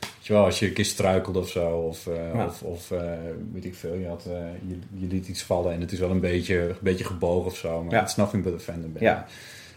weet 0.00 0.26
je 0.26 0.32
wel, 0.32 0.44
als 0.44 0.58
je 0.58 0.66
een 0.66 0.72
keer 0.72 0.84
struikelde 0.84 1.38
of 1.38 1.48
zo, 1.48 1.68
of, 1.76 2.06
eh, 2.06 2.34
Ja. 2.34 2.46
of, 2.46 2.62
of 2.62 2.90
eh, 2.90 3.00
weet 3.52 3.64
ik 3.64 3.74
veel, 3.74 3.94
je, 3.94 4.06
had, 4.06 4.22
je, 4.68 4.78
je 4.94 5.06
liet 5.06 5.28
iets 5.28 5.42
vallen 5.42 5.72
en 5.72 5.80
het 5.80 5.92
is 5.92 5.98
wel 5.98 6.10
een 6.10 6.20
beetje, 6.20 6.58
een 6.68 6.74
beetje 6.80 7.04
gebogen 7.04 7.50
of 7.50 7.56
zo, 7.56 7.82
maar 7.82 7.94
Ja. 7.94 8.04
is 8.04 8.16
nothing 8.16 8.42
but 8.42 8.54
a 8.54 8.58
Fenderbender. 8.58 9.02
Ja. 9.02 9.26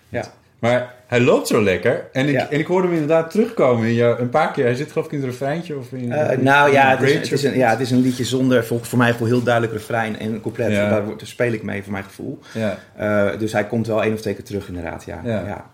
Ja. 0.09 0.33
Maar 0.59 0.93
hij 1.07 1.19
loopt 1.19 1.47
zo 1.47 1.63
lekker. 1.63 2.03
En 2.11 2.27
ik, 2.27 2.33
Ja. 2.33 2.49
en 2.49 2.59
ik 2.59 2.65
hoorde 2.67 2.87
hem 2.87 2.93
inderdaad 2.97 3.31
terugkomen 3.31 3.87
in 3.87 3.93
jou, 3.93 4.19
een 4.19 4.29
paar 4.29 4.51
keer. 4.51 4.63
Hij 4.65 4.75
zit 4.75 4.91
geloof 4.91 5.05
ik 5.05 5.11
in 5.11 5.19
het 5.21 5.29
refreintje 5.29 5.77
of 5.77 5.91
in... 5.91 5.99
In- 5.99 6.07
nou 6.43 6.67
in 6.67 6.73
ja 6.73 6.91
een 6.91 6.97
het, 6.97 7.09
is, 7.09 7.13
het 7.13 7.31
is 7.31 7.43
een, 7.43 7.57
ja, 7.57 7.69
het 7.69 7.79
is 7.79 7.91
een 7.91 8.01
liedje 8.01 8.23
zonder, 8.23 8.65
voor, 8.65 8.85
voor 8.85 8.97
mij 8.97 9.13
voor 9.13 9.27
heel 9.27 9.43
duidelijk 9.43 9.73
refrein 9.73 10.19
en 10.19 10.41
couplet. 10.41 10.71
Ja. 10.71 10.89
Daar 10.89 11.03
speel 11.17 11.51
ik 11.51 11.63
mee, 11.63 11.83
voor 11.83 11.91
mijn 11.91 12.03
gevoel. 12.03 12.39
Ja. 12.53 12.77
Eh, 12.95 13.39
dus 13.39 13.51
hij 13.51 13.65
komt 13.65 13.87
wel 13.87 14.03
één 14.03 14.13
of 14.13 14.21
twee 14.21 14.33
keer 14.33 14.43
terug 14.43 14.67
inderdaad, 14.67 15.03
ja. 15.05 15.21
Ja. 15.23 15.65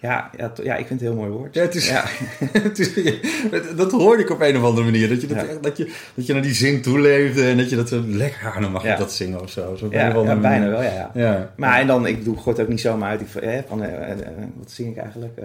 Ja, 0.00 0.30
ja. 0.36 0.52
Ja, 0.62 0.76
ik 0.76 0.86
vind 0.86 1.00
het 1.00 1.08
een 1.08 1.16
heel 1.16 1.26
mooi 1.26 1.38
woord. 1.38 1.54
Ja, 1.54 1.62
het 1.62 1.74
is, 1.74 1.88
Ja. 1.88 2.04
het 2.52 2.78
is, 2.78 2.92
dat 3.76 3.92
hoorde 3.92 4.22
ik 4.22 4.30
op 4.30 4.40
een 4.40 4.56
of 4.56 4.62
andere 4.62 4.84
manier. 4.84 5.08
Dat 5.08 5.20
je, 5.20 5.26
dat, 5.26 5.36
Ja. 5.36 5.46
dat 5.60 5.76
je, 5.76 5.92
dat 6.14 6.26
je 6.26 6.32
naar 6.32 6.42
die 6.42 6.54
zin 6.54 6.82
toeleefde 6.82 7.48
en 7.48 7.56
dat 7.56 7.70
je 7.70 7.76
dat 7.76 7.88
zo 7.88 8.02
lekker, 8.06 8.60
dan 8.60 8.72
mag 8.72 8.96
dat 8.96 9.12
zingen 9.12 9.40
of 9.40 9.50
zo. 9.50 9.76
Ja, 9.90 10.12
bijna 10.12 10.34
manier. 10.34 10.70
wel, 10.70 10.82
ja. 10.82 10.92
ja. 10.92 11.10
Ja. 11.14 11.52
Maar 11.56 11.80
en 11.80 11.86
dan, 11.86 12.06
ik 12.06 12.22
gooi 12.24 12.40
het 12.44 12.60
ook 12.60 12.68
niet 12.68 12.80
zomaar 12.80 13.10
uit. 13.10 13.20
Ik, 13.20 13.26
van, 13.28 13.42
eh, 13.42 13.58
van, 13.68 13.82
eh, 13.82 14.10
eh, 14.10 14.18
wat 14.56 14.70
zing 14.70 14.90
ik 14.90 14.96
eigenlijk? 14.96 15.40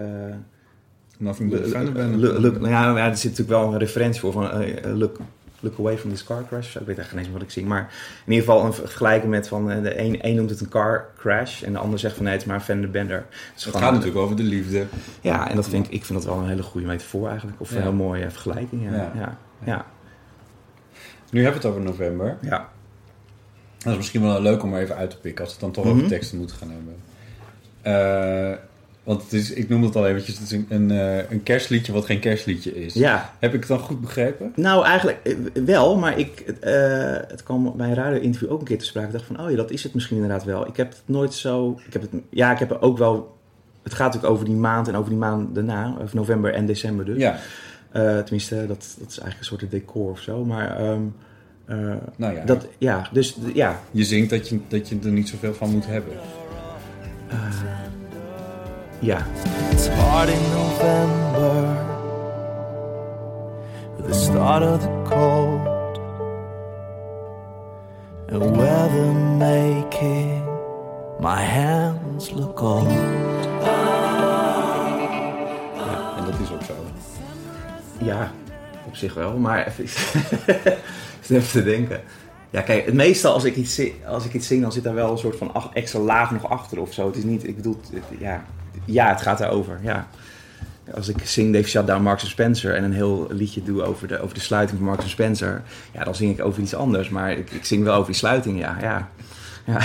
Nothing 1.18 1.50
but 1.50 1.76
a 1.76 1.82
nou 1.82 2.98
ja, 2.98 3.10
er 3.10 3.18
zit 3.18 3.32
natuurlijk 3.32 3.60
wel 3.60 3.74
een 3.74 3.80
referentie 3.80 4.20
voor 4.20 4.32
van 4.32 4.50
look, 4.98 5.20
look 5.66 5.80
away 5.80 5.98
from 5.98 6.10
this 6.12 6.24
car 6.24 6.46
crash. 6.48 6.72
zo. 6.72 6.80
Ik 6.80 6.86
weet 6.86 6.98
echt 6.98 7.10
geen 7.10 7.20
eens 7.20 7.30
wat 7.30 7.42
ik 7.42 7.52
zing. 7.52 7.68
Maar 7.68 7.94
in 8.26 8.32
ieder 8.34 8.46
geval 8.50 8.66
een 8.66 8.74
vergelijking 8.74 9.32
met 9.32 9.48
van 9.48 9.72
eh, 9.72 9.82
de 9.84 10.00
een, 10.00 10.18
een 10.22 10.36
noemt 10.36 10.50
het 10.50 10.62
een 10.62 10.70
car 10.70 11.10
crash 11.18 11.64
en 11.64 11.74
de 11.74 11.80
ander 11.80 12.00
zegt 12.00 12.16
van 12.16 12.24
nee, 12.24 12.34
het 12.34 12.42
is 12.42 12.48
maar 12.48 12.56
een 12.58 12.62
fender 12.64 12.90
bender. 12.92 13.26
Dus 13.54 13.66
Het 13.66 13.76
gaat 13.76 13.92
natuurlijk 13.92 14.18
over 14.18 14.36
de 14.36 14.44
liefde. 14.44 14.86
Ja, 15.22 15.50
en 15.50 15.56
dat 15.56 15.70
vind 15.70 15.86
ik, 15.86 15.92
ik 15.92 16.06
vind 16.06 16.20
dat 16.24 16.28
wel 16.34 16.38
een 16.44 16.50
hele 16.50 16.64
goede 16.64 16.88
metafoor 16.88 17.28
eigenlijk. 17.30 17.62
Of 17.62 17.70
Ja. 17.70 17.76
een 17.76 17.82
heel 17.82 17.94
mooie 17.94 18.30
vergelijking. 18.30 18.84
Ja. 18.92 19.12
Ja. 19.16 19.38
Ja. 19.64 19.86
Nu 21.32 21.44
hebben 21.44 21.62
we 21.62 21.68
het 21.68 21.78
over 21.78 21.90
november. 21.92 22.38
Ja. 22.42 22.70
Dat 23.78 23.92
is 23.92 23.98
misschien 23.98 24.22
wel 24.22 24.42
leuk 24.42 24.64
om 24.64 24.74
er 24.74 24.82
even 24.82 24.96
uit 24.96 25.10
te 25.10 25.18
pikken 25.20 25.46
als 25.46 25.54
we 25.58 25.66
het 25.66 25.74
dan 25.74 25.84
toch 25.84 25.92
Mhm. 25.92 25.96
over 26.04 26.08
teksten 26.18 26.38
moeten 26.38 26.56
gaan 26.56 26.72
hebben. 26.72 26.96
Eh, 27.82 28.58
want 29.06 29.22
het 29.22 29.34
is, 29.34 29.52
ik 29.52 29.70
noem 29.70 29.84
het 29.84 29.96
al 29.96 30.08
eventjes, 30.08 30.40
het 30.40 30.44
is 30.44 30.52
een, 30.52 30.66
een, 30.70 30.92
eh, 30.92 31.32
een 31.32 31.44
kerstliedje 31.44 31.92
wat 31.94 32.06
geen 32.06 32.20
kerstliedje 32.20 32.84
is. 32.86 32.94
ja. 32.94 33.34
Heb 33.40 33.54
ik 33.54 33.60
het 33.60 33.70
dan 33.70 33.80
goed 33.80 34.02
begrepen? 34.02 34.52
Nou, 34.56 34.86
eigenlijk 34.86 35.20
eh, 35.24 35.36
wel, 35.66 35.98
maar 35.98 36.20
ik, 36.20 36.40
eh, 36.40 36.74
het 37.28 37.44
kwam 37.44 37.74
bij 37.78 37.88
een 37.88 37.96
radio-interview 37.96 38.52
ook 38.52 38.60
een 38.60 38.66
keer 38.66 38.80
te 38.80 38.86
sprake. 38.86 39.08
Ik 39.08 39.14
dacht 39.14 39.26
van, 39.26 39.40
oh 39.40 39.50
ja, 39.50 39.56
dat 39.56 39.72
is 39.72 39.84
het 39.84 39.94
misschien 39.94 40.16
inderdaad 40.16 40.44
wel. 40.44 40.68
Ik 40.68 40.78
heb 40.78 40.90
het 40.90 41.02
nooit 41.06 41.34
zo... 41.34 41.80
Ik 41.88 41.94
heb 41.94 42.02
het, 42.02 42.12
ja, 42.30 42.52
ik 42.52 42.60
heb 42.60 42.72
er 42.72 42.82
ook 42.82 42.98
wel... 42.98 43.38
Het 43.84 43.94
gaat 43.94 44.06
natuurlijk 44.06 44.34
over 44.34 44.46
die 44.46 44.56
maand 44.56 44.88
en 44.88 44.96
over 44.96 45.10
die 45.10 45.20
maand 45.20 45.56
daarna. 45.56 45.96
Of 46.02 46.14
november 46.14 46.54
en 46.54 46.66
december 46.66 47.06
dus. 47.06 47.18
Ja. 47.18 47.40
Tenminste, 48.24 48.56
dat, 48.56 48.96
dat 49.00 49.10
is 49.10 49.20
eigenlijk 49.20 49.40
een 49.40 49.46
soort 49.46 49.72
decor 49.72 50.10
of 50.12 50.20
zo. 50.20 50.46
Maar 50.46 50.78
ehm, 50.78 51.02
eh, 51.66 51.94
Nou 52.16 52.36
ja, 52.36 52.46
dat, 52.46 52.68
ja, 52.78 53.10
dus 53.12 53.38
ja. 53.54 53.82
je 53.92 54.04
zingt 54.04 54.30
dat 54.30 54.50
je, 54.50 54.60
dat 54.68 54.90
je 54.90 54.98
er 55.04 55.12
niet 55.12 55.30
zoveel 55.30 55.54
van 55.54 55.70
moet 55.70 55.86
hebben. 55.86 56.14
Ja, 59.00 59.26
It's 59.72 59.88
hard 59.88 60.30
in 60.30 60.40
November, 60.52 61.76
the 64.08 64.14
start 64.14 64.64
of 64.64 64.82
the 64.82 65.02
cold, 65.10 66.00
and 68.32 68.56
weather 68.58 69.12
making 69.38 70.44
my 71.20 71.44
hands 71.44 72.32
look 72.32 72.62
old. 72.62 72.88
Ja, 75.76 76.14
en 76.18 76.26
dat 76.26 76.40
is 76.44 76.52
ook 76.54 76.62
zo. 76.64 76.74
ja, 77.98 78.32
op 78.88 78.96
zich 78.96 79.14
wel. 79.14 79.38
Maar 79.38 79.68
even, 79.68 79.84
even 81.30 81.52
te 81.52 81.64
denken. 81.64 82.02
Ja, 82.50 82.62
kijk, 82.62 82.86
het 82.86 82.94
meestal 82.94 83.34
als 83.34 83.44
ik, 83.44 83.56
iets 83.56 83.76
zing, 83.76 83.94
als 84.08 84.26
ik 84.26 84.34
iets 84.34 84.48
zing, 84.48 84.62
dan 84.62 84.72
zit 84.72 84.84
daar 84.84 84.94
wel 84.94 85.12
een 85.12 85.18
soort 85.18 85.36
van 85.38 85.52
extra 85.74 86.00
laag 86.00 86.32
nog 86.32 86.50
achter 86.50 86.80
of 86.82 86.94
zo. 86.94 87.06
Het 87.08 87.16
is 87.16 87.24
niet, 87.24 87.48
ik 87.48 87.56
bedoel, 87.56 87.80
het- 87.94 88.20
ja, 88.20 88.44
ja 88.86 89.10
het 89.10 89.22
gaat 89.22 89.38
daarover, 89.38 89.80
ja. 89.82 90.08
Als 90.94 91.08
ik 91.08 91.26
zing 91.26 91.54
Dave 91.54 91.68
Shutdown 91.68 92.02
Marks 92.02 92.30
Spencer 92.30 92.76
en 92.76 92.84
een 92.84 92.94
heel 92.94 93.28
liedje 93.30 93.64
doe 93.64 93.84
over 93.84 94.08
de, 94.08 94.20
over 94.20 94.36
de 94.36 94.42
sluiting 94.42 94.78
van 94.78 94.88
Marks 94.88 95.10
Spencer, 95.10 95.62
ja, 95.94 96.04
dan 96.04 96.16
zing 96.16 96.32
ik 96.32 96.46
over 96.46 96.62
iets 96.62 96.76
anders. 96.76 97.10
Maar 97.10 97.32
ik, 97.32 97.52
ik 97.52 97.66
zing 97.66 97.84
wel 97.84 97.94
over 97.94 98.06
die 98.06 98.16
sluiting, 98.16 98.60
ja. 98.60 98.78
Ja, 98.82 99.10
ja. 99.74 99.82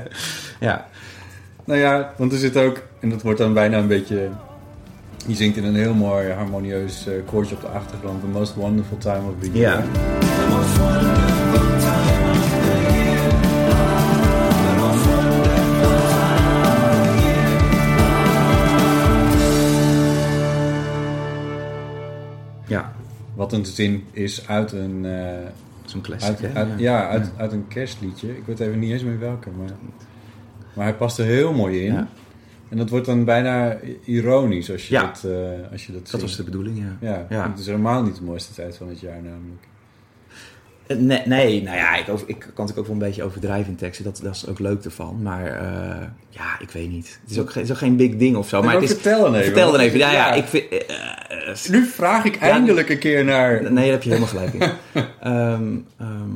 ja. 0.68 0.86
Nou 1.64 1.80
ja, 1.80 2.12
want 2.16 2.32
er 2.32 2.38
zit 2.38 2.56
ook, 2.56 2.82
en 3.00 3.10
dat 3.10 3.22
wordt 3.22 3.38
dan 3.38 3.52
bijna 3.52 3.78
een 3.78 3.86
beetje... 3.86 4.28
Je 5.26 5.34
zingt 5.34 5.56
in 5.56 5.64
een 5.64 5.74
heel 5.74 5.94
mooi 5.94 6.32
harmonieus 6.32 7.06
eh, 7.06 7.14
koortje 7.26 7.54
op 7.54 7.60
de 7.60 7.66
achtergrond. 7.66 8.20
The 8.20 8.26
most 8.26 8.54
wonderful 8.54 8.98
time 8.98 9.28
of 9.28 9.34
the 9.40 9.52
year. 9.52 9.84
Ja. 9.84 11.17
Wat 23.34 23.52
een 23.52 23.66
zin 23.66 24.04
is 24.12 24.48
uit 24.48 24.72
een, 24.72 25.04
eh, 25.04 25.46
Zo'n 25.84 26.00
classic, 26.00 26.44
uit, 26.54 26.68
Ja. 26.68 26.74
ja, 26.78 27.08
uit, 27.08 27.30
uit 27.36 27.52
een 27.52 27.68
kerstliedje. 27.68 28.36
Ik 28.36 28.42
weet 28.46 28.60
even 28.60 28.78
niet 28.78 28.90
eens 28.92 29.02
meer 29.02 29.18
welke, 29.18 29.50
maar, 29.50 29.70
maar 30.74 30.84
hij 30.84 30.94
past 30.94 31.18
er 31.18 31.24
heel 31.24 31.52
mooi 31.52 31.80
in. 31.84 31.92
Ja. 31.92 32.08
En 32.68 32.76
dat 32.76 32.90
wordt 32.90 33.06
dan 33.06 33.24
bijna 33.24 33.76
ironisch 34.04 34.70
als 34.70 34.88
je 34.88 34.94
Ja. 34.94 35.02
dat, 35.06 35.24
eh, 35.24 35.72
als 35.72 35.86
je 35.86 35.92
dat, 35.92 36.10
Dat 36.10 36.20
was 36.20 36.36
de 36.36 36.44
bedoeling, 36.44 36.78
ja. 36.78 36.96
Ja, 37.00 37.26
Ja. 37.28 37.50
het 37.50 37.58
is 37.58 37.66
helemaal 37.66 38.02
niet 38.02 38.16
de 38.16 38.22
mooiste 38.22 38.54
tijd 38.54 38.76
van 38.76 38.88
het 38.88 39.00
jaar 39.00 39.22
namelijk. 39.22 39.66
Eh, 40.88 40.96
Nee, 40.96 41.22
nee, 41.26 41.62
nou 41.62 41.76
ja, 41.76 41.96
ik, 41.96 42.08
over, 42.08 42.28
ik 42.28 42.38
kan 42.38 42.48
natuurlijk 42.48 42.78
ook 42.78 42.86
wel 42.86 42.94
een 42.94 42.98
beetje 43.08 43.22
overdrijven 43.22 43.70
in 43.70 43.76
teksten. 43.76 44.04
Dat, 44.04 44.20
dat 44.22 44.34
is 44.34 44.46
ook 44.46 44.58
leuk 44.58 44.84
ervan. 44.84 45.22
Maar 45.22 45.46
eh, 45.46 46.06
ja, 46.28 46.60
ik 46.60 46.70
weet 46.70 46.90
niet. 46.90 47.18
Het 47.22 47.30
is 47.30 47.38
ook, 47.38 47.50
geen- 47.50 47.62
het 47.62 47.70
is 47.70 47.76
ook 47.76 47.82
geen 47.82 47.96
big 47.96 48.16
ding 48.16 48.36
of 48.36 48.48
zo. 48.48 48.62
Maar 48.62 48.74
het 48.74 48.82
is, 48.82 48.90
vertel 48.92 49.20
dan 49.20 49.32
even. 49.34 49.44
Vertel 49.46 49.70
dan 49.72 49.80
even. 49.80 49.98
Ja, 49.98 50.10
ja, 50.12 50.16
Ja. 50.28 50.32
ik 50.32 50.44
vind... 50.44 50.64
eh, 50.68 51.70
Nu 51.70 51.84
vraag 51.86 52.24
ik 52.24 52.36
eindelijk 52.36 52.88
een 52.88 52.98
keer 52.98 53.24
naar... 53.24 53.62
Nee, 53.62 53.72
daar 53.74 53.84
heb 53.84 54.02
je 54.02 54.08
helemaal 54.10 54.28
gelijk 54.28 54.52
in. 54.54 54.60
Ehm, 55.20 55.76
ehm, 55.98 56.30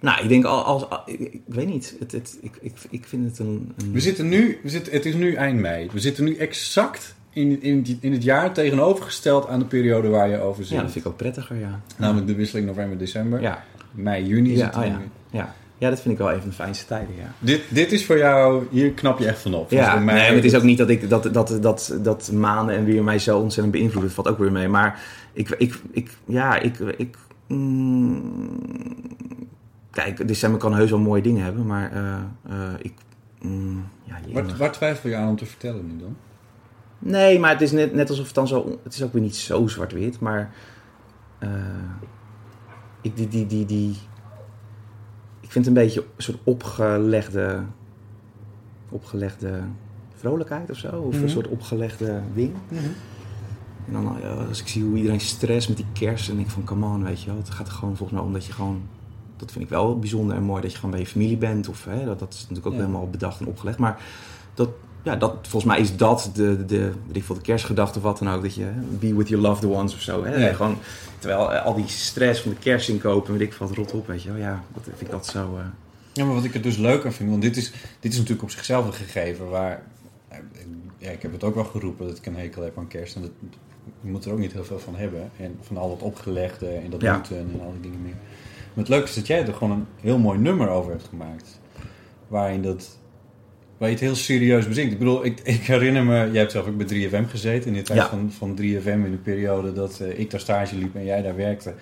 nou, 0.00 0.22
ik 0.22 0.28
denk 0.28 0.44
al, 0.44 0.62
als, 0.64 0.88
al- 0.88 1.02
ik, 1.06 1.18
ik 1.20 1.40
weet 1.46 1.66
niet. 1.66 1.96
Het, 1.98 2.12
het, 2.12 2.38
ik, 2.42 2.52
ik, 2.60 2.72
ik 2.90 3.04
vind 3.06 3.26
het 3.30 3.38
een. 3.38 3.72
een 3.76 3.92
We 3.92 4.00
zitten 4.00 4.28
nu, 4.28 4.58
we 4.62 4.68
zitten, 4.68 4.92
het 4.92 5.04
is 5.06 5.14
nu 5.14 5.34
eind 5.34 5.58
mei. 5.60 5.88
We 5.92 6.00
zitten 6.00 6.24
nu 6.24 6.36
exact 6.36 7.14
in, 7.30 7.62
in, 7.62 7.98
in 8.00 8.12
het 8.12 8.22
jaar 8.22 8.52
tegenovergesteld 8.52 9.48
aan 9.48 9.58
de 9.58 9.64
periode 9.64 10.08
waar 10.08 10.28
je 10.28 10.38
over 10.38 10.64
zit. 10.64 10.76
ja, 10.76 10.82
dat 10.82 10.92
vind 10.92 11.04
ik 11.04 11.10
ook 11.10 11.16
prettiger, 11.16 11.56
ja. 11.56 11.80
Namelijk 11.96 12.26
de 12.26 12.34
wisseling 12.34 12.66
november-december. 12.66 13.40
Ja, 13.40 13.64
Mei, 13.90 14.26
juni. 14.26 14.56
ja, 14.56 14.72
oh 14.76 14.84
ja, 14.86 15.00
ja. 15.30 15.54
ja, 15.78 15.88
dat 15.88 16.00
vind 16.00 16.14
ik 16.14 16.20
wel 16.20 16.30
even 16.30 16.48
de 16.48 16.54
fijnste 16.54 16.86
tijden, 16.86 17.14
ja. 17.16 17.32
Dit, 17.38 17.62
dit 17.68 17.92
is 17.92 18.06
voor 18.06 18.18
jou, 18.18 18.66
hier 18.70 18.90
knap 18.90 19.18
je 19.18 19.26
echt 19.26 19.38
van 19.38 19.54
op. 19.54 19.70
Ja, 19.70 19.94
nee, 19.94 20.04
maar 20.04 20.32
het 20.34 20.44
is 20.44 20.54
ook 20.54 20.62
niet 20.62 20.78
dat, 20.78 20.88
ik, 20.88 21.08
dat, 21.08 21.28
dat, 21.32 21.58
dat, 21.60 21.98
dat 22.02 22.32
maanden 22.32 22.76
en 22.76 22.84
weer 22.84 23.04
mij 23.04 23.18
zo 23.18 23.38
ontzettend 23.38 23.74
beïnvloeden. 23.74 24.14
Dat 24.14 24.24
valt 24.24 24.28
ook 24.36 24.42
weer 24.42 24.52
mee. 24.52 24.68
Maar 24.68 25.02
ik, 25.32 25.48
ik, 25.58 25.74
ik 25.90 26.10
ja, 26.24 26.58
ik, 26.58 26.78
ik 26.78 27.16
mm, 27.46 28.50
kijk, 29.90 30.28
december 30.28 30.60
kan 30.60 30.74
heus 30.74 30.90
wel 30.90 30.98
mooie 30.98 31.22
dingen 31.22 31.44
hebben, 31.44 31.66
maar 31.66 31.92
eh, 31.92 32.14
eh, 32.48 32.74
ik, 32.78 32.92
mm, 33.42 33.84
ja, 34.04 34.42
waar 34.56 34.72
twijfel 34.72 35.08
je 35.08 35.16
aan 35.16 35.28
om 35.28 35.36
te 35.36 35.46
vertellen 35.46 35.86
nu 35.86 35.98
dan? 35.98 36.16
Nee, 37.02 37.38
maar 37.38 37.50
het 37.50 37.60
is 37.60 37.72
net, 37.72 37.94
net 37.94 38.08
alsof 38.10 38.26
het 38.26 38.34
dan 38.34 38.48
zo... 38.48 38.78
Het 38.82 38.94
is 38.94 39.02
ook 39.02 39.12
weer 39.12 39.22
niet 39.22 39.36
zo 39.36 39.66
zwart-wit, 39.66 40.20
maar... 40.20 40.50
eh, 41.38 41.50
ik, 43.00 43.16
die, 43.16 43.28
die, 43.28 43.46
die, 43.46 43.64
die, 43.66 43.90
ik 45.40 45.50
vind 45.52 45.66
het 45.66 45.76
een 45.76 45.82
beetje 45.82 46.00
een 46.00 46.22
soort 46.22 46.38
opgelegde... 46.44 47.62
Opgelegde 48.88 49.60
vrolijkheid 50.14 50.70
of 50.70 50.76
zo. 50.76 50.88
Of 51.00 51.14
Mhm. 51.14 51.22
een 51.22 51.28
soort 51.30 51.48
opgelegde 51.48 52.20
wing. 52.34 52.52
En 53.86 53.92
dan 53.92 54.16
ja, 54.22 54.28
als 54.32 54.60
ik 54.60 54.68
zie 54.68 54.82
hoe 54.84 54.96
iedereen 54.96 55.20
stress 55.20 55.68
met 55.68 55.76
die 55.76 55.86
kerst... 55.92 56.28
en 56.28 56.34
denk 56.34 56.46
ik 56.46 56.52
van, 56.52 56.64
come 56.64 56.86
on, 56.86 57.04
weet 57.04 57.20
je 57.22 57.26
wel. 57.30 57.36
Het 57.38 57.50
gaat 57.50 57.66
er 57.66 57.72
gewoon 57.72 57.96
volgens 57.96 58.18
mij 58.18 58.26
om 58.28 58.32
dat 58.34 58.44
je 58.46 58.52
gewoon... 58.52 58.82
Dat 59.36 59.52
vind 59.52 59.64
ik 59.64 59.70
wel 59.70 59.98
bijzonder 59.98 60.36
en 60.36 60.42
mooi, 60.42 60.62
dat 60.62 60.70
je 60.70 60.76
gewoon 60.76 60.90
bij 60.90 61.00
je 61.00 61.06
familie 61.06 61.36
bent. 61.36 61.68
Of, 61.68 61.84
hè, 61.84 62.04
dat, 62.04 62.18
dat 62.18 62.32
is 62.32 62.40
natuurlijk 62.40 62.66
ook 62.66 62.72
Ja. 62.72 62.78
helemaal 62.78 63.10
bedacht 63.10 63.40
en 63.40 63.46
opgelegd. 63.46 63.78
Maar 63.78 64.02
dat, 64.54 64.68
ja, 65.02 65.16
dat, 65.16 65.34
volgens 65.42 65.72
mij 65.72 65.80
is 65.80 65.96
dat 65.96 66.30
de, 66.34 66.56
de, 66.66 66.66
de, 66.66 66.92
ik 67.12 67.24
veel, 67.24 67.34
de 67.34 67.40
kerstgedachte 67.40 67.98
of 67.98 68.04
wat 68.04 68.18
dan 68.18 68.28
ook. 68.34 68.42
Dat 68.42 68.54
je 68.54 68.66
be 68.98 69.14
with 69.14 69.28
your 69.28 69.44
loved 69.44 69.64
ones 69.70 69.94
of 69.94 70.00
zo. 70.00 70.24
Hè? 70.24 70.46
Ja. 70.46 70.52
Gewoon, 70.52 70.78
terwijl 71.18 71.52
eh, 71.52 71.64
al 71.64 71.74
die 71.74 71.88
stress 71.88 72.40
van 72.40 72.50
de 72.50 72.56
kerst 72.58 72.88
inkopen, 72.88 73.32
weet 73.32 73.48
ik 73.48 73.54
wat 73.54 73.70
rot 73.70 73.92
op, 73.92 74.06
weet 74.06 74.22
je 74.22 74.28
wel. 74.28 74.38
Ja, 74.38 74.62
dat 74.74 74.82
vind 74.84 75.00
ik 75.00 75.10
dat 75.10 75.26
zo... 75.26 75.56
eh, 75.56 75.64
Ja, 76.12 76.24
maar 76.24 76.34
wat 76.34 76.44
ik 76.44 76.54
er 76.54 76.62
dus 76.62 76.76
leuk 76.76 77.04
aan 77.04 77.12
vind, 77.12 77.30
want 77.30 77.42
dit 77.42 77.56
is, 77.56 77.72
dit 78.00 78.12
is 78.12 78.18
natuurlijk 78.18 78.42
op 78.42 78.50
zichzelf 78.50 78.86
een 78.86 78.92
gegeven 78.92 79.48
waar... 79.48 79.82
Ja, 80.98 81.10
ik 81.10 81.22
heb 81.22 81.32
het 81.32 81.44
ook 81.44 81.54
wel 81.54 81.64
geroepen 81.64 82.06
dat 82.06 82.16
ik 82.16 82.26
een 82.26 82.36
hekel 82.36 82.62
heb 82.62 82.78
aan 82.78 82.88
kerst. 82.88 83.14
En 83.16 83.22
dat, 83.22 83.30
je 84.02 84.10
moet 84.10 84.24
er 84.24 84.32
ook 84.32 84.38
niet 84.38 84.52
heel 84.52 84.64
veel 84.64 84.78
van 84.78 84.96
hebben. 84.96 85.30
En 85.36 85.58
van 85.62 85.76
al 85.76 85.88
dat 85.88 86.02
opgelegde 86.02 86.68
en 86.68 86.90
dat 86.90 87.00
Ja. 87.00 87.14
moeten 87.14 87.36
en 87.38 87.60
al 87.64 87.72
die 87.72 87.80
dingen 87.80 88.02
meer. 88.02 88.14
Maar 88.14 88.84
het 88.84 88.88
leuke 88.88 89.04
is 89.08 89.14
dat 89.14 89.26
jij 89.26 89.46
er 89.46 89.54
gewoon 89.54 89.70
een 89.78 89.86
heel 90.00 90.18
mooi 90.18 90.38
nummer 90.38 90.68
over 90.68 90.90
hebt 90.90 91.08
gemaakt. 91.08 91.60
Waarin 92.28 92.62
dat... 92.62 92.98
Waar 93.80 93.88
je 93.88 93.94
het 93.94 94.04
heel 94.04 94.14
serieus 94.14 94.68
bezinkt. 94.68 94.92
Ik 94.92 94.98
bedoel, 94.98 95.24
ik, 95.24 95.40
ik 95.42 95.60
herinner 95.60 96.04
me... 96.04 96.14
Jij 96.30 96.40
hebt 96.40 96.52
zelf 96.52 96.66
ook 96.66 96.76
bij 96.76 96.86
3FM 97.08 97.28
gezeten. 97.30 97.66
In 97.70 97.76
de 97.76 97.82
tijd 97.82 97.98
Ja. 97.98 98.08
van, 98.08 98.32
van 98.38 98.58
3FM 98.60 98.84
in 99.04 99.10
de 99.10 99.18
periode 99.22 99.72
dat 99.72 100.00
eh, 100.00 100.18
ik 100.18 100.30
daar 100.30 100.40
stage 100.40 100.76
liep 100.76 100.94
en 100.94 101.04
jij 101.04 101.22
daar 101.22 101.36
werkte. 101.36 101.74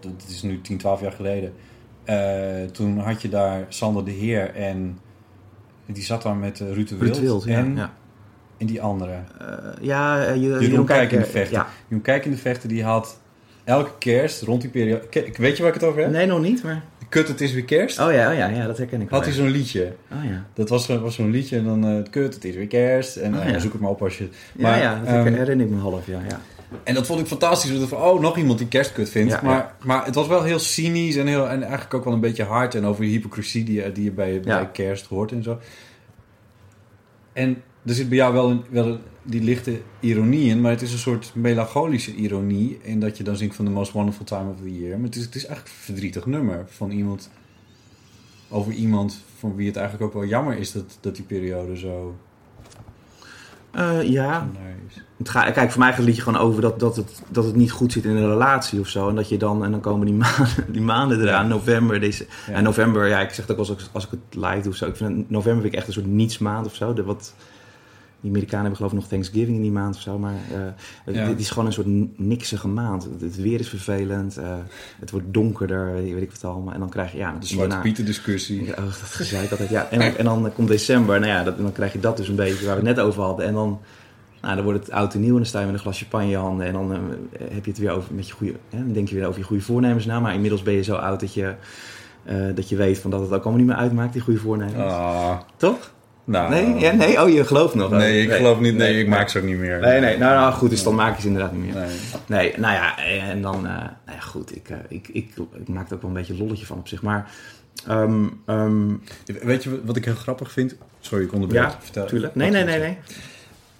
Dat 0.00 0.12
is 0.28 0.42
nu 0.42 0.60
10, 0.60 0.78
12 0.78 1.00
jaar 1.00 1.12
geleden. 1.12 1.52
Eh, 2.04 2.64
toen 2.72 2.98
had 2.98 3.22
je 3.22 3.28
daar 3.28 3.64
Sander 3.68 4.04
de 4.04 4.10
Heer 4.10 4.54
en 4.54 4.98
die 5.86 6.02
zat 6.02 6.22
daar 6.22 6.36
met 6.36 6.60
eh, 6.60 6.72
Ruud 6.72 6.88
de 6.88 6.96
Wild, 6.96 7.16
Ruud 7.16 7.24
Wild, 7.26 7.46
en, 7.46 7.76
ja. 7.76 7.94
en 8.58 8.66
die 8.66 8.82
andere. 8.82 9.18
Ja, 9.80 10.30
je- 10.32 10.40
Jeroen, 10.40 10.60
Jeroen 10.60 10.86
Kijk 10.86 11.12
in 11.12 11.18
de 11.18 11.26
Vechten. 11.26 11.56
Ja. 11.56 11.66
Jeroen 11.88 12.02
Kijk 12.02 12.24
in 12.24 12.30
de 12.30 12.36
Vechten, 12.36 12.68
die 12.68 12.84
had 12.84 13.20
elke 13.64 13.90
kerst 13.98 14.42
rond 14.42 14.60
die 14.60 14.70
periode... 14.70 15.06
Weet 15.36 15.56
je 15.56 15.62
waar 15.62 15.74
ik 15.74 15.80
het 15.80 15.88
over 15.88 16.00
heb? 16.02 16.10
Nee, 16.10 16.26
nog 16.26 16.40
niet, 16.40 16.62
maar... 16.62 16.82
Kut, 17.10 17.28
het 17.28 17.40
is 17.40 17.52
weer 17.52 17.64
kerst. 17.64 18.00
Oh 18.00 18.12
ja, 18.12 18.30
oh 18.30 18.36
ja, 18.36 18.46
ja 18.48 18.66
dat 18.66 18.78
herken 18.78 19.00
ik 19.00 19.08
had 19.08 19.24
hij 19.24 19.32
zo'n 19.34 19.48
liedje. 19.50 19.92
Oh 20.12 20.24
ja. 20.24 20.44
Dat 20.54 20.68
was, 20.68 20.84
zo- 20.84 21.00
was 21.00 21.14
zo'n 21.14 21.30
liedje 21.30 21.56
en 21.56 21.64
dan... 21.64 21.84
eh 21.86 22.10
kut, 22.10 22.34
het 22.34 22.44
is 22.44 22.54
weer 22.54 22.66
kerst. 22.66 23.16
En 23.16 23.34
Oh, 23.36 23.44
eh, 23.46 23.52
ja. 23.52 23.58
zoek 23.58 23.72
het 23.72 23.80
maar 23.80 23.90
op 23.90 24.02
als 24.02 24.18
je... 24.18 24.24
Ja, 24.24 24.62
Maar, 24.68 24.78
ja, 24.78 24.98
dat 24.98 25.06
ehm, 25.06 25.32
herinner 25.34 25.66
ik 25.66 25.72
me 25.72 25.78
half, 25.80 26.06
ja. 26.06 26.20
ja. 26.28 26.40
En 26.84 26.94
dat 26.94 27.06
vond 27.06 27.20
ik 27.20 27.26
fantastisch. 27.26 27.88
Van, 27.88 27.98
oh, 28.02 28.20
nog 28.20 28.36
iemand 28.36 28.58
die 28.58 28.68
kerstkut 28.68 29.08
vindt. 29.10 29.32
Ja, 29.32 29.40
maar, 29.42 29.54
ja. 29.56 29.74
maar 29.84 30.04
het 30.04 30.14
was 30.14 30.26
wel 30.26 30.42
heel 30.42 30.58
cynisch 30.58 31.16
en, 31.16 31.26
heel, 31.26 31.48
en 31.48 31.62
eigenlijk 31.62 31.94
ook 31.94 32.04
wel 32.04 32.12
een 32.12 32.20
beetje 32.20 32.44
hard. 32.44 32.74
En 32.74 32.84
over 32.84 33.02
die 33.02 33.10
hypocrisie 33.12 33.64
die, 33.64 33.82
je- 33.82 33.92
die 33.92 34.04
je 34.04 34.10
bij, 34.12 34.40
bij 34.40 34.52
Ja. 34.60 34.64
kerst 34.72 35.06
hoort 35.06 35.32
en 35.32 35.42
zo. 35.42 35.58
En 37.32 37.62
er 37.86 37.94
zit 37.94 38.08
bij 38.08 38.18
jou 38.18 38.32
wel, 38.32 38.50
een, 38.50 38.62
wel 38.70 38.86
een- 38.86 38.98
die 39.22 39.42
lichte 39.42 39.80
ironie 40.00 40.48
in. 40.50 40.60
Maar 40.60 40.70
het 40.70 40.82
is 40.82 40.92
een 40.92 40.98
soort 40.98 41.30
melancholische 41.34 42.14
ironie. 42.14 42.78
In 42.82 43.00
dat 43.00 43.16
je 43.16 43.24
dan 43.24 43.36
zingt 43.36 43.56
van 43.56 43.64
The 43.64 43.70
Most 43.70 43.92
Wonderful 43.92 44.24
Time 44.24 44.50
of 44.50 44.56
the 44.62 44.78
Year. 44.80 44.96
Maar 44.98 45.06
het 45.06 45.16
is, 45.16 45.24
het 45.24 45.34
is 45.34 45.46
eigenlijk 45.46 45.76
een 45.76 45.84
verdrietig 45.84 46.26
nummer. 46.26 46.64
Van 46.68 46.90
iemand... 46.90 47.30
Over 48.48 48.72
iemand 48.72 49.22
van 49.38 49.54
wie 49.54 49.66
het 49.66 49.76
eigenlijk 49.76 50.06
ook 50.06 50.20
wel 50.20 50.28
jammer 50.28 50.56
is 50.58 50.72
dat, 50.72 50.98
dat 51.00 51.14
die 51.16 51.24
periode 51.24 51.76
zo 51.76 52.14
Eh, 53.70 54.02
ja. 54.02 54.48
Het 55.16 55.28
gaat, 55.28 55.52
kijk, 55.52 55.70
voor 55.70 55.78
mij 55.80 55.88
gaat 55.88 55.96
het 55.98 56.06
liedje 56.06 56.22
gewoon 56.22 56.40
over 56.40 56.62
dat, 56.62 56.80
dat, 56.80 56.96
het, 56.96 57.22
dat 57.28 57.44
het 57.44 57.54
niet 57.56 57.70
goed 57.70 57.92
zit 57.92 58.04
in 58.04 58.10
een 58.16 58.28
relatie 58.28 58.80
of 58.80 58.88
zo. 58.88 59.08
En 59.08 59.14
dat 59.14 59.28
je 59.28 59.36
dan, 59.36 59.64
en 59.64 59.70
dan 59.70 59.80
komen 59.80 60.06
die 60.06 60.14
maanden, 60.24 60.64
die 60.72 60.80
maanden 60.82 61.20
eraan, 61.20 61.48
november. 61.48 62.00
Deze, 62.00 62.26
Ja. 62.46 62.52
En 62.52 62.62
november, 62.62 63.06
ja, 63.08 63.20
ik 63.20 63.30
zeg 63.30 63.46
het 63.46 63.50
ook 63.52 63.58
als, 63.58 63.70
ik- 63.70 63.88
als 63.92 64.04
ik 64.04 64.10
het 64.10 64.20
live 64.44 64.60
doe 64.62 64.70
of 64.72 64.76
zo. 64.76 64.86
Ik 64.86 64.96
vind 64.96 65.30
november 65.30 65.60
vind 65.62 65.72
ik 65.72 65.78
echt 65.78 65.86
een 65.86 65.92
soort 65.92 66.06
nietsmaand 66.06 66.66
of 66.66 66.74
zo. 66.74 66.92
De, 66.92 67.02
wat, 67.04 67.34
die 68.20 68.30
Amerikanen 68.30 68.60
hebben 68.60 68.76
geloof 68.76 68.92
ik 68.92 68.98
nog 68.98 69.08
Thanksgiving 69.08 69.56
in 69.56 69.62
die 69.62 69.70
maand 69.70 69.94
of 69.96 70.00
zo. 70.00 70.18
Maar 70.18 70.34
eh, 70.52 70.58
het, 71.04 71.14
Ja. 71.14 71.26
is 71.36 71.50
gewoon 71.50 71.66
een 71.66 71.72
soort 71.72 72.18
niksige 72.18 72.68
maand. 72.68 73.08
Het, 73.20 73.36
weer 73.36 73.60
is 73.60 73.68
vervelend. 73.68 74.36
eh, 74.36 74.56
het 75.00 75.10
wordt 75.10 75.26
donkerder, 75.30 75.92
weet 75.94 76.22
ik 76.22 76.30
wat 76.30 76.44
allemaal. 76.52 76.74
En 76.74 76.80
dan 76.80 76.88
krijg 76.88 77.12
je, 77.12 77.18
ja, 77.18 77.36
De 77.40 77.46
Zwarte 77.46 77.78
Pieten 77.82 78.04
discussie. 78.04 78.64
ja, 78.64 78.70
oh, 78.72 78.84
dat 78.84 78.92
gezeik 78.94 79.50
altijd. 79.50 79.70
Ja. 79.70 79.88
En, 79.90 79.98
dan, 79.98 80.16
en 80.16 80.24
dan 80.24 80.50
komt 80.54 80.68
december. 80.68 81.20
Nou 81.20 81.32
ja, 81.32 81.42
dat, 81.42 81.56
en 81.56 81.62
dan 81.62 81.72
krijg 81.72 81.92
je 81.92 82.00
dat 82.00 82.16
dus 82.16 82.28
een 82.28 82.36
beetje 82.36 82.66
waar 82.66 82.80
we 82.80 82.86
het 82.86 82.96
net 82.96 83.04
over 83.06 83.22
hadden. 83.22 83.46
En 83.46 83.54
dan, 83.54 83.80
nou, 84.42 84.54
dan 84.54 84.64
wordt 84.64 84.80
het 84.80 84.90
oud 84.90 85.14
en 85.14 85.20
nieuw. 85.20 85.30
En 85.30 85.36
dan 85.36 85.46
sta 85.46 85.58
je 85.60 85.64
met 85.66 85.74
een 85.74 85.80
glas 85.80 85.98
champagne 85.98 86.24
in 86.24 86.30
je 86.30 86.36
handen. 86.36 86.66
En 86.66 86.72
dan 86.72 86.92
eh, 86.92 86.98
heb 87.52 87.64
je 87.64 87.70
het 87.70 87.80
weer 87.80 87.90
over 87.90 88.14
met 88.14 88.26
je 88.28 88.32
goede. 88.34 88.52
Hè, 88.70 88.78
dan 88.78 88.92
denk 88.92 89.08
je 89.08 89.14
weer 89.14 89.26
over 89.26 89.40
je 89.40 89.46
goede 89.46 89.62
voornemens 89.62 90.06
na. 90.06 90.20
Maar 90.20 90.34
inmiddels 90.34 90.62
ben 90.62 90.74
je 90.74 90.82
zo 90.82 90.94
oud 90.94 91.20
dat 91.20 91.34
je, 91.34 91.54
dat 92.54 92.68
je 92.68 92.76
weet 92.76 92.98
van 92.98 93.10
dat 93.10 93.20
het 93.20 93.28
ook 93.32 93.42
allemaal 93.42 93.58
niet 93.58 93.66
meer 93.66 93.76
uitmaakt, 93.76 94.12
die 94.12 94.22
goede 94.22 94.40
voornemens. 94.40 94.76
Ah, 94.92 95.38
Toch? 95.56 95.92
Nou, 96.30 96.50
Nee? 96.50 96.78
Ja, 96.78 96.92
nee? 96.92 97.22
Oh, 97.22 97.28
je 97.28 97.44
gelooft 97.44 97.74
nog? 97.74 97.90
Nee, 97.90 98.22
ik 98.22 98.32
geloof 98.32 98.60
niet. 98.60 98.74
Nee, 98.74 98.98
ik 99.00 99.08
maak 99.08 99.28
ze 99.28 99.38
ook 99.38 99.44
niet 99.44 99.58
meer. 99.58 99.80
Nee, 99.80 100.00
nee. 100.00 100.18
Nou, 100.18 100.34
nou 100.34 100.52
goed, 100.52 100.70
dus 100.70 100.82
dan 100.82 100.94
maak 100.94 101.14
je 101.16 101.20
ze 101.20 101.26
inderdaad 101.26 101.52
niet 101.52 101.64
meer. 101.64 101.74
Nee. 101.74 101.96
Nee, 102.26 102.54
nou 102.58 102.74
ja, 102.74 102.98
en 103.28 103.42
dan, 103.42 103.54
eh, 103.54 103.72
nou 103.72 103.90
ja, 104.06 104.20
goed, 104.20 104.56
ik, 104.56 104.68
eh, 104.68 104.76
ik, 104.88 105.08
ik, 105.08 105.30
ik 105.58 105.68
maak 105.68 105.88
er 105.88 105.94
ook 105.94 106.00
wel 106.02 106.10
een 106.10 106.16
beetje 106.16 106.32
een 106.32 106.38
lolletje 106.38 106.66
van 106.66 106.78
op 106.78 106.88
zich. 106.88 107.02
Maar, 107.02 107.30
ehm, 107.86 108.24
ehm, 108.46 108.88
Weet 109.42 109.62
je 109.62 109.80
wat 109.84 109.96
ik 109.96 110.04
heel 110.04 110.14
grappig 110.14 110.52
vind? 110.52 110.74
Sorry, 111.00 111.24
ik 111.24 111.32
onderbreek. 111.32 111.62
ja, 111.62 111.76
Vertel. 111.80 112.06
tuurlijk. 112.06 112.34
Nee, 112.34 112.50
nee, 112.50 112.64
nee, 112.64 112.78
nee. 112.78 112.96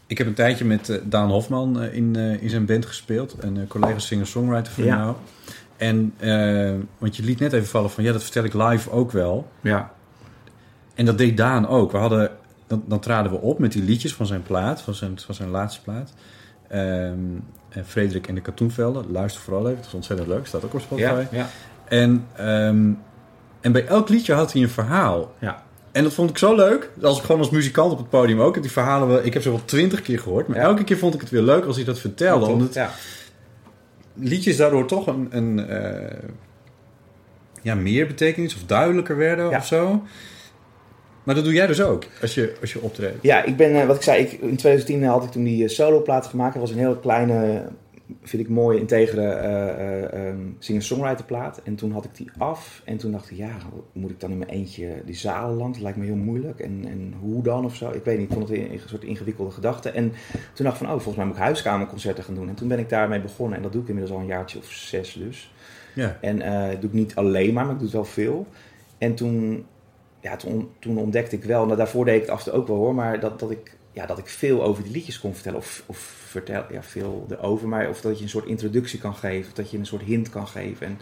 Ik 0.06 0.18
heb 0.18 0.26
een 0.26 0.34
tijdje 0.34 0.64
met 0.64 0.88
eh, 0.88 0.96
Daan 1.04 1.28
Hofman 1.30 1.82
in, 1.82 2.16
in 2.16 2.50
zijn 2.50 2.64
band 2.66 2.86
gespeeld. 2.86 3.36
Een 3.40 3.66
collega 3.68 3.98
singer-songwriter 3.98 4.72
van 4.72 4.84
Ja. 4.84 4.96
jou. 4.96 5.14
En, 5.76 6.14
want 6.98 7.16
je 7.16 7.22
liet 7.22 7.38
net 7.40 7.52
even 7.52 7.68
vallen 7.68 7.90
van, 7.90 8.04
ja, 8.04 8.12
dat 8.12 8.22
vertel 8.22 8.44
ik 8.44 8.54
live 8.54 8.90
ook 8.90 9.12
wel. 9.12 9.50
Ja, 9.60 9.90
En 10.94 11.04
dat 11.04 11.18
deed 11.18 11.36
Daan 11.36 11.68
ook. 11.68 11.92
We 11.92 11.98
hadden, 11.98 12.30
dan, 12.70 12.82
dan 12.86 13.00
traden 13.00 13.32
we 13.32 13.38
op 13.38 13.58
met 13.58 13.72
die 13.72 13.82
liedjes 13.82 14.14
van 14.14 14.26
zijn 14.26 14.42
plaat, 14.42 14.80
van 14.82 14.94
zijn, 14.94 15.18
van 15.20 15.34
zijn 15.34 15.48
laatste 15.48 15.82
plaat. 15.82 16.12
Ehm, 16.68 17.18
en 17.68 17.84
Frederik 17.86 18.28
en 18.28 18.34
de 18.34 18.40
Katoenvelden. 18.40 19.04
Luister 19.10 19.42
vooral 19.42 19.64
even, 19.64 19.76
het 19.76 19.86
is 19.86 19.94
ontzettend 19.94 20.28
leuk. 20.28 20.46
Staat 20.46 20.64
ook 20.64 20.74
op 20.74 20.80
Spotify. 20.80 21.08
ja, 21.10 21.26
ja. 21.30 21.48
En, 21.88 22.26
ehm, 22.36 22.90
en 23.60 23.72
bij 23.72 23.86
elk 23.86 24.08
liedje 24.08 24.32
had 24.32 24.52
hij 24.52 24.62
een 24.62 24.68
verhaal. 24.68 25.34
ja. 25.38 25.62
En 25.92 26.02
dat 26.02 26.12
vond 26.14 26.30
ik 26.30 26.38
zo 26.38 26.54
leuk. 26.54 26.90
Als 27.02 27.18
ik 27.18 27.24
gewoon 27.24 27.40
als 27.40 27.50
muzikant 27.50 27.92
op 27.92 27.98
het 27.98 28.08
podium 28.08 28.40
ook. 28.40 28.62
Die 28.62 28.70
verhalen 28.70 29.08
wel, 29.08 29.24
ik 29.24 29.32
heb 29.32 29.42
ze 29.42 29.50
wel 29.50 29.64
twintig 29.64 30.02
keer 30.02 30.18
gehoord. 30.18 30.48
Maar 30.48 30.56
Ja. 30.56 30.62
elke 30.62 30.84
keer 30.84 30.98
vond 30.98 31.14
ik 31.14 31.20
het 31.20 31.30
weer 31.30 31.42
leuk 31.42 31.64
als 31.64 31.76
hij 31.76 31.84
dat 31.84 31.98
vertelde. 31.98 32.46
omdat 32.46 32.74
ja. 32.74 32.90
liedjes 34.14 34.56
daardoor 34.56 34.86
toch 34.86 35.06
een, 35.06 35.28
een 35.30 35.68
eh, 35.68 36.18
ja, 37.62 37.74
meer 37.74 38.06
betekenis 38.06 38.54
of 38.54 38.62
duidelijker 38.66 39.16
werden 39.16 39.50
Ja. 39.50 39.58
of 39.58 39.66
zo. 39.66 40.02
Maar 41.24 41.34
dat 41.34 41.44
doe 41.44 41.52
jij 41.52 41.66
dus 41.66 41.82
ook 41.82 42.04
als 42.20 42.34
je, 42.34 42.54
als 42.60 42.72
je 42.72 42.80
optreedt. 42.80 43.22
Ja, 43.22 43.44
ik 43.44 43.56
ben, 43.56 43.80
eh, 43.80 43.86
wat 43.86 43.96
ik 43.96 44.02
zei, 44.02 44.22
ik, 44.22 44.32
in 44.32 44.56
2010 44.56 45.04
had 45.04 45.24
ik 45.24 45.30
toen 45.30 45.44
die 45.44 45.64
eh, 45.64 45.70
soloplaat 45.70 46.26
gemaakt. 46.26 46.52
Dat 46.52 46.62
was 46.62 46.70
een 46.70 46.78
heel 46.78 46.96
kleine 46.96 47.68
vind 48.22 48.42
ik 48.42 48.48
mooie, 48.48 48.78
integere 48.78 49.26
eh, 49.26 50.28
ehm, 50.28 50.38
singer-songwriter 50.58 51.24
plaat. 51.24 51.60
En 51.64 51.74
toen 51.74 51.92
had 51.92 52.04
ik 52.04 52.16
die 52.16 52.30
af. 52.38 52.82
En 52.84 52.96
toen 52.96 53.12
dacht 53.12 53.30
ik, 53.30 53.36
ja, 53.36 53.56
moet 53.92 54.10
ik 54.10 54.20
dan 54.20 54.30
in 54.30 54.38
mijn 54.38 54.50
eentje 54.50 55.02
die 55.04 55.14
zalen 55.14 55.56
langs? 55.56 55.72
Dat 55.72 55.82
lijkt 55.82 55.98
me 55.98 56.04
heel 56.04 56.14
moeilijk. 56.14 56.60
En, 56.60 56.84
en 56.88 57.14
hoe 57.20 57.42
dan 57.42 57.64
of 57.64 57.76
zo? 57.76 57.90
Ik 57.90 58.04
weet 58.04 58.18
niet, 58.18 58.28
ik 58.28 58.32
vond 58.32 58.48
het 58.48 58.58
een, 58.58 58.72
een 58.72 58.80
soort 58.86 59.04
ingewikkelde 59.04 59.50
gedachte. 59.50 59.90
En 59.90 60.12
toen 60.54 60.64
dacht 60.64 60.80
ik 60.80 60.86
van, 60.86 60.86
oh, 60.86 60.92
volgens 60.92 61.16
mij 61.16 61.24
moet 61.24 61.36
ik 61.36 61.42
huiskamerconcerten 61.42 62.24
gaan 62.24 62.34
doen. 62.34 62.48
En 62.48 62.54
toen 62.54 62.68
ben 62.68 62.78
ik 62.78 62.88
daarmee 62.88 63.20
begonnen. 63.20 63.56
En 63.56 63.62
dat 63.62 63.72
doe 63.72 63.82
ik 63.82 63.88
inmiddels 63.88 64.16
al 64.16 64.22
een 64.22 64.28
jaartje 64.28 64.58
of 64.58 64.70
zes 64.70 65.12
dus. 65.12 65.52
Ja. 65.94 66.18
En 66.20 66.38
dat 66.70 66.80
doe 66.80 66.90
ik 66.90 66.96
niet 66.96 67.14
alleen 67.14 67.52
maar, 67.52 67.64
maar 67.64 67.72
ik 67.74 67.78
doe 67.78 67.88
het 67.88 67.96
wel 67.96 68.04
veel. 68.04 68.46
En 68.98 69.14
toen, 69.14 69.66
ja, 70.20 70.36
toen, 70.36 70.70
toen 70.78 70.98
ontdekte 70.98 71.36
ik 71.36 71.44
wel, 71.44 71.64
nou 71.64 71.76
daarvoor 71.76 72.04
deed 72.04 72.14
ik 72.14 72.20
het 72.20 72.30
af 72.30 72.38
en 72.38 72.44
toe 72.44 72.60
ook 72.60 72.66
wel 72.66 72.76
hoor, 72.76 72.94
maar 72.94 73.20
dat, 73.20 73.40
dat, 73.40 73.50
ik, 73.50 73.76
ja, 73.92 74.06
dat 74.06 74.18
ik 74.18 74.26
veel 74.28 74.62
over 74.62 74.82
die 74.82 74.92
liedjes 74.92 75.20
kon 75.20 75.34
vertellen. 75.34 75.58
Of, 75.58 75.82
of 75.86 75.98
vertel, 76.26 76.64
ja, 76.70 76.82
veel 76.82 77.26
erover, 77.30 77.68
maar 77.68 77.88
of 77.88 78.00
dat 78.00 78.16
je 78.18 78.22
een 78.24 78.30
soort 78.30 78.46
introductie 78.46 78.98
kan 78.98 79.14
geven, 79.14 79.48
of 79.48 79.54
dat 79.56 79.70
je 79.70 79.78
een 79.78 79.86
soort 79.86 80.02
hint 80.02 80.30
kan 80.30 80.48
geven. 80.48 80.86
En, 80.86 80.98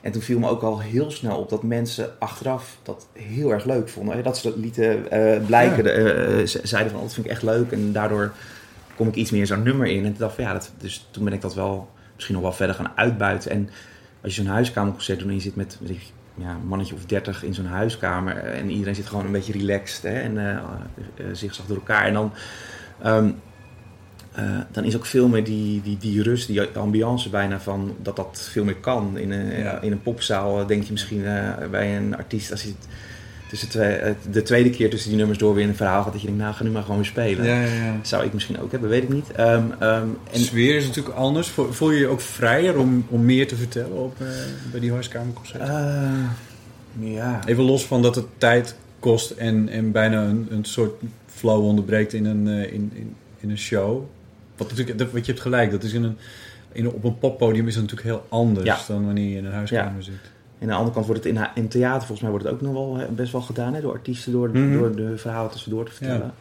en 0.00 0.12
toen 0.12 0.22
viel 0.22 0.38
me 0.38 0.48
ook 0.48 0.62
al 0.62 0.80
heel 0.80 1.10
snel 1.10 1.38
op 1.38 1.48
dat 1.48 1.62
mensen 1.62 2.10
achteraf 2.18 2.76
dat 2.82 3.06
heel 3.12 3.50
erg 3.52 3.64
leuk 3.64 3.88
vonden. 3.88 4.22
Dat 4.22 4.38
ze 4.38 4.48
dat 4.48 4.58
lieten 4.58 5.10
eh, 5.10 5.46
blijken, 5.46 5.84
Ja. 5.84 5.90
eh, 5.90 6.46
ze- 6.46 6.60
zeiden 6.62 6.90
van, 6.90 7.00
oh, 7.00 7.04
dat 7.06 7.14
vind 7.14 7.26
ik 7.26 7.32
echt 7.32 7.42
leuk. 7.42 7.72
En 7.72 7.92
daardoor 7.92 8.32
kom 8.96 9.08
ik 9.08 9.14
iets 9.14 9.30
meer 9.30 9.40
in 9.40 9.46
zo'n 9.46 9.62
nummer 9.62 9.86
in. 9.86 9.96
En 10.04 10.10
toen 10.10 10.18
dacht 10.18 10.34
van, 10.34 10.44
ja, 10.44 10.52
dat, 10.52 10.70
dus 10.78 11.08
toen 11.10 11.24
ben 11.24 11.32
ik 11.32 11.40
dat 11.40 11.54
wel 11.54 11.88
misschien 12.14 12.34
nog 12.34 12.44
wel 12.44 12.52
verder 12.52 12.74
gaan 12.76 12.92
uitbuiten. 12.94 13.50
En 13.50 13.68
als 14.22 14.36
je 14.36 14.42
zo'n 14.42 14.52
huiskamerconcert 14.52 15.18
doet 15.18 15.28
en 15.28 15.34
je 15.34 15.40
zit 15.40 15.56
met 15.56 15.78
ik, 15.84 16.00
ja, 16.38 16.50
een 16.50 16.66
mannetje 16.66 16.94
of 16.94 17.04
dertig 17.04 17.44
in 17.44 17.54
zo'n 17.54 17.66
huiskamer 17.66 18.36
eh, 18.36 18.58
en 18.58 18.70
iedereen 18.70 18.94
zit 18.94 19.06
gewoon 19.06 19.26
een 19.26 19.32
beetje 19.32 19.52
relaxed 19.52 20.02
hè, 20.02 20.20
en 20.20 20.60
zigzag 21.32 21.66
door 21.66 21.76
elkaar. 21.76 22.06
En 22.06 22.12
dan, 22.12 22.32
ehm, 23.02 23.30
eh, 24.32 24.44
dan 24.70 24.84
is 24.84 24.96
ook 24.96 25.06
veel 25.06 25.28
meer 25.28 25.44
die, 25.44 25.82
die, 25.82 25.96
die 25.98 26.22
rust, 26.22 26.46
die 26.46 26.62
ambiance 26.62 27.30
bijna 27.30 27.60
van 27.60 27.96
dat 28.02 28.16
dat 28.16 28.48
veel 28.52 28.64
meer 28.64 28.76
kan. 28.76 29.18
In 29.18 29.30
een, 29.30 29.58
Ja. 29.58 29.80
in 29.80 29.92
een 29.92 30.02
popzaal 30.02 30.66
denk 30.66 30.82
je 30.82 30.92
misschien 30.92 31.22
bij 31.70 31.96
een 31.96 32.16
artiest 32.16 32.50
als 32.50 32.62
hij 32.62 32.74
het 32.78 32.88
tussen 33.48 33.68
twee, 33.68 33.94
eh, 33.94 34.14
de 34.30 34.42
tweede 34.42 34.70
keer 34.70 34.90
tussen 34.90 35.08
die 35.08 35.18
nummers 35.18 35.38
door 35.38 35.54
weer 35.54 35.62
in 35.62 35.68
een 35.68 35.76
verhaal 35.76 36.02
gaat 36.02 36.12
dat 36.12 36.20
je 36.20 36.26
denkt, 36.26 36.42
nou 36.42 36.54
ga 36.54 36.62
nu 36.64 36.70
maar 36.70 36.82
gewoon 36.82 36.96
weer 36.96 37.06
spelen. 37.06 37.44
Ja, 37.44 37.60
ja, 37.60 37.74
ja. 37.74 37.96
Zou 38.02 38.24
ik 38.24 38.32
misschien 38.32 38.60
ook 38.60 38.70
hebben, 38.70 38.90
weet 38.90 39.02
ik 39.02 39.08
niet. 39.08 39.32
Ehm, 39.32 39.62
ehm, 39.78 40.06
De 40.06 40.30
en, 40.32 40.40
sfeer 40.40 40.76
is 40.76 40.86
natuurlijk 40.86 41.16
anders. 41.16 41.48
Voel 41.70 41.90
je 41.90 41.98
je 41.98 42.06
ook 42.06 42.20
vrijer 42.20 42.78
om, 42.78 43.06
om 43.08 43.24
meer 43.24 43.48
te 43.48 43.56
vertellen 43.56 43.96
op, 43.96 44.20
eh, 44.20 44.26
bij 44.70 44.80
die 44.80 44.92
huiskamerconcerten? 44.92 45.68
eh, 47.00 47.14
ja. 47.14 47.40
Even 47.46 47.64
los 47.64 47.86
van 47.86 48.02
dat 48.02 48.14
het 48.14 48.26
tijd 48.38 48.76
kost 48.98 49.30
en, 49.30 49.68
en 49.68 49.92
bijna 49.92 50.22
een, 50.24 50.46
een 50.50 50.64
soort 50.64 51.02
flow 51.26 51.64
onderbreekt 51.64 52.12
in 52.12 52.24
een, 52.24 52.46
in, 52.46 52.92
in, 52.94 53.14
in 53.40 53.50
een 53.50 53.58
show. 53.58 54.04
Wat 54.56 54.68
natuurlijk, 54.68 54.98
dat, 54.98 55.10
wat 55.10 55.26
je 55.26 55.32
hebt 55.32 55.44
gelijk, 55.44 55.70
dat 55.70 55.82
is 55.82 55.92
in 55.92 56.02
een, 56.02 56.16
in, 56.72 56.88
op 56.90 57.04
een 57.04 57.18
poppodium 57.18 57.66
is 57.68 57.74
het 57.74 57.82
natuurlijk 57.82 58.08
heel 58.08 58.26
anders 58.28 58.86
dan 58.86 59.04
wanneer 59.04 59.30
je 59.30 59.36
in 59.36 59.44
een 59.44 59.52
huiskamer 59.52 60.02
zit. 60.02 60.14
En 60.58 60.64
aan 60.64 60.68
de 60.68 60.74
andere 60.74 60.94
kant 60.94 61.06
wordt 61.06 61.24
het 61.24 61.34
in, 61.36 61.46
in 61.54 61.68
theater, 61.68 61.98
volgens 61.98 62.20
mij 62.20 62.30
wordt 62.30 62.44
het 62.44 62.54
ook 62.54 62.60
nog 62.60 62.72
wel 62.72 63.06
best 63.14 63.32
wel 63.32 63.40
gedaan, 63.40 63.74
hè, 63.74 63.80
door 63.80 63.92
artiesten, 63.92 64.32
door, 64.32 64.48
Mhm. 64.48 64.72
door 64.78 64.96
de 64.96 65.18
verhalen 65.18 65.50
tussendoor 65.50 65.84
te 65.84 65.92
vertellen. 65.92 66.32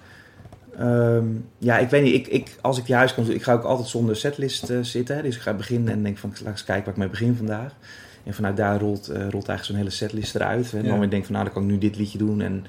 Ja, 0.77 1.21
ja 1.57 1.77
ik 1.77 1.89
weet 1.89 2.03
niet, 2.03 2.13
ik, 2.13 2.27
ik, 2.27 2.55
als 2.61 2.77
ik 2.77 2.85
die 2.85 2.95
huis 2.95 3.13
kom, 3.13 3.29
ik 3.29 3.43
ga 3.43 3.53
ook 3.53 3.63
altijd 3.63 3.87
zonder 3.87 4.15
setlist 4.15 4.69
eh, 4.69 4.77
zitten. 4.81 5.15
Hè, 5.15 5.21
dus 5.21 5.35
ik 5.35 5.41
ga 5.41 5.53
beginnen 5.53 5.93
en 5.93 6.03
denk 6.03 6.17
van, 6.17 6.29
laat 6.43 6.51
eens 6.51 6.63
kijken 6.63 6.83
waar 6.85 6.93
ik 6.93 6.99
mee 6.99 7.09
begin 7.09 7.35
vandaag. 7.35 7.73
En 8.23 8.33
vanuit 8.33 8.57
daar 8.57 8.79
rolt, 8.79 9.07
eh, 9.07 9.15
rolt 9.17 9.33
eigenlijk 9.33 9.63
zo'n 9.63 9.75
hele 9.75 9.89
setlist 9.89 10.35
eruit. 10.35 10.73
En 10.73 10.83
Ja. 10.83 10.89
dan 10.89 10.99
denk 10.99 11.11
ik 11.13 11.23
van, 11.25 11.31
nou, 11.33 11.43
dan 11.45 11.53
kan 11.53 11.63
ik 11.63 11.69
nu 11.69 11.77
dit 11.77 11.95
liedje 11.97 12.17
doen. 12.17 12.41
En, 12.41 12.65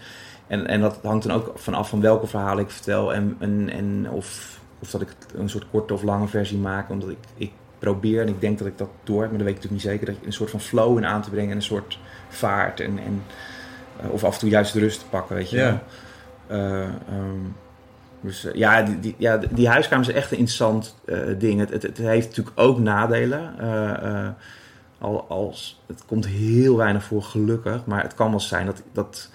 en, 0.46 0.66
en 0.66 0.80
dat 0.80 0.98
hangt 1.02 1.26
dan 1.26 1.37
ook 1.37 1.52
vanaf 1.58 1.88
van 1.88 2.00
welke 2.00 2.26
verhalen 2.26 2.64
ik 2.64 2.70
vertel. 2.70 3.14
En, 3.14 3.37
en, 3.38 3.68
en 3.70 4.11
of, 4.11 4.61
of 4.78 4.90
dat 4.90 5.00
ik 5.00 5.08
een 5.37 5.48
soort 5.48 5.66
korte 5.70 5.92
of 5.94 6.02
lange 6.02 6.26
versie 6.28 6.58
maak. 6.58 6.90
Omdat 6.90 7.08
ik, 7.08 7.18
ik 7.37 7.50
probeer 7.79 8.21
en 8.21 8.29
ik 8.29 8.41
denk 8.41 8.59
dat 8.59 8.67
ik 8.67 8.79
dat 8.79 8.88
door 9.05 9.21
heb. 9.21 9.31
Maar 9.31 9.38
dat 9.38 9.47
weet 9.49 9.57
ik 9.57 9.62
natuurlijk 9.62 9.85
niet 9.85 9.93
zeker. 9.93 10.07
Dat 10.07 10.21
je 10.21 10.27
een 10.27 10.33
soort 10.33 10.51
van 10.51 10.61
flow 10.61 10.99
in 10.99 11.07
aan 11.07 11.23
te 11.23 11.31
brengen. 11.31 11.51
En 11.51 11.57
een 11.57 11.62
soort 11.62 11.99
vaart. 12.29 12.81
En, 12.81 12.99
en, 12.99 13.23
eh, 14.01 14.11
of 14.11 14.25
af 14.25 14.35
en 14.35 14.41
toe 14.41 14.49
juist 14.49 14.73
de 14.73 14.81
rust 14.81 14.99
te 14.99 15.07
pakken, 15.07 15.37
weet 15.37 15.51
je 15.51 15.57
Ja. 15.57 15.83
wel. 16.47 16.59
Eh, 16.59 16.83
ehm, 16.83 17.45
dus 18.21 18.45
eh, 18.45 18.55
ja, 18.55 18.83
die, 18.83 19.01
die, 19.01 19.14
ja, 19.19 19.37
die 19.51 19.69
huiskamer 19.69 20.09
is 20.09 20.14
echt 20.14 20.31
een 20.31 20.38
interessant 20.38 20.97
ding. 21.38 21.61
Het, 21.61 21.71
het, 21.71 21.83
het 21.83 21.99
heeft 21.99 22.29
natuurlijk 22.29 22.61
ook 22.61 22.79
nadelen. 22.79 23.55
Al, 24.99 25.25
als, 25.29 25.81
het 25.87 26.03
komt 26.07 26.27
heel 26.27 26.77
weinig 26.77 27.05
voor, 27.05 27.23
gelukkig. 27.23 27.85
Maar 27.85 28.03
het 28.03 28.14
kan 28.14 28.31
wel 28.31 28.41
zijn 28.41 28.67
dat, 28.67 28.83
dat, 28.93 29.31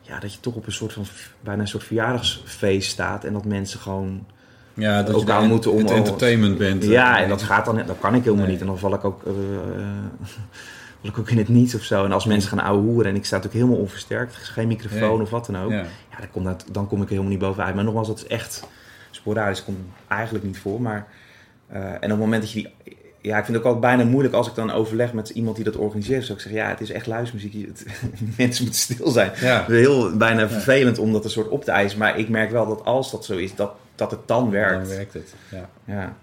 ja, 0.00 0.18
dat 0.18 0.32
je 0.34 0.40
toch 0.40 0.54
op 0.54 0.66
een 0.66 0.72
soort 0.72 0.92
van 0.92 1.04
bijna 1.40 1.60
een 1.60 1.68
soort 1.68 1.84
verjaardagsfeest 1.84 2.90
staat. 2.90 3.24
En 3.24 3.32
dat 3.32 3.44
mensen 3.44 3.80
gewoon 3.80 4.26
Ja, 4.74 5.02
dat 5.02 5.14
Elkaar 5.14 5.42
je 5.42 5.48
moeten 5.48 5.70
om- 5.72 5.78
het 5.78 5.90
entertainment 5.90 6.58
bent. 6.58 6.84
ja, 6.84 7.16
Eh, 7.16 7.22
en 7.22 7.28
dat 7.28 7.42
gaat 7.42 7.64
dan, 7.64 7.76
dat 7.86 7.96
kan 8.00 8.14
ik 8.14 8.22
helemaal 8.24 8.42
Nee. 8.44 8.52
niet. 8.52 8.60
En 8.60 8.66
dan 8.66 8.78
val 8.78 8.94
ik 8.94 9.04
ook, 9.04 9.22
eh, 9.26 9.32
val 11.00 11.10
ik 11.10 11.18
ook 11.18 11.30
in 11.30 11.38
het 11.38 11.48
niets 11.48 11.74
of 11.74 11.82
zo. 11.82 12.04
En 12.04 12.12
als 12.12 12.24
mensen 12.24 12.48
gaan 12.48 12.64
ouwe 12.66 12.82
hoeren 12.82 13.10
en 13.10 13.16
ik 13.16 13.24
sta 13.24 13.36
natuurlijk 13.36 13.62
helemaal 13.64 13.82
onversterkt, 13.84 14.34
er 14.34 14.40
is 14.40 14.48
geen 14.48 14.68
microfoon 14.68 15.00
Nee. 15.12 15.20
of 15.20 15.30
wat 15.30 15.46
dan 15.46 15.58
ook. 15.58 15.70
Ja. 15.70 15.76
Ja, 16.10 16.18
dan, 16.18 16.30
kom 16.32 16.44
dat, 16.44 16.64
dan 16.72 16.86
kom 16.88 16.98
ik 16.98 17.04
er 17.04 17.10
helemaal 17.10 17.30
niet 17.30 17.40
bovenuit. 17.40 17.74
Maar 17.74 17.84
nogmaals, 17.84 18.06
dat 18.08 18.16
is 18.18 18.26
echt 18.26 18.66
sporadisch. 19.10 19.64
komt 19.64 19.78
eigenlijk 20.08 20.44
niet 20.44 20.58
voor. 20.58 20.80
Maar, 20.82 21.06
eh, 21.66 21.80
en 21.84 21.94
op 21.96 22.00
het 22.00 22.18
moment 22.18 22.42
dat 22.42 22.52
je 22.52 22.62
die... 22.62 22.96
Ja, 23.20 23.38
ik 23.38 23.44
vind 23.44 23.56
het 23.56 23.66
ook 23.66 23.72
altijd 23.74 23.94
bijna 23.96 24.10
moeilijk 24.10 24.34
als 24.34 24.48
ik 24.48 24.54
dan 24.54 24.70
overleg 24.70 25.12
met 25.12 25.28
iemand 25.28 25.56
die 25.56 25.64
dat 25.64 25.76
organiseert. 25.76 26.22
Zou 26.24 26.38
ik 26.38 26.44
zeggen, 26.44 26.62
ja, 26.62 26.68
het 26.68 26.80
is 26.80 26.90
echt 26.90 27.06
luismuziek. 27.06 27.66
Het- 27.66 27.86
mensen 28.38 28.64
moeten 28.64 28.80
stil 28.82 29.10
zijn. 29.10 29.30
Ja. 29.40 29.60
Het 29.60 29.68
is 29.70 29.78
heel 29.78 30.16
bijna 30.16 30.48
vervelend 30.48 30.98
om 30.98 31.12
dat 31.12 31.24
een 31.24 31.30
soort 31.30 31.48
op 31.48 31.64
te 31.64 31.70
eisen. 31.70 31.98
Maar 31.98 32.18
ik 32.18 32.28
merk 32.28 32.50
wel 32.50 32.66
dat 32.66 32.84
als 32.84 33.10
dat 33.10 33.24
zo 33.24 33.36
is, 33.36 33.54
dat, 33.54 33.72
dat 33.94 34.10
het 34.10 34.28
dan 34.28 34.50
werkt. 34.50 34.86
Dan 34.86 34.96
werkt 34.96 35.12
het. 35.12 35.34
Ja. 35.50 35.70
Ja. 35.84 36.16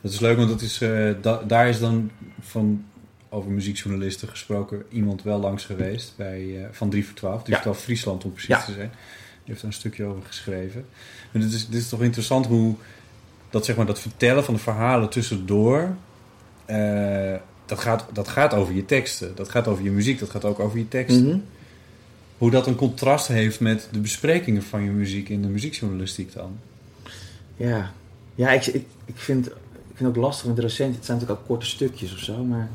Dat 0.00 0.12
is 0.12 0.20
leuk, 0.20 0.36
want 0.36 0.48
dat 0.48 0.60
is, 0.60 0.80
eh, 0.80 1.10
da- 1.20 1.42
daar 1.46 1.68
is 1.68 1.78
dan 1.78 2.10
van 2.40 2.84
over 3.28 3.50
muziekjournalisten 3.50 4.28
gesproken 4.28 4.82
iemand 4.88 5.22
wel 5.22 5.38
langs 5.40 5.64
geweest 5.64 6.12
bij, 6.16 6.56
eh, 6.62 6.66
van 6.70 6.90
3 6.90 7.06
voor 7.06 7.14
12. 7.14 7.42
3 7.42 7.48
Ja. 7.54 7.62
voor 7.62 7.62
12 7.72 7.82
Friesland 7.84 8.24
om 8.24 8.30
precies 8.30 8.48
Ja. 8.48 8.64
te 8.64 8.72
zijn. 8.72 8.88
Die 8.90 9.52
heeft 9.52 9.60
daar 9.60 9.70
een 9.70 9.76
stukje 9.76 10.04
over 10.04 10.22
geschreven. 10.26 10.86
En 11.32 11.40
dit 11.40 11.52
is, 11.52 11.68
dit 11.68 11.80
is 11.80 11.88
toch 11.88 12.02
interessant 12.02 12.46
hoe 12.46 12.74
dat, 13.50 13.64
zeg 13.64 13.76
maar, 13.76 13.86
dat 13.86 14.00
vertellen 14.00 14.44
van 14.44 14.54
de 14.54 14.60
verhalen 14.60 15.08
tussendoor... 15.10 15.96
eh, 16.64 17.34
dat, 17.66 17.78
gaat, 17.78 18.06
dat 18.12 18.28
gaat 18.28 18.54
over 18.54 18.74
je 18.74 18.84
teksten. 18.84 19.34
Dat 19.34 19.48
gaat 19.48 19.68
over 19.68 19.84
je 19.84 19.90
muziek. 19.90 20.18
Dat 20.18 20.30
gaat 20.30 20.44
ook 20.44 20.58
over 20.60 20.78
je 20.78 20.88
teksten. 20.88 21.26
Mhm. 21.26 21.38
Hoe 22.38 22.50
dat 22.50 22.66
een 22.66 22.74
contrast 22.74 23.28
heeft 23.28 23.60
met 23.60 23.88
de 23.92 23.98
besprekingen 24.00 24.62
van 24.62 24.82
je 24.82 24.90
muziek 24.90 25.28
in 25.28 25.42
de 25.42 25.48
muziekjournalistiek 25.48 26.32
dan. 26.32 26.58
Ja, 27.56 27.90
ja 28.34 28.50
ik, 28.50 28.66
ik, 28.66 28.86
ik, 29.04 29.16
vind, 29.16 29.46
ik 29.46 29.52
vind 29.94 29.98
het 29.98 30.08
ook 30.08 30.16
lastig 30.16 30.46
met 30.46 30.58
recent. 30.58 30.94
Het 30.94 31.04
zijn 31.04 31.18
natuurlijk 31.18 31.40
ook 31.42 31.46
korte 31.48 31.66
stukjes 31.66 32.12
of 32.12 32.18
zo, 32.18 32.44
maar... 32.44 32.68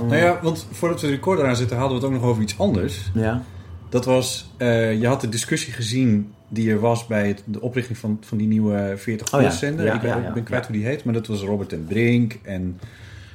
Oh. 0.00 0.08
Nou 0.08 0.16
ja, 0.16 0.38
want 0.42 0.66
voordat 0.70 1.00
we 1.00 1.06
de 1.06 1.12
recorder 1.12 1.46
aan 1.46 1.56
zitten 1.56 1.76
hadden 1.76 1.98
we 2.00 2.04
het 2.06 2.14
ook 2.14 2.20
nog 2.20 2.30
over 2.30 2.42
iets 2.42 2.58
anders. 2.58 3.10
Ja. 3.14 3.42
Dat 3.88 4.04
was, 4.04 4.50
eh, 4.56 5.00
je 5.00 5.06
had 5.06 5.20
de 5.20 5.28
discussie 5.28 5.72
gezien 5.72 6.32
die 6.48 6.70
er 6.70 6.80
was 6.80 7.06
bij 7.06 7.28
het- 7.28 7.42
de 7.46 7.60
oprichting 7.60 7.98
van, 7.98 8.18
van 8.20 8.38
die 8.38 8.46
nieuwe 8.46 8.94
40 8.96 9.26
Oh 9.34 9.40
ja, 9.40 9.46
plus 9.46 9.58
zender. 9.58 9.84
ja, 9.84 9.94
ik 9.94 10.02
ja, 10.02 10.32
ben 10.34 10.42
kwijt 10.42 10.66
hoe 10.66 10.76
die 10.76 10.84
heet, 10.84 11.04
maar 11.04 11.14
dat 11.14 11.26
was 11.26 11.42
Robert 11.42 11.72
en 11.72 11.84
Brink 11.84 12.38
en 12.42 12.78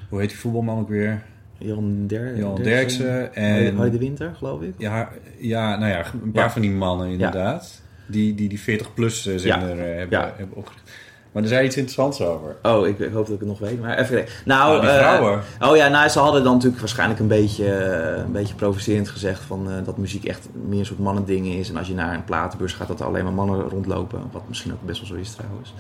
hoe 0.10 0.20
heet 0.20 0.30
die 0.30 0.38
voetbalman 0.38 0.80
ook 0.80 0.90
weer? 0.90 1.24
Jan, 1.58 2.08
Der, 2.08 2.38
Jan 2.38 2.64
Derksen 2.64 3.36
en... 3.36 3.76
Harry 3.76 3.92
de 3.92 3.98
Winter, 3.98 4.36
geloof 4.36 4.62
ik. 4.62 4.74
ja, 4.78 5.10
ja, 5.40 5.78
nou 5.78 5.92
ja, 5.92 6.06
een 6.24 6.32
paar 6.32 6.52
van 6.52 6.62
die 6.62 6.72
mannen 6.72 7.08
inderdaad. 7.10 7.82
Die, 8.10 8.36
die 8.36 8.50
die 8.50 8.60
40 8.60 8.94
plus 8.94 9.24
zender 9.24 9.46
Ja. 9.46 9.60
eh, 9.60 9.98
hebben, 9.98 10.20
Ja. 10.20 10.34
hebben 10.38 10.58
opgericht. 10.58 10.92
Maar 11.32 11.44
er 11.44 11.50
zei 11.50 11.66
iets 11.66 11.76
interessants 11.76 12.22
over. 12.22 12.56
Oh, 12.64 12.88
ik, 12.88 13.00
ik 13.00 13.12
hoop 13.14 13.26
dat 13.26 13.34
ik 13.34 13.40
het 13.40 13.48
nog 13.50 13.60
weet. 13.60 13.82
Maar 13.82 13.98
even 13.98 14.16
kijken. 14.16 14.34
Nou, 14.46 14.86
Nou, 14.86 15.40
eh, 15.60 15.70
oh 15.70 15.76
ja, 15.76 15.88
nou, 15.88 16.10
ze 16.10 16.20
hadden 16.20 16.44
dan 16.44 16.54
natuurlijk 16.54 16.80
waarschijnlijk 16.80 17.20
een 17.20 17.28
beetje, 17.28 17.66
eh, 17.74 18.24
een 18.26 18.32
beetje 18.32 18.56
provocerend 18.56 19.10
gezegd 19.10 19.42
van, 19.42 19.70
eh, 19.72 19.86
dat 19.86 19.98
muziek 19.98 20.26
echt 20.26 20.48
meer 20.68 20.80
een 20.80 20.86
soort 20.86 21.00
mannending 21.00 21.48
is. 21.48 21.70
En 21.70 21.78
als 21.78 21.88
je 21.88 21.94
naar 21.94 22.14
een 22.14 22.24
platenbeurs 22.24 22.74
gaat, 22.74 22.88
dat 22.88 23.00
er 23.00 23.06
alleen 23.06 23.24
maar 23.24 23.34
mannen 23.34 23.60
rondlopen. 23.70 24.22
Wat 24.32 24.42
misschien 24.48 24.72
ook 24.74 24.86
best 24.86 25.00
wel 25.00 25.08
zo 25.10 25.16
is 25.16 25.32
trouwens. 25.32 25.74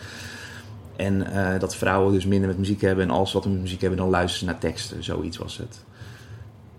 En 0.95 1.31
eh, 1.33 1.59
dat 1.59 1.75
vrouwen 1.75 2.13
dus 2.13 2.25
minder 2.25 2.47
met 2.47 2.57
muziek 2.57 2.81
hebben. 2.81 3.03
En 3.03 3.09
als 3.11 3.31
ze 3.31 3.37
wat 3.37 3.47
met 3.47 3.61
muziek 3.61 3.81
hebben, 3.81 3.99
dan 3.99 4.09
luisteren 4.09 4.39
ze 4.39 4.45
naar 4.45 4.61
teksten. 4.71 5.03
Zoiets 5.03 5.37
was 5.37 5.57
het. 5.57 5.83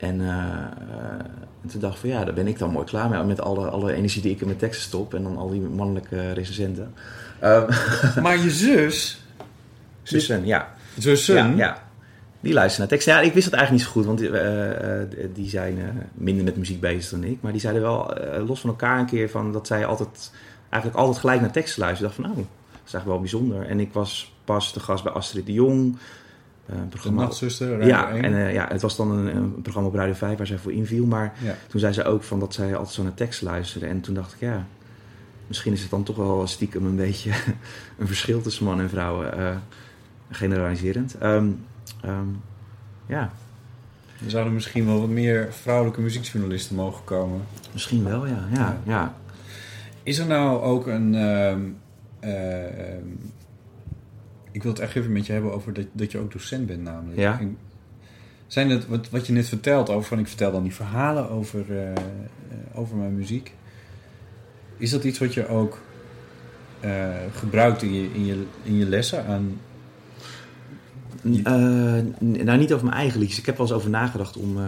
En, 0.01 0.20
eh, 0.20 0.28
eh, 0.28 1.18
en 1.62 1.68
toen 1.68 1.80
dacht 1.80 1.94
ik 1.94 2.01
van 2.01 2.09
ja, 2.09 2.24
daar 2.24 2.34
ben 2.34 2.46
ik 2.46 2.59
dan 2.59 2.70
mooi 2.70 2.86
klaar 2.86 3.09
mee. 3.09 3.22
Met 3.22 3.40
alle, 3.40 3.68
alle 3.68 3.92
energie 3.92 4.22
die 4.22 4.30
ik 4.30 4.40
in 4.40 4.46
mijn 4.46 4.59
teksten 4.59 4.82
stop. 4.82 5.14
En 5.14 5.22
dan 5.22 5.36
al 5.36 5.51
die 5.51 5.61
mannelijke 5.61 6.32
recensenten. 6.32 6.94
Ehm 7.40 7.70
Maar 8.22 8.38
je 8.38 8.51
zus, 8.51 9.24
zussen, 10.03 10.46
ja. 10.46 10.74
zussen, 10.98 11.34
Ja, 11.34 11.57
ja. 11.57 11.82
Die 12.40 12.53
luisteren 12.53 12.80
naar 12.80 12.98
teksten. 12.98 13.12
Ja, 13.12 13.28
ik 13.28 13.34
wist 13.34 13.44
het 13.44 13.55
eigenlijk 13.55 13.84
niet 13.84 13.94
zo 13.94 14.01
goed, 14.01 14.07
want 14.07 14.18
die, 14.18 14.38
eh, 14.38 15.07
die 15.34 15.48
zijn 15.48 16.09
minder 16.14 16.44
met 16.44 16.57
muziek 16.57 16.80
bezig 16.80 17.11
dan 17.11 17.24
ik. 17.24 17.38
Maar 17.40 17.53
die 17.53 17.61
zeiden 17.61 17.82
wel 17.82 18.14
los 18.46 18.61
van 18.61 18.70
elkaar 18.70 18.98
een 18.98 19.07
keer 19.07 19.30
van 19.30 19.53
dat 19.53 19.66
zij 19.66 19.86
altijd, 19.86 20.32
eigenlijk 20.68 21.03
altijd 21.03 21.18
gelijk 21.18 21.40
naar 21.40 21.53
teksten 21.53 21.82
luisteren. 21.82 22.11
Ik 22.11 22.16
dacht 22.16 22.28
van 22.28 22.36
nou, 22.36 22.48
dat 22.70 22.80
is 22.86 22.92
eigenlijk 22.92 23.07
wel 23.07 23.20
bijzonder. 23.20 23.66
En 23.66 23.80
ik 23.80 23.92
was 23.92 24.34
pas 24.44 24.72
de 24.72 24.80
gast 24.80 25.05
bij 25.05 25.12
Astrid 25.12 25.46
de 25.46 25.53
Jong. 25.53 25.96
Eh, 26.71 26.77
een 26.77 26.83
de 26.83 26.89
programma. 26.89 27.23
nachtzuster, 27.23 27.71
Radio 27.71 27.87
Ja, 27.87 28.11
1. 28.11 28.25
en 28.25 28.35
eh, 28.35 28.53
ja, 28.53 28.66
het 28.71 28.83
was 28.83 28.97
dan 28.97 29.11
een, 29.11 29.37
een 29.37 29.62
programma 29.62 29.89
op 29.89 29.95
Radio 29.95 30.14
5 30.14 30.37
waar 30.39 30.47
zij 30.47 30.59
voor 30.59 30.73
inviel. 30.73 31.07
Maar 31.07 31.33
ja. 31.43 31.55
toen 31.68 31.81
zei 31.81 31.93
ze 31.93 32.05
ook 32.05 32.23
van 32.23 32.41
dat 32.41 32.55
zij 32.55 32.77
altijd 32.77 32.95
zo 32.95 33.03
naar 33.03 33.14
tekst 33.14 33.43
luisterde. 33.43 33.87
En 33.87 34.01
toen 34.01 34.14
dacht 34.14 34.33
ik, 34.35 34.41
ja, 34.41 34.66
misschien 35.47 35.73
is 35.73 35.81
het 35.81 35.91
dan 35.91 36.03
toch 36.03 36.16
wel 36.16 36.47
stiekem 36.47 36.87
een 36.87 36.97
beetje 36.97 37.31
een 37.99 38.07
verschil 38.07 38.41
tussen 38.43 38.64
man 38.64 38.81
en 38.81 38.89
vrouwen. 38.89 39.39
eh, 39.39 39.57
generaliserend. 40.31 41.18
Ehm, 41.18 41.49
ehm, 42.03 42.27
ja, 43.07 43.31
Er 44.25 44.31
zouden 44.31 44.55
misschien 44.55 44.87
wel 44.87 45.01
wat 45.01 45.09
meer 45.09 45.49
vrouwelijke 45.53 46.01
muziekjournalisten 46.01 46.77
mogen 46.77 47.05
komen. 47.05 47.41
misschien 47.73 48.05
wel, 48.05 48.27
ja. 48.27 48.47
ja, 48.55 48.81
ja. 48.85 49.14
Is 50.03 50.18
er 50.18 50.27
nou 50.27 50.61
ook 50.62 50.87
een... 50.87 51.14
ehm, 51.14 51.61
eh, 52.21 52.64
ehm, 52.95 53.07
ik 54.53 54.62
wil 54.62 54.72
het 54.72 54.80
echt 54.80 54.96
even 54.96 55.12
met 55.12 55.26
je 55.26 55.32
hebben 55.32 55.53
over 55.53 55.72
dat, 55.72 55.86
dat 55.92 56.12
je 56.12 56.18
ook 56.18 56.32
docent 56.32 56.66
bent 56.66 56.82
namelijk. 56.82 57.18
Ja. 57.18 57.40
Zijn 58.46 58.70
het, 58.70 58.86
wat, 58.88 59.11
wat 59.11 59.26
je 59.26 59.32
net 59.32 59.48
vertelt 59.48 59.90
over 59.90 60.09
van 60.09 60.18
ik 60.18 60.26
vertel 60.28 60.53
dan 60.53 60.62
die 60.62 60.74
verhalen 60.74 61.30
over, 61.30 61.78
eh, 61.78 61.92
over 62.74 62.96
mijn 62.96 63.14
muziek. 63.16 63.55
Is 64.76 64.90
dat 64.90 65.05
iets 65.05 65.18
wat 65.18 65.34
je 65.34 65.48
ook 65.48 65.78
eh, 66.80 67.09
gebruikt 67.34 67.82
in 67.82 67.92
je, 67.94 68.09
in, 68.14 68.24
je, 68.26 68.44
in 68.62 68.76
je 68.76 68.86
lessen 68.86 69.26
aan... 69.26 69.59
N- 71.28 72.14
nou, 72.44 72.59
niet 72.59 72.72
over 72.72 72.84
mijn 72.86 72.96
eigen 72.98 73.18
liedjes. 73.20 73.38
Ik 73.38 73.46
heb 73.46 73.57
wel 73.57 73.66
eens 73.66 73.74
over 73.74 73.90
nagedacht 73.90 74.36
om, 74.36 74.57
om 74.57 74.62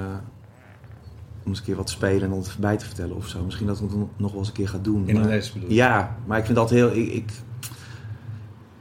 eens 1.46 1.58
een 1.58 1.64
keer 1.64 1.76
wat 1.76 1.86
te 1.86 1.92
spelen 1.92 2.22
en 2.22 2.28
dan 2.30 2.38
het 2.38 2.56
bij 2.60 2.76
te 2.76 2.84
vertellen 2.86 3.16
of 3.16 3.28
zo. 3.28 3.44
Misschien 3.44 3.66
dat 3.66 3.80
ik 3.80 3.90
het 3.90 3.98
nog 4.16 4.30
wel 4.30 4.38
eens 4.38 4.48
een 4.48 4.54
keer 4.54 4.68
ga 4.68 4.78
doen. 4.78 5.08
In 5.08 5.14
Maar- 5.14 5.24
les 5.28 5.52
bedoel 5.52 5.68
je? 5.68 5.74
Ja, 5.74 6.16
maar 6.26 6.38
ik 6.38 6.44
vind 6.44 6.56
dat 6.56 6.70
heel... 6.70 6.96
Ik, 6.96 7.12
ik, 7.12 7.30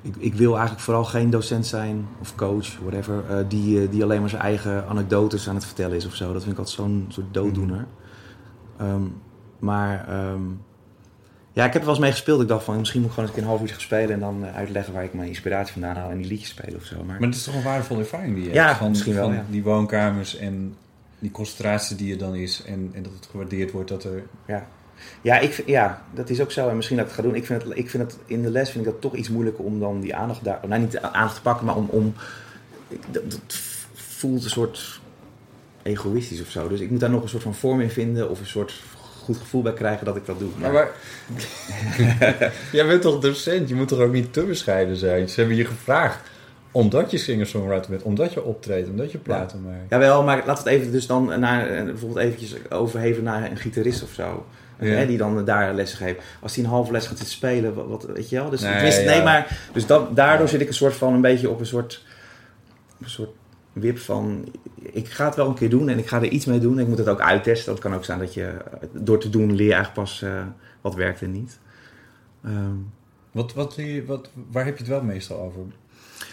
ik, 0.02 0.16
ik 0.18 0.34
wil 0.34 0.52
eigenlijk 0.52 0.82
vooral 0.82 1.04
geen 1.04 1.30
docent 1.30 1.66
zijn 1.68 2.08
of 2.20 2.36
coach, 2.36 2.78
whatever, 2.78 3.24
eh, 3.30 3.38
die, 3.48 3.82
eh, 3.82 3.92
die 3.92 4.04
alleen 4.04 4.20
maar 4.20 4.30
zijn 4.30 4.42
eigen 4.42 4.88
anekdotes 4.88 5.50
aan 5.50 5.56
het 5.56 5.66
vertellen 5.66 5.98
is 5.98 6.06
of 6.06 6.16
zo. 6.16 6.34
Dat 6.34 6.42
vind 6.42 6.54
ik 6.54 6.60
altijd 6.60 6.76
zo'n 6.76 7.06
soort 7.10 7.34
dooddoener. 7.34 7.88
Ehm, 8.78 9.04
maar 9.60 10.08
ehm, 10.08 10.42
ja, 11.54 11.66
ik 11.66 11.74
heb 11.74 11.82
er 11.82 11.88
wel 11.88 11.90
eens 11.90 12.04
mee 12.04 12.12
gespeeld. 12.12 12.42
Ik 12.42 12.48
dacht 12.48 12.64
van, 12.64 12.78
misschien 12.78 13.02
moet 13.02 13.10
ik 13.10 13.16
gewoon 13.16 13.30
eens 13.30 13.38
een 13.38 13.44
keer 13.44 13.52
een 13.52 13.58
half 13.58 13.70
uur 13.70 13.76
gaan 13.76 13.86
spelen 13.86 14.14
en 14.14 14.20
dan 14.20 14.46
eh, 14.46 14.56
uitleggen 14.56 14.94
waar 14.94 15.04
ik 15.04 15.14
mijn 15.14 15.28
inspiratie 15.28 15.74
vandaan 15.74 15.96
haal 15.96 16.10
en 16.10 16.18
die 16.18 16.28
liedjes 16.28 16.50
spelen 16.50 16.76
of 16.76 16.84
zo. 16.84 16.96
Maar, 16.96 17.06
Maar 17.20 17.28
het 17.28 17.36
is 17.36 17.44
toch 17.44 17.56
een 17.56 17.64
waardevolle 17.64 18.00
ervaring 18.00 18.36
die 18.36 18.44
je 18.44 18.54
Ja, 18.54 18.66
hebt. 18.66 18.78
Van, 18.78 18.90
misschien 18.90 19.14
wel, 19.14 19.26
van 19.26 19.36
ja. 19.36 19.46
die 19.50 19.64
woonkamers 19.64 20.38
en 20.38 20.76
die 21.20 21.32
concentratie 21.32 21.96
die 21.96 22.12
er 22.12 22.18
dan 22.18 22.36
is. 22.36 22.64
En, 22.64 22.90
en 22.94 23.04
dat 23.04 23.14
het 23.14 23.28
gewaardeerd 23.32 23.72
wordt 23.72 23.90
dat 23.90 24.04
er... 24.04 24.24
Ja, 24.46 24.68
ja, 25.22 25.40
ik, 25.40 25.64
ja, 25.66 26.02
dat 26.14 26.30
is 26.30 26.42
ook 26.42 26.52
zo. 26.52 26.70
En 26.70 26.76
misschien 26.76 26.98
dat 26.98 27.06
ik 27.06 27.12
het 27.12 27.22
ga 27.22 27.28
doen. 27.28 27.38
Ik 27.38 27.46
vind, 27.46 27.64
het, 27.64 27.78
ik 27.78 27.90
vind 27.90 28.04
het 28.04 28.18
in 28.26 28.42
de 28.42 28.50
les 28.50 28.70
vind 28.70 28.86
ik 28.86 28.92
dat 28.92 29.02
toch 29.02 29.16
iets 29.16 29.30
moeilijker 29.30 29.64
om 29.64 29.80
dan 29.80 30.02
die 30.02 30.16
aandacht 30.16 30.44
daar... 30.44 30.60
Nou, 30.68 30.82
niet 30.82 30.92
de 30.92 31.02
aandacht 31.02 31.36
te 31.36 31.42
pakken, 31.42 31.66
maar 31.66 31.76
om... 31.76 31.88
om 31.90 32.14
dat, 33.12 33.32
dat 33.32 33.60
voelt 33.94 34.44
een 34.44 34.50
soort 34.50 35.00
egoïstisch 35.84 36.42
of 36.42 36.50
zo. 36.50 36.68
Dus 36.68 36.80
ik 36.80 36.90
moet 36.90 37.00
daar 37.00 37.10
nog 37.10 37.24
een 37.24 37.30
soort 37.30 37.44
van 37.44 37.56
vorm 37.56 37.82
in 37.82 37.90
vinden 37.90 38.30
of 38.30 38.40
een 38.40 38.46
soort 38.46 38.74
goed 39.24 39.38
gevoel 39.38 39.62
bij 39.62 39.74
krijgen 39.74 40.06
dat 40.06 40.16
ik 40.16 40.26
dat 40.26 40.40
doe. 40.40 40.50
Maar, 40.58 40.72
maar- 40.72 40.92
Jij 42.72 42.88
bent 42.88 43.02
toch 43.02 43.20
docent? 43.20 43.70
Je 43.70 43.76
moet 43.76 43.88
toch 43.88 44.00
ook 44.00 44.12
niet 44.12 44.34
te 44.34 44.44
bescheiden 44.44 44.96
zijn? 44.96 45.30
Ze 45.30 45.40
hebben 45.40 45.58
je 45.58 45.66
gevraagd 45.66 46.20
omdat 46.72 47.12
je 47.12 47.18
singer-songwriter 47.18 47.90
bent, 47.90 48.04
omdat 48.04 48.34
je 48.34 48.44
optreedt, 48.44 48.90
omdat 48.90 49.12
je 49.12 49.18
platen 49.18 49.62
maakt. 49.62 49.90
Jawel, 49.90 50.24
maar 50.24 50.44
laten 50.46 50.64
we 50.64 50.70
het 50.70 50.80
even 50.80 50.92
dus 50.92 51.08
dan 51.08 51.40
naar, 51.40 51.86
bijvoorbeeld 51.86 52.20
eventjes 52.26 52.70
overheven 52.70 53.24
naar 53.24 53.52
een 53.52 53.58
gitarist 53.58 54.04
of 54.04 54.12
zo. 54.12 54.46
Ja. 54.90 54.96
Hè, 54.96 55.06
die 55.08 55.18
dan 55.18 55.46
daar 55.46 55.74
lessen 55.74 55.98
geeft. 55.98 56.22
Als 56.40 56.54
die 56.54 56.64
een 56.64 56.70
half 56.70 56.90
les 56.90 57.08
gaat 57.08 57.18
zitten 57.18 57.36
spelen, 57.36 57.74
wat, 57.74 57.88
wat- 57.88 58.06
weet 58.16 58.30
je 58.30 58.36
wel? 58.36 58.50
Dus, 58.50 58.62
Nee, 58.62 59.06
nee, 59.06 59.24
maar 59.24 59.60
dus 59.74 59.86
dat, 59.86 60.16
daardoor 60.16 60.48
zit 60.48 60.62
ik 60.62 60.68
een 60.68 60.74
soort 60.74 60.94
van 60.96 61.14
een 61.14 61.22
beetje 61.22 61.50
op 61.50 61.60
een 61.60 61.66
soort, 61.66 62.06
een 63.02 63.10
soort 63.10 63.30
wip 63.74 63.98
van. 63.98 64.46
Ik 64.82 65.08
ga 65.10 65.26
het 65.26 65.36
wel 65.36 65.48
een 65.48 65.54
keer 65.54 65.70
doen 65.70 65.90
en 65.90 65.98
ik 65.98 66.08
ga 66.08 66.18
er 66.18 66.28
iets 66.28 66.46
mee 66.46 66.60
doen. 66.60 66.80
Ik 66.80 66.88
moet 66.88 66.98
het 66.98 67.08
ook 67.10 67.22
uittesten. 67.22 67.72
Dat 67.72 67.82
kan 67.82 67.94
ook 67.96 68.06
zijn 68.06 68.20
dat 68.20 68.34
je 68.34 68.54
door 68.92 69.20
te 69.20 69.30
doen 69.30 69.56
leer 69.56 69.68
je 69.68 69.74
eigenlijk 69.74 69.94
pas 69.94 70.22
eh, 70.22 70.44
wat 70.82 70.96
werkt 70.96 71.22
en 71.22 71.32
niet. 71.32 71.60
Ehm, 72.44 72.76
Wat, 73.32 73.54
wat, 73.54 73.78
wat, 74.06 74.30
waar 74.52 74.66
heb 74.66 74.74
je 74.78 74.84
het 74.84 74.92
wel 74.92 75.04
meestal 75.04 75.40
over? 75.42 75.62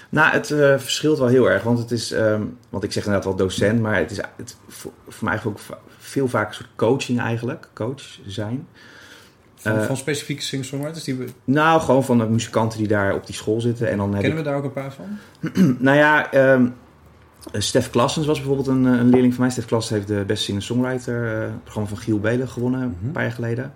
Nou, 0.09 0.33
het 0.33 0.51
eh, 0.51 0.79
verschilt 0.79 1.19
wel 1.19 1.27
heel 1.29 1.51
erg. 1.51 1.63
Want 1.63 1.79
het 1.79 1.91
is, 1.91 2.13
ehm, 2.13 2.43
want 2.71 2.85
ik 2.85 2.93
zeg 2.93 3.05
inderdaad 3.05 3.29
wel 3.29 3.37
docent, 3.37 3.81
maar 3.81 3.97
het 3.97 4.11
is 4.11 4.17
het, 4.37 4.57
voor, 4.69 4.93
voor 5.09 5.25
mij 5.25 5.33
eigenlijk 5.33 5.61
ook 5.71 5.79
veel 5.99 6.29
vaak 6.29 6.49
een 6.49 6.55
soort 6.55 6.69
coaching 6.77 7.21
eigenlijk. 7.21 7.69
Coach 7.75 8.19
zijn. 8.27 8.67
Van, 9.55 9.73
Eh, 9.73 9.83
van 9.83 9.97
specifieke 9.97 10.43
singer-songwriters? 10.43 11.05
Die 11.05 11.15
we, 11.15 11.25
Nou, 11.45 11.81
gewoon 11.81 12.05
van 12.05 12.19
de 12.19 12.27
muzikanten 12.27 12.79
die 12.79 12.89
daar 12.89 13.15
op 13.15 13.27
die 13.27 13.35
school 13.35 13.61
zitten. 13.61 13.89
En 13.91 13.97
dan 13.97 14.11
kennen 14.13 14.31
ik, 14.31 14.37
we 14.37 14.43
daar 14.43 14.57
ook 14.57 14.65
een 14.65 14.73
paar 14.73 14.93
van? 14.93 15.19
nou 15.79 15.97
ja, 15.97 16.33
ehm 16.33 16.67
Stef 17.53 17.91
Klassens 17.91 18.27
was 18.27 18.37
bijvoorbeeld 18.39 18.67
een, 18.69 18.87
eh, 18.87 18.93
een 18.99 19.09
leerling 19.09 19.35
van 19.35 19.43
mij. 19.43 19.53
Stef 19.53 19.65
Klassens 19.67 19.95
heeft 19.95 20.09
de 20.19 20.25
beste 20.27 20.45
singer-songwriter, 20.45 21.25
het 21.27 21.63
programma 21.63 21.89
van 21.89 21.99
Giel 21.99 22.19
Belen 22.21 22.49
gewonnen 22.49 22.81
Mhm. 22.81 23.07
een 23.07 23.13
paar 23.13 23.23
jaar 23.23 23.33
geleden. 23.33 23.73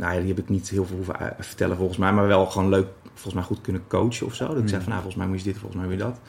Nou 0.00 0.12
ja, 0.14 0.18
die 0.18 0.28
heb 0.28 0.38
ik 0.38 0.48
niet 0.48 0.68
heel 0.68 0.84
veel 0.84 0.96
hoeven 0.96 1.20
eh, 1.20 1.26
vertellen 1.38 1.76
volgens 1.76 1.98
mij, 1.98 2.12
maar 2.12 2.26
wel 2.26 2.46
gewoon 2.46 2.68
leuk, 2.68 2.86
volgens 3.04 3.34
mij 3.34 3.42
goed 3.42 3.60
kunnen 3.60 3.82
coachen 3.86 4.26
of 4.26 4.34
zo. 4.34 4.46
Dat 4.46 4.56
ik 4.62 4.68
zeg 4.68 4.70
Mhm. 4.78 4.80
van, 4.80 4.88
nou, 4.88 5.02
volgens 5.02 5.14
mij 5.16 5.26
moet 5.26 5.38
je 5.38 5.44
dit, 5.44 5.58
volgens 5.58 5.80
mij 5.80 5.90
moet 5.90 5.98
je 5.98 6.04
dat. 6.04 6.20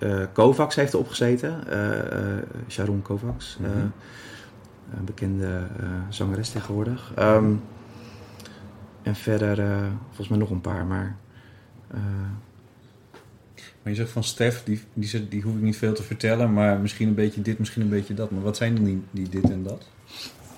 Eh, 0.00 0.22
Kovacs 0.32 0.74
heeft 0.74 0.92
erop 0.92 1.08
gezeten, 1.08 1.64
Sharon 2.68 3.02
Kovacs, 3.02 3.56
Mhm. 3.60 3.70
een 4.98 5.04
bekende 5.04 5.62
zangeres 6.08 6.50
tegenwoordig. 6.50 7.12
Ehm, 7.16 7.52
en 9.02 9.14
verder, 9.14 9.84
volgens 10.06 10.28
mij 10.28 10.38
nog 10.38 10.50
een 10.50 10.60
paar, 10.60 10.84
maar... 10.86 11.16
Maar 13.82 13.92
je 13.92 13.98
zegt 13.98 14.10
van 14.10 14.24
Stef, 14.24 14.62
die, 14.64 14.82
die, 14.94 15.28
die 15.28 15.42
hoef 15.42 15.54
ik 15.54 15.60
niet 15.60 15.76
veel 15.76 15.92
te 15.94 16.02
vertellen, 16.02 16.52
maar 16.52 16.78
misschien 16.80 17.08
een 17.08 17.14
beetje 17.14 17.42
dit, 17.42 17.58
misschien 17.58 17.82
een 17.82 17.88
beetje 17.88 18.14
dat. 18.14 18.30
Maar 18.30 18.42
wat 18.42 18.56
zijn 18.56 18.74
dan 18.74 18.84
die, 18.84 19.02
die 19.10 19.28
dit 19.28 19.50
en 19.50 19.62
dat? 19.62 19.88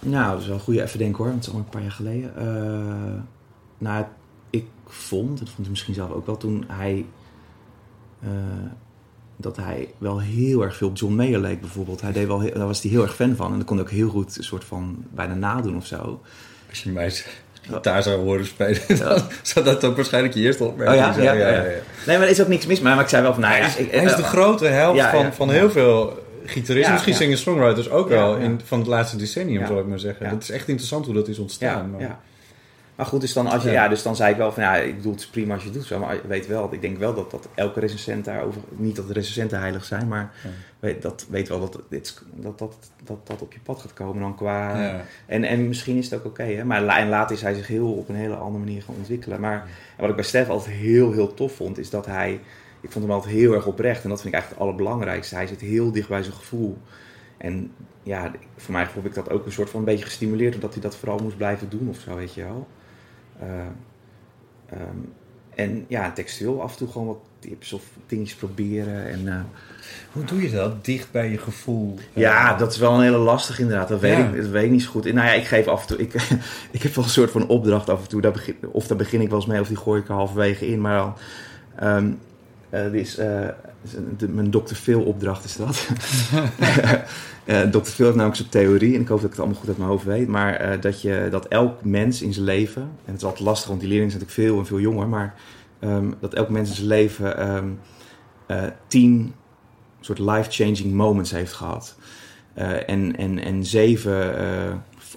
Nou, 0.04 0.30
dat 0.32 0.40
is 0.40 0.46
wel 0.46 0.54
een 0.56 0.62
goede 0.62 0.82
even 0.82 0.98
denken 0.98 1.16
hoor, 1.16 1.26
want 1.26 1.38
het 1.38 1.46
is 1.46 1.52
al 1.52 1.58
een 1.58 1.68
paar 1.70 1.82
jaar 1.82 1.90
geleden. 1.90 2.36
Eh, 2.36 3.20
nou, 3.78 4.04
ik 4.50 4.64
vond, 4.86 5.38
dat 5.38 5.48
vond 5.48 5.60
ik 5.66 5.68
misschien 5.70 5.94
zelf 5.94 6.10
ook 6.10 6.26
wel 6.26 6.36
toen 6.36 6.64
hij. 6.68 7.04
eh, 8.22 8.28
dat 9.36 9.56
hij 9.56 9.88
wel 9.98 10.20
heel 10.20 10.62
erg 10.62 10.76
veel 10.76 10.88
op 10.88 10.96
John 10.96 11.14
Mayer 11.14 11.38
leek 11.40 11.60
bijvoorbeeld. 11.60 12.00
Hij 12.00 12.12
deed 12.12 12.26
wel 12.26 12.40
heel- 12.40 12.54
daar 12.54 12.66
was 12.66 12.82
hij 12.82 12.90
heel 12.90 13.02
erg 13.02 13.14
fan 13.14 13.36
van. 13.36 13.52
En 13.52 13.58
dat 13.58 13.66
kon 13.66 13.76
hij 13.76 13.84
ook 13.84 13.90
heel 13.92 14.08
goed 14.08 14.36
een 14.36 14.44
soort 14.44 14.64
van 14.64 15.04
bijna 15.10 15.34
nadoen 15.34 15.76
of 15.76 15.86
zo. 15.86 16.20
Als 16.68 16.82
je 16.82 16.90
mij 16.90 17.12
gitaar 17.62 18.02
zou 18.02 18.20
horen 18.22 18.46
spelen, 18.46 18.80
dan 18.98 19.20
zou 19.42 19.64
dat 19.64 19.84
ook 19.84 19.96
waarschijnlijk 19.96 20.34
je 20.34 20.40
eerste 20.40 20.64
opmerking 20.64 21.00
Oh 21.00 21.06
ja? 21.06 21.12
zijn. 21.12 21.38
Ja, 21.38 21.48
ja, 21.48 21.62
Nee, 21.62 22.18
maar 22.18 22.26
er 22.26 22.28
is 22.28 22.40
ook 22.40 22.48
niks 22.48 22.66
mis. 22.66 22.80
Maar 22.80 23.00
ik 23.00 23.08
zei 23.08 23.22
wel 23.22 23.32
van, 23.32 23.42
nou. 23.42 23.54
Hij 23.54 23.66
is, 23.66 23.76
ik- 23.76 23.90
hij 23.90 24.04
is 24.04 24.16
de 24.16 24.22
eh, 24.22 24.28
grote 24.28 24.66
helft 24.66 25.02
van, 25.02 25.32
van 25.32 25.50
heel 25.50 25.70
veel 25.70 26.21
gitaristen, 26.44 26.80
Ja, 26.80 26.90
misschien 26.92 27.14
singer-songwriters 27.14 27.90
ook 27.90 28.08
wel, 28.08 28.36
in, 28.36 28.60
van 28.64 28.78
het 28.78 28.88
laatste 28.88 29.16
decennium, 29.16 29.66
zal 29.66 29.78
ik 29.78 29.86
maar 29.86 29.98
zeggen. 29.98 30.30
Dat 30.30 30.42
is 30.42 30.50
echt 30.50 30.68
interessant 30.68 31.04
hoe 31.06 31.14
dat 31.14 31.28
is 31.28 31.38
ontstaan. 31.38 31.76
Ja, 31.76 31.82
maar- 31.92 32.00
ja. 32.00 32.20
Maar 32.94 33.06
goed, 33.06 33.20
dus 33.20 33.32
dan, 33.32 33.46
als 33.46 33.62
je, 33.62 33.70
Ja. 33.70 33.88
dus 33.88 34.02
dan 34.02 34.16
zei 34.16 34.30
ik 34.30 34.36
wel 34.36 34.52
van 34.52 34.62
ja, 34.62 34.76
ik 34.76 34.96
bedoel 34.96 35.12
het 35.12 35.20
is 35.20 35.26
prima 35.26 35.52
als 35.54 35.62
je 35.62 35.68
het 35.68 35.78
doet 35.78 35.86
zo, 35.86 35.98
maar 35.98 36.16
weet 36.26 36.46
wel, 36.46 36.68
ik 36.72 36.80
denk 36.80 36.98
wel 36.98 37.14
dat, 37.14 37.30
dat 37.30 37.48
elke 37.54 37.80
recensent 37.80 38.24
daarover, 38.24 38.60
niet 38.76 38.96
dat 38.96 39.06
de 39.06 39.12
recensenten 39.12 39.58
heilig 39.58 39.84
zijn, 39.84 40.08
maar 40.08 40.32
Ja. 40.42 40.48
weet, 40.80 41.02
dat 41.02 41.26
weet 41.30 41.48
wel 41.48 41.60
dat, 41.60 41.78
dit, 41.88 42.22
dat, 42.34 42.58
dat, 42.58 42.74
dat 43.04 43.26
dat 43.26 43.42
op 43.42 43.52
je 43.52 43.58
pad 43.62 43.80
gaat 43.80 43.92
komen 43.92 44.22
dan 44.22 44.36
qua... 44.36 44.82
Ja. 44.82 45.04
En, 45.26 45.44
en 45.44 45.68
misschien 45.68 45.96
is 45.96 46.10
het 46.10 46.18
ook 46.20 46.26
oké, 46.26 46.42
hè? 46.42 46.64
maar 46.64 46.86
en 46.86 47.08
later 47.08 47.36
is 47.36 47.42
hij 47.42 47.54
zich 47.54 47.66
heel 47.66 47.92
op 47.92 48.08
een 48.08 48.14
hele 48.14 48.34
andere 48.34 48.64
manier 48.64 48.82
gaan 48.82 48.94
ontwikkelen. 48.98 49.40
Maar 49.40 49.66
wat 49.98 50.08
ik 50.10 50.14
bij 50.16 50.24
Stef 50.24 50.48
altijd 50.48 50.76
heel, 50.76 51.12
heel 51.12 51.34
tof 51.34 51.52
vond, 51.52 51.78
is 51.78 51.90
dat 51.90 52.06
hij, 52.06 52.40
ik 52.82 52.90
vond 52.90 53.04
hem 53.04 53.14
altijd 53.14 53.34
heel 53.34 53.52
erg 53.54 53.66
oprecht 53.66 54.02
en 54.02 54.08
dat 54.08 54.20
vind 54.20 54.34
ik 54.34 54.40
eigenlijk 54.40 54.60
het 54.60 54.68
allerbelangrijkste. 54.70 55.34
Hij 55.34 55.46
zit 55.46 55.60
heel 55.60 55.92
dicht 55.92 56.08
bij 56.08 56.22
zijn 56.22 56.34
gevoel. 56.36 56.78
En 57.38 57.70
ja, 58.02 58.30
voor 58.56 58.72
mij 58.72 58.86
heb 58.94 59.06
ik 59.06 59.14
dat 59.14 59.30
ook 59.30 59.46
een 59.46 59.52
soort 59.52 59.70
van 59.70 59.78
een 59.80 59.86
beetje 59.86 60.04
gestimuleerd, 60.04 60.54
omdat 60.54 60.72
hij 60.72 60.82
dat 60.82 60.96
vooral 60.96 61.18
moest 61.18 61.36
blijven 61.36 61.68
doen 61.68 61.88
of 61.88 61.98
zo, 61.98 62.16
weet 62.16 62.34
je 62.34 62.42
wel. 62.42 62.66
Eh, 63.40 63.48
ehm, 64.66 64.96
en 65.54 65.84
ja, 65.88 66.12
textueel 66.12 66.62
af 66.62 66.72
en 66.72 66.78
toe 66.78 66.88
gewoon 66.88 67.06
wat 67.06 67.18
tips 67.38 67.72
of 67.72 67.82
dingetjes 68.06 68.36
proberen. 68.38 69.06
En, 69.08 69.28
eh, 69.28 69.40
Hoe 70.12 70.24
doe 70.24 70.42
je 70.42 70.50
dat? 70.50 70.84
Dicht 70.84 71.10
bij 71.10 71.30
je 71.30 71.38
gevoel. 71.38 71.98
ja, 72.12 72.52
Eh, 72.52 72.58
dat 72.58 72.72
is 72.72 72.78
wel 72.78 72.94
een 72.94 73.02
hele 73.02 73.16
lastig 73.16 73.58
inderdaad. 73.58 73.88
Dat 73.88 74.00
weet, 74.00 74.16
Ja. 74.16 74.28
ik, 74.28 74.36
dat 74.42 74.50
weet 74.50 74.64
ik 74.64 74.70
niet 74.70 74.82
zo 74.82 74.90
goed. 74.90 75.04
Nou 75.04 75.26
ja, 75.26 75.32
ik 75.32 75.44
geef 75.44 75.66
af 75.66 75.80
en 75.80 75.86
toe... 75.86 75.98
Ik, 75.98 76.14
ik 76.70 76.82
heb 76.82 76.94
wel 76.94 77.04
een 77.04 77.10
soort 77.10 77.30
van 77.30 77.46
opdracht 77.48 77.88
af 77.88 78.02
en 78.02 78.08
toe. 78.08 78.20
Daar 78.20 78.32
begin, 78.32 78.56
of 78.72 78.86
daar 78.86 78.96
begin 78.98 79.20
ik 79.20 79.28
wel 79.28 79.38
eens 79.38 79.46
mee, 79.46 79.60
of 79.60 79.68
die 79.68 79.76
gooi 79.76 80.00
ik 80.00 80.08
er 80.08 80.14
halverwege 80.14 80.66
in. 80.66 80.80
Maar 80.80 80.96
dan... 80.98 81.14
ehm, 81.76 82.10
dit 82.72 82.94
is, 82.94 83.16
eh, 83.18 83.48
de- 84.16 84.28
mijn 84.28 84.50
Dr. 84.50 84.74
Phil 84.74 85.02
opdracht 85.02 85.44
is 85.44 85.56
dat. 85.56 85.86
Eh 87.44 87.60
Dr. 87.62 87.78
Phil 87.78 88.04
heeft 88.04 88.16
namelijk 88.16 88.36
zo'n 88.36 88.48
theorie, 88.48 88.94
en 88.94 89.00
ik 89.00 89.08
hoop 89.08 89.16
dat 89.16 89.24
ik 89.24 89.30
het 89.30 89.38
allemaal 89.38 89.58
goed 89.58 89.68
uit 89.68 89.76
mijn 89.78 89.90
hoofd 89.90 90.04
weet, 90.04 90.28
maar 90.28 90.80
dat, 90.80 91.02
je, 91.02 91.28
dat 91.30 91.46
elk 91.48 91.84
mens 91.84 92.22
in 92.22 92.32
zijn 92.32 92.44
leven, 92.44 92.82
en 92.82 92.88
het 93.04 93.16
is 93.16 93.24
altijd 93.24 93.44
lastig, 93.44 93.68
want 93.68 93.80
die 93.80 93.88
leerlingen 93.88 94.12
zijn 94.12 94.22
natuurlijk 94.24 94.50
veel 94.50 94.58
en 94.60 94.66
veel 94.66 94.80
jonger, 94.92 95.08
maar 95.08 95.34
ehm, 95.78 96.10
dat 96.20 96.34
elk 96.34 96.48
mens 96.48 96.68
in 96.68 96.74
zijn 96.74 96.86
leven 96.86 97.36
ehm, 97.38 97.68
eh, 98.46 98.62
tien 98.86 99.32
soort 100.00 100.18
life-changing 100.18 100.92
moments 100.92 101.30
heeft 101.30 101.52
gehad. 101.52 101.96
eh, 102.54 102.88
en, 102.88 103.16
en, 103.16 103.38
en 103.38 103.64
zeven, 103.64 104.34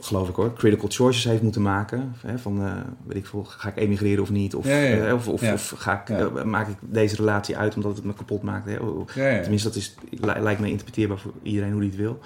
geloof 0.05 0.29
ik 0.29 0.35
hoor, 0.35 0.53
critical 0.53 0.89
choices 0.91 1.23
heeft 1.23 1.41
moeten 1.41 1.61
maken. 1.61 2.15
Hè, 2.27 2.37
van, 2.39 2.65
eh, 2.65 2.71
weet 3.07 3.17
ik 3.17 3.25
veel, 3.25 3.43
ga 3.43 3.69
ik 3.69 3.75
emigreren 3.77 4.23
of 4.23 4.29
niet? 4.29 4.55
Of, 4.55 4.65
Ja, 4.67 4.77
ja, 4.77 4.95
ja. 4.95 5.05
eh, 5.07 5.13
of, 5.13 5.27
of, 5.27 5.73
ga 5.77 6.01
ik, 6.01 6.09
eh, 6.09 6.43
maak 6.43 6.67
ik 6.67 6.75
deze 6.81 7.15
relatie 7.15 7.57
uit 7.57 7.75
omdat 7.75 7.95
het 7.95 8.05
me 8.05 8.13
kapot 8.13 8.41
maakt? 8.43 8.69
Hè? 8.69 8.79
O- 8.81 9.05
Ja, 9.15 9.27
ja. 9.27 9.41
Tenminste, 9.41 9.67
dat 9.67 9.77
is, 9.77 9.95
li- 10.09 10.39
lijkt 10.41 10.59
me 10.61 10.69
interpreteerbaar 10.69 11.17
voor 11.17 11.31
iedereen 11.43 11.71
hoe 11.71 11.81
die 11.81 11.89
het 11.89 11.99
wil. 11.99 12.19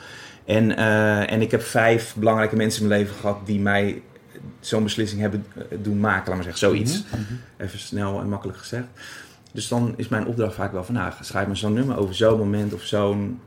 En, 0.46 0.78
en 1.28 1.42
ik 1.42 1.52
heb 1.52 1.62
vijf 1.62 2.16
belangrijke 2.18 2.56
mensen 2.56 2.82
in 2.82 2.88
mijn 2.88 3.00
leven 3.02 3.16
gehad 3.16 3.38
die 3.46 3.60
mij 3.60 4.02
zo'n 4.60 4.84
beslissing 4.84 5.22
hebben 5.22 5.46
doen 5.82 6.00
maken, 6.00 6.26
laat 6.28 6.36
maar 6.36 6.44
zeggen, 6.54 6.68
zoiets. 6.68 7.04
Mhm, 7.04 7.22
Even 7.58 7.80
snel 7.80 8.20
en 8.20 8.30
makkelijk 8.30 8.58
gezegd. 8.58 8.86
Dus 9.52 9.68
dan 9.68 9.94
is 9.98 10.08
mijn 10.08 10.26
opdracht 10.26 10.56
vaak 10.56 10.72
wel 10.72 10.84
van, 10.84 10.96
nou, 10.96 11.14
schrijf 11.22 11.48
me 11.48 11.56
zo'n 11.56 11.74
nummer 11.74 11.98
over 11.98 12.16
zo'n 12.16 12.38
moment 12.38 12.74
of 12.74 12.82
zo'n 12.82 13.40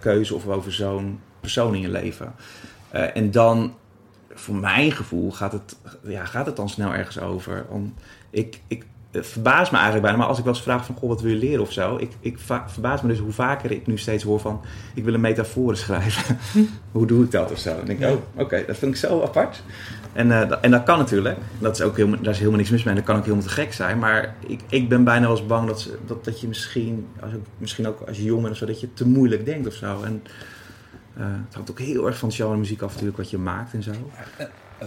keuze 0.00 0.34
of 0.34 0.46
over 0.46 0.72
zo'n 0.72 1.20
persoon 1.40 1.74
in 1.74 1.80
je 1.80 1.90
leven. 1.90 2.32
Eh, 2.90 3.16
en 3.16 3.30
dan, 3.30 3.74
voor 4.34 4.54
mijn 4.54 4.92
gevoel, 4.92 5.30
gaat 5.32 5.52
het, 5.52 5.76
ja, 6.02 6.24
gaat 6.24 6.46
het 6.46 6.56
dan 6.56 6.68
snel 6.68 6.92
ergens 6.94 7.20
over. 7.20 7.64
Om, 7.68 7.94
ik, 8.30 8.60
ik 8.66 8.86
het 9.10 9.26
verbaast 9.26 9.70
me 9.70 9.76
eigenlijk 9.76 10.02
bijna, 10.06 10.18
maar 10.18 10.28
als 10.28 10.38
ik 10.38 10.44
wel 10.44 10.52
eens 10.54 10.62
vraag 10.62 10.84
van, 10.84 10.94
goh, 10.94 11.08
wat 11.08 11.20
wil 11.22 11.30
je 11.30 11.38
leren 11.38 11.60
of 11.62 11.72
zo? 11.72 11.96
Ik, 11.96 12.12
ik 12.20 12.38
verbaas 12.66 13.02
me 13.02 13.08
dus 13.08 13.18
hoe 13.18 13.32
vaker 13.32 13.70
ik 13.70 13.86
nu 13.86 13.98
steeds 13.98 14.24
hoor 14.24 14.40
van, 14.40 14.60
ik 14.94 15.04
wil 15.04 15.14
een 15.14 15.20
metafoor 15.20 15.76
schrijven. 15.76 16.38
hoe 16.92 17.06
doe 17.06 17.24
ik 17.24 17.30
dat 17.30 17.52
of 17.52 17.58
zo? 17.58 17.76
Dan 17.76 17.84
denk 17.84 17.98
ik, 18.00 18.08
oh, 18.08 18.16
oké, 18.34 18.64
dat 18.66 18.76
vind 18.76 18.92
ik 18.92 18.98
zo 18.98 19.22
apart. 19.22 19.62
En, 20.12 20.32
eh, 20.42 20.48
dat- 20.48 20.60
en 20.60 20.70
dat 20.70 20.82
kan 20.82 20.98
natuurlijk. 20.98 21.36
Dat 21.58 21.76
is 21.78 21.82
ook 21.82 21.96
helemaal, 21.96 22.18
daar 22.22 22.32
is 22.32 22.38
helemaal 22.38 22.58
niks 22.58 22.70
mis 22.70 22.82
mee. 22.82 22.94
En 22.94 23.00
dat 23.00 23.08
kan 23.08 23.16
ook 23.16 23.22
helemaal 23.24 23.44
te 23.46 23.50
gek 23.52 23.72
zijn. 23.72 23.98
Maar 23.98 24.34
ik, 24.46 24.60
ik 24.68 24.88
ben 24.88 25.04
bijna 25.04 25.26
wel 25.26 25.36
eens 25.36 25.46
bang 25.46 25.66
dat, 25.66 25.90
dat, 26.06 26.24
dat 26.24 26.40
je 26.40 26.48
misschien, 26.48 27.06
als, 27.20 27.30
misschien 27.58 27.88
ook 27.88 28.00
als 28.08 28.16
je 28.16 28.22
jong 28.24 28.40
bent 28.40 28.52
of 28.52 28.58
zo, 28.58 28.66
dat 28.66 28.80
je 28.80 28.94
te 28.94 29.06
moeilijk 29.08 29.44
denkt 29.44 29.66
of 29.66 29.74
zo. 29.74 30.02
En 30.02 30.22
het 31.18 31.54
hangt 31.54 31.70
ook 31.70 31.78
heel 31.78 32.06
erg 32.06 32.18
van 32.18 32.28
het 32.28 32.36
genre 32.36 32.56
muziek 32.56 32.82
af 32.82 32.90
natuurlijk 32.90 33.16
wat 33.16 33.30
je 33.30 33.38
maakt 33.38 33.72
en 33.74 33.82
zo. 33.82 33.90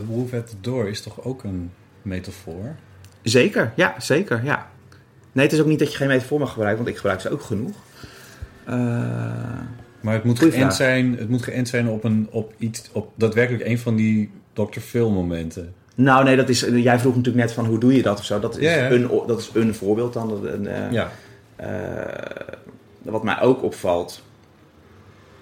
Wolf 0.06 0.34
at 0.34 0.48
the 0.48 0.56
Door 0.62 0.88
is 0.90 1.02
toch 1.02 1.24
ook 1.24 1.44
een 1.44 1.72
metafoor? 2.02 2.76
Zeker, 3.22 3.72
ja, 3.76 3.96
zeker, 3.98 4.44
ja. 4.44 4.70
Nee, 5.32 5.46
het 5.46 5.54
is 5.54 5.60
ook 5.62 5.66
niet 5.68 5.80
dat 5.80 5.92
je 5.92 5.98
geen 5.98 6.08
metafoor 6.08 6.40
mag 6.40 6.50
gebruiken, 6.52 6.84
want 6.84 6.96
ik 6.96 7.02
gebruik 7.02 7.22
ze 7.22 7.30
ook 7.30 7.42
genoeg. 7.42 7.76
Eh, 8.66 8.74
Maar 10.02 10.14
het 10.14 10.24
moet, 10.24 10.40
geënt 10.40 10.54
vraag. 10.54 10.74
zijn, 10.74 11.18
het 11.18 11.30
moet 11.30 11.42
geënt 11.44 11.68
zijn 11.68 11.88
op, 11.88 12.04
een, 12.04 12.28
op, 12.32 12.54
iets, 12.58 12.90
op 12.92 13.12
daadwerkelijk 13.16 13.66
een 13.66 13.80
van 13.80 13.96
die 13.96 14.32
Dr. 14.54 14.80
Phil 14.80 15.12
momenten. 15.12 15.74
nou, 15.96 16.24
nee, 16.24 16.36
dat 16.36 16.50
is, 16.50 16.60
jij 16.60 17.00
vroeg 17.00 17.16
natuurlijk 17.16 17.46
net 17.46 17.54
van 17.54 17.66
hoe 17.66 17.80
doe 17.80 17.96
je 17.96 18.02
dat 18.02 18.20
of 18.20 18.26
zo. 18.26 18.40
Dat 18.40 18.58
is, 18.58 18.64
Ja, 18.64 18.76
ja. 18.76 18.92
Een, 18.92 19.10
dat 19.28 19.40
is 19.40 19.50
een 19.54 19.76
voorbeeld 19.76 20.14
dan. 20.14 20.46
Een, 20.46 20.68
eh, 20.68 20.92
Ja. 20.92 21.12
Eh, 21.56 22.46
wat 23.02 23.24
mij 23.24 23.42
ook 23.42 23.64
opvalt. 23.64 24.24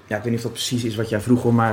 Ja, 0.10 0.18
ik 0.18 0.24
weet 0.24 0.26
niet 0.32 0.36
of 0.36 0.42
dat 0.42 0.52
precies 0.54 0.84
is 0.84 0.96
wat 0.96 1.10
jij 1.10 1.22
vroeg 1.22 1.42
hoor, 1.42 1.54
maar. 1.54 1.70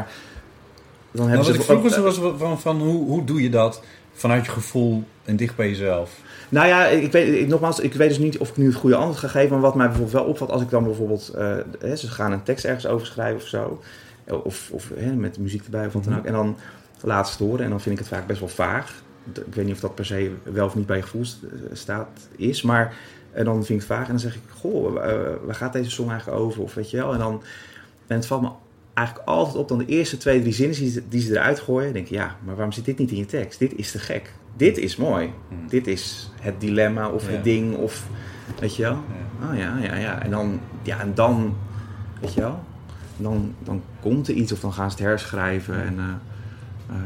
Dan 1.11 1.26
Nou, 1.26 1.28
hebben 1.28 1.37
wat 1.37 1.47
ze 1.47 1.72
ik 1.72 1.78
vroeg 1.80 1.82
was, 2.05 2.18
ook- 2.18 2.30
was 2.30 2.39
van, 2.41 2.61
van 2.61 2.80
hoe, 2.80 3.05
hoe 3.07 3.24
doe 3.24 3.43
je 3.43 3.51
dat 3.51 3.82
vanuit 4.12 4.45
je 4.45 4.51
gevoel 4.51 5.05
en 5.24 5.37
dicht 5.37 5.57
bij 5.57 5.68
jezelf? 5.68 6.11
Nou 6.49 6.66
ja, 6.68 6.87
ik 6.87 7.12
weet, 7.12 7.41
ik, 7.41 7.49
nogmaals, 7.49 7.80
ik 7.80 7.95
weet 7.95 8.09
dus 8.09 8.18
niet 8.18 8.39
of 8.39 8.49
ik 8.49 8.57
nu 8.57 8.66
het 8.66 8.74
goede 8.74 8.97
antwoord 8.97 9.18
ga 9.18 9.28
geven. 9.28 9.51
Maar 9.51 9.61
wat 9.61 9.74
mij 9.74 9.87
bijvoorbeeld 9.87 10.16
wel 10.16 10.24
opvalt, 10.24 10.51
als 10.51 10.62
ik 10.62 10.70
dan 10.70 10.84
bijvoorbeeld. 10.84 11.28
eh, 11.28 11.57
hè, 11.78 11.97
ze 11.97 12.09
gaan 12.11 12.32
een 12.32 12.43
tekst 12.43 12.64
ergens 12.64 12.87
over 12.87 13.07
schrijven 13.07 13.37
of 13.41 13.47
zo. 13.49 13.82
Of, 14.45 14.68
of 14.72 14.91
hè, 14.95 15.12
met 15.12 15.39
muziek 15.39 15.64
erbij 15.64 15.87
of 15.87 15.93
wat 15.93 16.05
dan 16.05 16.18
ook. 16.18 16.24
En 16.24 16.32
dan 16.32 16.57
laat 17.01 17.26
ze 17.28 17.32
het 17.32 17.43
horen 17.49 17.64
en 17.64 17.70
dan 17.70 17.80
vind 17.80 17.95
ik 17.99 18.05
het 18.05 18.14
vaak 18.14 18.26
best 18.26 18.41
wel 18.41 18.49
vaag. 18.49 19.03
Ik 19.47 19.55
weet 19.55 19.64
niet 19.64 19.74
of 19.74 19.80
dat 19.80 19.95
per 19.95 20.07
se 20.07 20.32
wel 20.43 20.66
of 20.66 20.74
niet 20.74 20.87
bij 20.87 20.97
je 20.97 21.03
gevoel 21.03 21.24
st- 21.24 21.39
staat 21.72 22.09
is. 22.37 22.62
Maar 22.62 22.95
en 23.32 23.45
dan 23.45 23.55
vind 23.55 23.68
ik 23.82 23.89
het 23.89 23.97
vaag 23.97 24.05
en 24.05 24.11
dan 24.11 24.20
zeg 24.20 24.34
ik: 24.34 24.41
Goh, 24.61 25.05
eh, 25.11 25.18
waar 25.45 25.55
gaat 25.55 25.72
deze 25.72 25.91
song 25.91 26.11
eigenlijk 26.11 26.41
over? 26.41 26.62
Of 26.62 26.74
weet 26.74 26.91
je 26.91 26.97
wel. 26.97 27.12
En 27.12 27.18
dan. 27.18 27.43
En 28.07 28.17
het 28.17 28.27
valt 28.27 28.43
me 28.43 28.49
eigenlijk 28.95 29.29
altijd 29.29 29.57
op 29.57 29.69
dan 29.69 29.79
de 29.79 29.87
eerste 29.87 30.17
twee, 30.17 30.41
drie 30.41 30.53
zinnen 30.53 30.77
die 30.79 30.91
ze, 30.91 31.03
die 31.09 31.21
ze 31.21 31.31
eruit 31.33 31.61
gooien. 31.61 31.93
denk 31.93 32.07
ik, 32.07 32.13
ja, 32.13 32.37
maar 32.45 32.55
waarom 32.55 32.73
zit 32.73 32.85
dit 32.85 32.99
niet 32.99 33.11
in 33.11 33.17
je 33.17 33.27
tekst? 33.27 33.59
Dit 33.59 33.73
is 33.77 33.91
te 33.91 33.99
gek. 33.99 34.33
Dit 34.57 34.79
is 34.79 34.97
mooi. 34.97 35.31
Dit 35.69 35.87
is 35.87 36.31
het 36.41 36.61
dilemma 36.61 37.09
of 37.09 37.21
Hmm. 37.23 37.31
Ja. 37.31 37.35
het 37.37 37.45
ding 37.45 37.75
of, 37.77 38.07
weet 38.61 38.77
je 38.77 38.83
wel? 38.83 38.99
Oh 39.51 39.59
ja, 39.59 39.79
ja, 39.83 39.97
ja. 39.97 40.23
En 40.23 40.31
dan, 40.31 40.61
ja, 40.83 41.01
en 41.01 41.15
dan 41.15 41.57
weet 42.21 42.35
je 42.35 42.41
wel? 42.41 42.59
Dan, 43.17 43.55
dan 43.65 43.83
komt 44.01 44.29
er 44.29 44.35
iets 44.35 44.53
of 44.53 44.61
dan 44.61 44.73
gaan 44.73 44.91
ze 44.91 44.97
het 44.97 45.07
herschrijven. 45.07 45.83
En, 45.85 45.99
eh, 45.99 46.05
eh, 46.97 47.03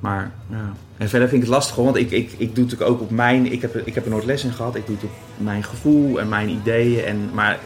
maar 0.00 0.32
ja. 0.50 0.72
En 0.96 1.08
verder 1.08 1.28
vind 1.28 1.42
ik 1.42 1.48
het 1.48 1.56
lastig, 1.56 1.76
hoor, 1.76 1.84
want 1.84 1.96
ik, 1.96 2.10
ik, 2.10 2.30
ik 2.32 2.38
doe 2.38 2.46
het 2.46 2.56
natuurlijk 2.56 2.90
ook 2.90 3.00
op 3.00 3.10
mijn... 3.10 3.52
Ik 3.52 3.62
heb, 3.62 3.74
er- 3.74 3.86
ik 3.86 3.94
heb 3.94 4.04
er 4.04 4.10
nooit 4.10 4.24
les 4.24 4.44
in 4.44 4.52
gehad. 4.52 4.74
Ik 4.74 4.86
doe 4.86 4.94
het 4.96 5.04
op 5.04 5.10
mijn 5.36 5.62
gevoel 5.62 6.20
en 6.20 6.28
mijn 6.28 6.48
ideeën. 6.48 7.04
En, 7.04 7.30
maar 7.34 7.58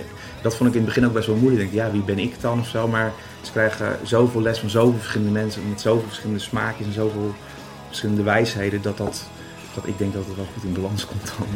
dat 0.42 0.56
vond 0.56 0.68
ik 0.68 0.74
in 0.74 0.82
het 0.84 0.88
begin 0.94 1.06
ook 1.06 1.12
best 1.12 1.26
wel 1.26 1.36
moeilijk. 1.36 1.62
Ik 1.62 1.72
denk, 1.72 1.86
ja, 1.86 1.92
wie 1.92 2.02
ben 2.02 2.18
ik 2.18 2.40
dan 2.40 2.60
of 2.60 2.68
zo? 2.68 2.88
Maar 2.88 3.12
ze 3.42 3.50
krijgen 3.50 3.98
zoveel 4.02 4.42
les 4.42 4.58
van 4.58 4.70
zoveel 4.70 4.98
verschillende 4.98 5.32
mensen... 5.32 5.68
met 5.68 5.80
zoveel 5.80 6.06
verschillende 6.06 6.40
smaakjes 6.40 6.86
en 6.86 6.92
zoveel 6.92 7.34
verschillende 7.86 8.22
wijsheden... 8.22 8.82
dat, 8.82 8.96
dat, 8.96 9.24
dat 9.74 9.86
ik 9.86 9.98
denk 9.98 10.12
dat 10.12 10.26
het 10.26 10.36
wel 10.36 10.46
goed 10.54 10.64
in 10.64 10.72
balans 10.72 11.06
komt 11.06 11.32
dan. 11.38 11.46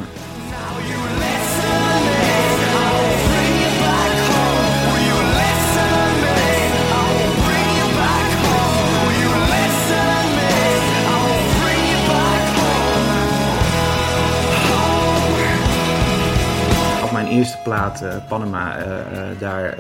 Eerste 17.35 17.59
plaat, 17.65 18.03
eh, 18.03 18.17
Panama, 18.29 18.77
eh, 18.77 19.31
eh, 19.31 19.39
daar 19.39 19.79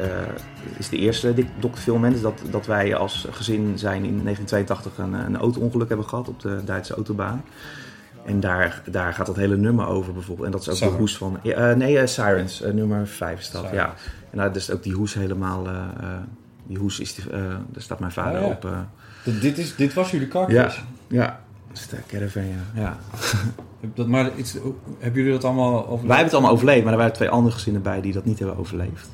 is 0.77 0.89
de 0.89 0.97
eerste. 0.97 1.35
Phil 1.75 1.95
moment 1.95 2.23
dat, 2.23 2.41
dat 2.51 2.67
wij 2.67 2.95
als 2.97 3.27
gezin 3.31 3.79
zijn 3.79 4.05
in 4.05 4.23
1982 4.23 4.99
een, 4.99 5.13
een 5.13 5.37
auto-ongeluk 5.37 5.89
hebben 5.89 6.09
gehad 6.09 6.29
op 6.29 6.41
de 6.41 6.61
Duitse 6.65 6.95
autobaan. 6.95 7.45
En 8.25 8.41
daar, 8.41 8.83
daar 8.91 9.13
gaat 9.13 9.27
dat 9.27 9.37
hele 9.37 9.57
nummer 9.57 9.87
over 9.87 10.13
bijvoorbeeld. 10.13 10.47
En 10.47 10.53
dat 10.53 10.61
is 10.67 10.83
ook 10.83 10.91
de 10.91 10.97
hoes 10.97 11.17
van... 11.17 11.39
nee, 11.77 12.07
Sirens, 12.07 12.63
nummer 12.73 13.07
5 13.07 13.39
is 13.41 13.51
dat, 13.51 13.61
Sirens. 13.63 13.81
ja. 13.83 13.95
En 14.31 14.39
daar 14.39 14.57
is 14.57 14.71
ook 14.71 14.83
die 14.83 14.93
hoes 14.95 15.15
helemaal... 15.15 15.67
die 16.67 16.79
hoes 16.79 17.01
is... 17.01 17.15
die- 17.15 17.31
daar 17.71 17.83
staat 17.83 17.99
mijn 18.01 18.13
vader 18.13 18.41
Oh, 18.41 18.47
ja. 18.47 18.53
op. 19.25 19.41
dit, 19.41 19.59
is, 19.59 19.77
dit 19.77 19.95
was 19.95 20.11
jullie 20.11 20.27
ja, 20.27 20.33
carcass? 20.33 20.83
ja. 21.07 21.41
Dat 21.75 21.83
is 21.83 21.89
de 21.89 21.97
caravan, 22.07 22.43
ja. 22.47 22.81
ja. 22.81 22.99
Dat, 23.95 24.07
maar 24.09 24.31
iets, 24.37 24.53
hebben 24.99 25.21
jullie 25.23 25.33
dat 25.33 25.45
allemaal 25.45 25.75
overleefd? 25.79 26.01
Wij 26.07 26.17
hebben 26.17 26.25
het 26.25 26.33
allemaal 26.35 26.51
overleefd, 26.53 26.83
maar 26.85 26.93
er 26.93 26.99
waren 26.99 27.13
twee 27.13 27.29
andere 27.29 27.55
gezinnen 27.55 27.83
bij 27.83 28.01
die 28.01 28.13
dat 28.13 28.25
niet 28.25 28.39
hebben 28.39 28.57
overleefd. 28.59 29.09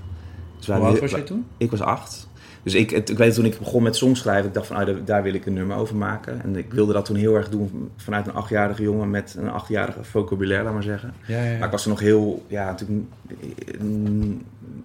Dus 0.59 0.67
Hoe 0.67 0.75
oud 0.77 1.01
was 1.01 1.11
jij 1.11 1.21
toen? 1.23 1.47
Ik 1.57 1.71
was 1.71 1.81
acht. 1.81 2.29
Dus 2.63 2.75
ik, 2.75 2.91
het- 2.91 3.11
ik 3.11 3.17
weet 3.19 3.35
toen 3.35 3.45
ik 3.45 3.59
begon 3.59 3.83
met 3.83 3.97
songschrijven, 3.97 4.47
ik 4.49 4.55
dacht 4.55 4.67
van, 4.67 4.77
ah, 4.77 4.87
daar, 4.87 5.05
daar 5.05 5.23
wil 5.23 5.35
ik 5.35 5.47
een 5.47 5.53
nummer 5.53 5.77
over 5.77 5.97
maken. 5.97 6.43
En 6.43 6.57
ik 6.57 6.73
wilde 6.73 6.93
dat 6.93 7.05
toen 7.05 7.17
heel 7.17 7.35
erg 7.35 7.49
doen 7.49 7.91
vanuit 7.97 8.27
een 8.27 8.35
achtjarige 8.35 8.83
jongen 8.83 9.11
met 9.11 9.35
een 9.39 9.51
achtjarige 9.51 10.05
vocabulaire, 10.05 10.65
laat 10.65 10.75
maar 10.75 10.83
zeggen. 10.83 11.15
Ja, 11.27 11.37
ja, 11.43 11.51
ja. 11.51 11.57
Maar 11.59 11.67
ik 11.67 11.73
was 11.73 11.83
er 11.85 11.91
nog 11.91 12.01
heel, 12.01 12.45
ja, 12.47 12.65
natuurlijk 12.65 13.01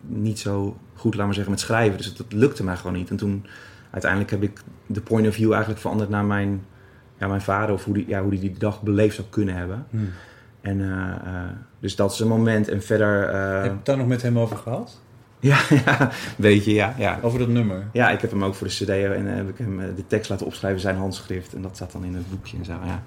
niet 0.07 0.39
zo 0.39 0.77
goed, 0.95 1.15
laat 1.15 1.25
maar 1.25 1.33
zeggen, 1.35 1.51
met 1.53 1.61
schrijven. 1.61 1.97
Dus 1.97 2.05
het, 2.05 2.17
het 2.17 2.33
lukte 2.33 2.63
mij 2.63 2.75
gewoon 2.75 2.95
niet. 2.95 3.09
En 3.09 3.17
toen, 3.17 3.45
uiteindelijk 3.91 4.31
heb 4.31 4.43
ik 4.43 4.61
de 4.85 5.01
point 5.01 5.27
of 5.27 5.33
view 5.33 5.51
eigenlijk 5.51 5.81
veranderd 5.81 6.09
naar 6.09 6.25
mijn, 6.25 6.65
ja, 7.25 7.31
mijn 7.31 7.41
vader. 7.41 7.75
Of 7.75 7.83
hoe 7.83 7.93
die, 7.93 8.07
ja, 8.07 8.21
hoe 8.21 8.29
die 8.29 8.39
die 8.39 8.57
dag 8.57 8.81
beleefd 8.81 9.15
zou 9.15 9.27
kunnen 9.29 9.55
hebben. 9.55 9.85
Hmm. 9.89 10.09
En, 10.61 10.81
eh, 10.81 11.11
eh, 11.11 11.49
dus 11.79 11.95
dat 11.95 12.11
is 12.11 12.19
een 12.19 12.27
moment. 12.27 12.67
En 12.69 12.81
verder, 12.81 13.29
eh, 13.29 13.53
Heb 13.53 13.63
je 13.63 13.69
het 13.69 13.85
daar 13.85 13.97
nog 13.97 14.07
met 14.07 14.21
hem 14.21 14.39
over 14.39 14.57
gehad? 14.57 15.01
ja, 15.39 15.59
ja, 15.69 16.01
een 16.01 16.09
beetje, 16.35 16.73
ja, 16.73 16.95
ja. 16.97 17.19
Over 17.21 17.39
dat 17.39 17.47
nummer? 17.47 17.87
Ja, 17.91 18.09
ik 18.09 18.21
heb 18.21 18.31
hem 18.31 18.43
ook 18.43 18.55
voor 18.55 18.67
de 18.67 18.73
cd 18.73 18.89
en 18.89 19.25
heb 19.25 19.49
ik 19.49 19.57
hem 19.57 19.77
de 19.95 20.07
tekst 20.07 20.29
laten 20.29 20.45
opschrijven, 20.45 20.81
zijn 20.81 20.95
handschrift. 20.95 21.53
En 21.53 21.61
dat 21.61 21.75
staat 21.75 21.91
dan 21.91 22.03
in 22.03 22.15
het 22.15 22.29
boekje 22.29 22.57
en 22.57 22.65
zo, 22.65 22.73
ja. 22.85 23.03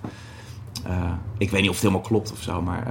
Ik 1.39 1.51
weet 1.51 1.61
niet 1.61 1.71
of 1.71 1.75
het 1.75 1.85
helemaal 1.85 2.07
klopt 2.07 2.33
of 2.33 2.43
zo, 2.43 2.63
maar... 2.63 2.87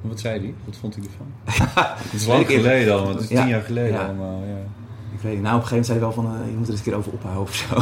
Wat 0.00 0.20
zei 0.20 0.40
hij? 0.40 0.54
Wat 0.64 0.76
vond 0.76 0.94
hij 0.94 1.04
ervan? 1.04 1.32
het 2.04 2.12
is 2.12 2.26
lang 2.26 2.46
geleden 2.46 2.98
al, 2.98 3.08
het 3.08 3.20
is 3.20 3.28
Ja, 3.28 3.40
tien 3.40 3.48
jaar 3.48 3.62
geleden 3.62 3.92
ja. 3.92 4.04
allemaal. 4.04 4.42
Ja. 4.46 4.86
Ik 5.14 5.20
weet 5.20 5.32
niet, 5.32 5.42
nou 5.42 5.56
op 5.56 5.62
een 5.62 5.68
gegeven 5.68 5.70
moment 5.70 5.86
zei 5.86 5.98
hij 5.98 6.06
wel 6.06 6.12
van, 6.12 6.26
eh, 6.26 6.50
je 6.50 6.56
moet 6.56 6.66
er 6.66 6.70
eens 6.72 6.78
een 6.78 6.84
keer 6.86 6.96
over 6.96 7.12
ophouden 7.12 7.42
of 7.42 7.54
zo. 7.54 7.80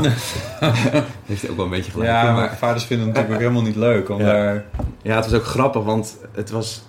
Heeft 1.26 1.42
hij 1.42 1.50
ook 1.50 1.56
wel 1.56 1.64
een 1.64 1.70
beetje 1.70 1.90
gelijk. 1.90 2.10
Ja, 2.10 2.32
maar 2.32 2.56
vaders 2.56 2.84
vinden 2.84 3.06
het 3.06 3.16
natuurlijk 3.16 3.42
ook 3.42 3.48
helemaal 3.48 3.68
niet 3.70 3.80
leuk 3.80 4.08
om 4.08 4.18
Ja. 4.18 4.24
daar... 4.24 4.64
Ja, 5.02 5.16
het 5.16 5.24
was 5.30 5.40
ook 5.40 5.46
grappig, 5.46 5.82
want 5.82 6.16
het 6.32 6.50
was... 6.50 6.82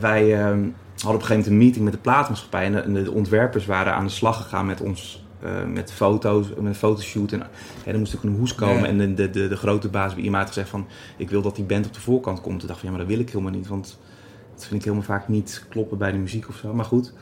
Wij 0.00 0.34
ehm, 0.34 0.40
hadden 0.42 0.62
op 0.94 1.04
een 1.04 1.10
gegeven 1.12 1.28
moment 1.28 1.46
een 1.46 1.56
meeting 1.56 1.84
met 1.84 1.92
de 1.92 1.98
plaatmaatschappij. 1.98 2.64
En 2.64 2.72
de, 2.72 2.80
en 2.80 2.92
de 3.04 3.10
ontwerpers 3.10 3.66
waren 3.66 3.94
aan 3.94 4.04
de 4.04 4.10
slag 4.10 4.36
gegaan 4.42 4.66
met 4.66 4.80
ons... 4.80 5.24
eh, 5.40 5.50
met 5.72 5.92
foto's, 5.92 6.48
met 6.48 6.64
een 6.64 6.74
fotoshoot. 6.74 7.32
En 7.32 7.38
ja, 7.84 7.92
er 7.92 7.98
moest 7.98 8.16
ook 8.16 8.22
een 8.22 8.36
hoes 8.36 8.54
komen. 8.54 8.80
Ja. 8.82 8.86
En 8.86 8.98
de, 8.98 9.14
de, 9.14 9.30
de, 9.30 9.48
de 9.48 9.56
grote 9.56 9.88
baas 9.88 10.14
bij 10.14 10.24
IMA 10.24 10.38
had 10.38 10.46
gezegd 10.48 10.68
van... 10.68 10.86
Ik 11.16 11.30
wil 11.30 11.42
dat 11.42 11.56
die 11.56 11.64
band 11.64 11.86
op 11.86 11.94
de 11.94 12.00
voorkant 12.00 12.40
komt. 12.40 12.58
Toen 12.58 12.68
dacht 12.68 12.80
ik 12.82 12.86
van, 12.86 12.88
ja, 12.90 12.96
maar 12.96 13.06
dat 13.06 13.16
wil 13.16 13.24
ik 13.26 13.32
helemaal 13.32 13.52
niet. 13.58 13.68
Want 13.68 13.98
dat 14.54 14.64
vind 14.64 14.74
ik 14.74 14.84
helemaal 14.84 15.04
vaak 15.06 15.28
niet 15.28 15.64
kloppen 15.68 15.98
bij 15.98 16.12
de 16.12 16.18
muziek 16.18 16.48
of 16.48 16.56
zo. 16.56 16.74
Maar 16.74 16.84
goed. 16.84 17.12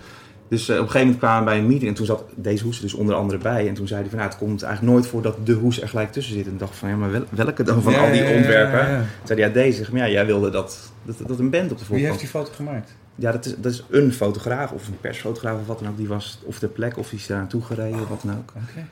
Dus 0.55 0.69
eh, 0.69 0.75
op 0.77 0.81
een 0.83 0.87
gegeven 0.91 1.07
moment 1.07 1.19
kwamen 1.25 1.45
we 1.45 1.51
bij 1.51 1.59
een 1.59 1.67
meeting. 1.67 1.89
En 1.91 1.97
toen 1.97 2.07
zat 2.07 2.25
deze 2.35 2.65
hoes 2.65 2.77
er 2.77 2.83
dus 2.83 2.95
onder 2.95 3.15
andere 3.15 3.39
bij. 3.39 3.69
En 3.69 3.75
toen 3.75 3.87
zei 3.87 4.01
hij 4.01 4.09
van, 4.09 4.19
nou, 4.19 4.31
het 4.31 4.39
komt 4.39 4.63
eigenlijk 4.63 4.95
nooit 4.95 5.07
voor 5.07 5.23
dat 5.23 5.47
de 5.47 5.53
hoes 5.53 5.81
er 5.81 5.89
gelijk 5.89 6.13
tussen 6.13 6.35
zit. 6.35 6.47
En 6.47 6.53
ik 6.53 6.59
dacht 6.59 6.77
van, 6.77 6.89
ja, 6.89 6.97
maar 6.97 7.11
wel- 7.11 7.25
welke 7.31 7.63
dan 7.63 7.83
van 7.83 7.93
Ja, 7.93 8.05
al 8.05 8.13
die 8.13 8.23
ja, 8.23 8.37
ontwerpen? 8.37 8.79
ja, 8.79 8.89
ja. 8.89 8.97
Toen 8.99 9.07
zei 9.27 9.41
hij, 9.41 9.49
ja, 9.49 9.55
deze. 9.55 9.85
Maar 9.93 10.01
ja, 10.01 10.09
jij 10.09 10.27
wilde 10.27 10.51
dat, 10.51 10.91
dat, 11.03 11.17
dat 11.27 11.39
een 11.39 11.51
band 11.51 11.73
op 11.73 11.79
de 11.79 11.85
Wie 11.85 11.95
heeft 11.95 12.01
voorkant. 12.09 12.21
die 12.21 12.29
foto 12.29 12.53
gemaakt? 12.53 12.95
ja, 13.15 13.33
dat 13.33 13.45
is, 13.47 13.55
dat 13.59 13.73
is 13.73 13.85
een 13.91 14.13
fotograaf 14.13 14.73
of 14.73 14.89
een 14.89 15.01
persfotograaf 15.01 15.61
of 15.61 15.67
wat 15.67 15.79
dan 15.79 15.89
ook. 15.89 15.97
Die 15.97 16.09
was 16.09 16.39
of 16.45 16.59
ter 16.59 16.69
plek 16.69 16.97
of 16.99 17.09
die 17.09 17.19
is 17.19 17.27
daar 17.27 17.39
naartoe 17.39 17.63
gereden 17.63 18.01
of 18.01 18.09
wat 18.09 18.21
dan 18.25 18.31
ook. 18.37 18.51
Oké. 18.71 18.87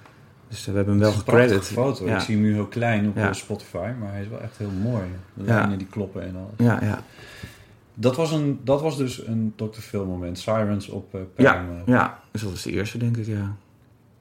Dus 0.49 0.61
eh, 0.61 0.67
we 0.67 0.73
hebben 0.77 0.95
hem 0.95 1.03
wel 1.03 1.13
gecredit. 1.13 1.65
foto. 1.65 2.07
Ja. 2.07 2.15
Ik 2.15 2.21
zie 2.21 2.35
hem 2.35 2.45
nu 2.45 2.53
heel 2.53 2.67
klein 2.67 3.09
op 3.09 3.17
Ja. 3.17 3.29
eh, 3.29 3.35
Spotify, 3.35 3.89
maar 4.01 4.13
hij 4.13 4.23
is 4.23 4.29
wel 4.29 4.41
echt 4.41 4.57
heel 4.59 4.71
mooi. 4.83 5.03
De 5.35 5.45
Ja. 5.45 5.67
die 5.67 5.87
kloppen 5.91 6.23
en 6.23 6.35
alles. 6.37 6.71
Ja, 6.71 6.79
ja. 6.87 7.03
Dat, 7.95 8.17
was 8.17 8.33
een, 8.33 8.61
dat 8.65 8.81
was 8.83 8.97
dus 8.97 9.27
een 9.27 9.53
Dr. 9.57 9.81
Phil 9.81 10.07
moment. 10.07 10.39
Sirens 10.39 10.89
op 10.89 11.15
uh, 11.15 11.21
Ja, 11.37 11.65
ja, 11.87 12.21
dus 12.31 12.43
dat 12.43 12.53
is 12.53 12.63
de 12.63 12.71
eerste, 12.71 12.99
denk 12.99 13.17
ik, 13.17 13.27
ja. 13.27 13.57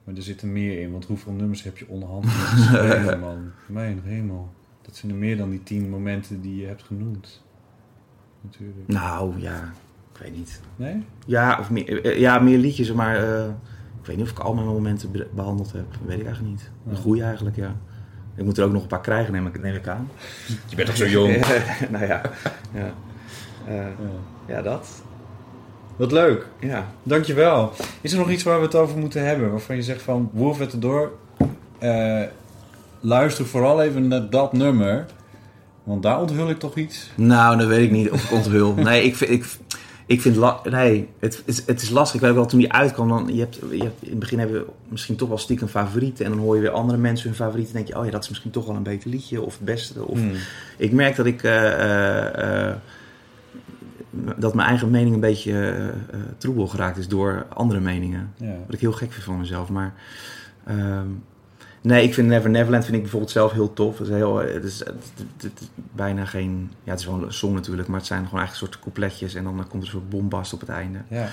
Maar 0.04 0.14
er 0.14 0.22
zitten 0.22 0.52
meer 0.52 0.80
in, 0.80 0.92
want 0.92 1.04
hoeveel 1.04 1.32
nummers 1.32 1.62
heb 1.62 1.78
je 1.78 1.88
onderhand 1.88 2.26
geschreven, 2.26 3.20
man? 3.28 3.50
Mijn 3.66 4.00
hemel. 4.04 4.52
Dat 4.82 4.96
zijn 4.96 5.12
er 5.12 5.18
meer 5.18 5.36
dan 5.36 5.50
die 5.50 5.62
tien 5.62 5.90
momenten 5.90 6.40
die 6.40 6.56
je 6.60 6.66
hebt 6.66 6.82
genoemd. 6.82 7.42
Natuurlijk. 8.40 8.78
Nou, 8.88 9.40
ja, 9.40 9.72
ik 10.14 10.20
weet 10.20 10.36
niet. 10.36 10.60
Nee? 10.76 11.02
Ja, 11.26 11.56
of 11.60 11.70
meer, 11.70 12.04
eh, 12.04 12.18
ja, 12.18 12.38
meer 12.38 12.58
liedjes, 12.58 12.92
maar 12.92 13.16
eh, 13.16 13.44
ik 14.00 14.06
weet 14.06 14.16
niet 14.16 14.24
of 14.24 14.30
ik 14.30 14.38
al 14.38 14.54
mijn 14.54 14.66
momenten 14.66 15.10
be- 15.10 15.28
behandeld 15.34 15.72
heb. 15.72 15.84
weet 16.06 16.18
ik 16.18 16.24
eigenlijk 16.26 16.54
niet. 16.56 16.70
Een 16.88 16.96
goeie 16.96 17.22
eigenlijk, 17.22 17.56
ja. 17.56 17.76
Ik 18.34 18.44
moet 18.44 18.58
er 18.58 18.64
ook 18.64 18.72
nog 18.72 18.82
een 18.82 18.88
paar 18.88 19.00
krijgen, 19.00 19.32
neem 19.32 19.46
ik, 19.46 19.62
neem 19.62 19.74
ik 19.74 19.88
aan. 19.88 20.08
Je 20.68 20.76
bent 20.76 20.88
toch 20.88 20.96
zo 20.96 21.06
jong? 21.06 21.36
nou 21.90 22.06
ja, 22.06 22.20
ja. 22.74 22.94
Eh, 23.68 23.74
ja, 24.46 24.62
dat. 24.62 24.88
Wat 25.96 26.12
leuk. 26.12 26.46
Ja. 26.60 26.86
Dankjewel. 27.02 27.72
Is 28.00 28.12
er 28.12 28.18
nog 28.18 28.30
iets 28.30 28.42
waar 28.42 28.58
we 28.58 28.64
het 28.64 28.74
over 28.74 28.98
moeten 28.98 29.26
hebben? 29.26 29.50
Waarvan 29.50 29.76
je 29.76 29.82
zegt 29.82 30.02
van, 30.02 30.30
Wolf 30.32 30.60
at 30.60 30.70
the 30.70 30.78
Door, 30.78 31.12
eh, 31.78 32.20
luister 33.00 33.46
vooral 33.46 33.82
even 33.82 34.08
naar 34.08 34.30
dat 34.30 34.52
nummer. 34.52 35.06
Want 35.84 36.02
daar 36.02 36.20
onthul 36.20 36.50
ik 36.50 36.58
toch 36.58 36.76
iets? 36.76 37.10
Nou, 37.14 37.58
dat 37.58 37.66
weet 37.66 37.82
ik 37.84 37.90
niet 37.90 38.10
of 38.10 38.24
ik 38.24 38.32
onthul. 38.32 38.74
Nee, 38.88 39.04
ik 39.04 39.16
vind, 39.16 39.30
ik, 39.30 39.56
ik 40.06 40.20
vind 40.20 40.36
la- 40.36 40.60
nee, 40.70 41.08
het, 41.18 41.42
is, 41.44 41.66
het 41.66 41.82
is 41.82 41.90
lastig. 41.90 42.20
Ik 42.20 42.26
weet 42.26 42.34
wel, 42.34 42.46
toen 42.46 42.58
die 42.58 42.72
uitkwam, 42.72 43.08
dan, 43.08 43.28
je 43.32 43.40
hebt, 43.40 43.58
je 43.70 43.82
hebt, 43.82 44.02
in 44.02 44.10
het 44.10 44.18
begin 44.18 44.38
hebben 44.38 44.60
we 44.60 44.66
misschien 44.88 45.16
toch 45.16 45.28
wel 45.28 45.38
stiekem 45.38 45.68
favorieten. 45.68 46.24
En 46.24 46.30
dan 46.30 46.40
hoor 46.40 46.54
je 46.54 46.60
weer 46.60 46.70
andere 46.70 46.98
mensen 46.98 47.26
hun 47.28 47.36
favorieten. 47.36 47.74
En 47.74 47.80
denk 47.82 47.92
je, 47.94 47.98
oh 48.00 48.04
ja, 48.04 48.10
dat 48.10 48.22
is 48.22 48.28
misschien 48.28 48.50
toch 48.50 48.66
wel 48.66 48.76
een 48.76 48.82
beter 48.82 49.10
liedje. 49.10 49.40
Of 49.42 49.54
het 49.54 49.64
beste. 49.64 50.06
Of, 50.06 50.18
Hmm. 50.18 50.32
Ik 50.76 50.92
merk 50.92 51.16
dat 51.16 51.26
ik... 51.26 51.42
eh, 51.42 51.72
eh, 51.72 52.68
eh, 52.68 52.74
dat 54.36 54.54
mijn 54.54 54.68
eigen 54.68 54.90
mening 54.90 55.14
een 55.14 55.20
beetje 55.20 55.52
eh, 55.52 55.88
eh, 55.88 55.94
troebel 56.38 56.66
geraakt 56.66 56.96
is 56.96 57.08
door 57.08 57.46
andere 57.48 57.80
meningen. 57.80 58.32
Ja. 58.36 58.54
Wat 58.66 58.74
ik 58.74 58.80
heel 58.80 58.92
gek 58.92 59.12
vind 59.12 59.24
van 59.24 59.38
mezelf. 59.38 59.68
Maar 59.68 59.94
ehm, 60.66 61.06
nee, 61.80 62.02
ik 62.04 62.14
vind 62.14 62.28
Never 62.28 62.50
Neverland 62.50 62.82
vind 62.84 62.96
ik 62.96 63.02
bijvoorbeeld 63.02 63.32
zelf 63.32 63.52
heel 63.52 63.72
tof. 63.72 63.98
Het 63.98 64.06
is, 64.08 64.14
heel, 64.14 64.36
het 64.36 64.64
is, 64.64 64.78
het, 64.78 64.88
het- 65.16 65.42
het 65.42 65.60
is 65.60 65.70
bijna 65.92 66.24
geen... 66.24 66.70
Ja, 66.84 66.90
het 66.90 67.00
is 67.00 67.06
wel 67.06 67.22
een 67.22 67.32
song 67.32 67.54
natuurlijk, 67.54 67.88
maar 67.88 67.98
het 67.98 68.06
zijn 68.06 68.24
gewoon 68.24 68.40
eigenlijk 68.40 68.72
soort 68.72 68.82
coupletjes. 68.82 69.34
En 69.34 69.44
dan 69.44 69.52
eh, 69.58 69.60
komt 69.68 69.72
er 69.72 69.78
een 69.88 69.94
soort 69.94 70.08
bombast 70.10 70.52
op 70.52 70.60
het 70.60 70.68
einde. 70.68 70.98
Ja. 71.08 71.28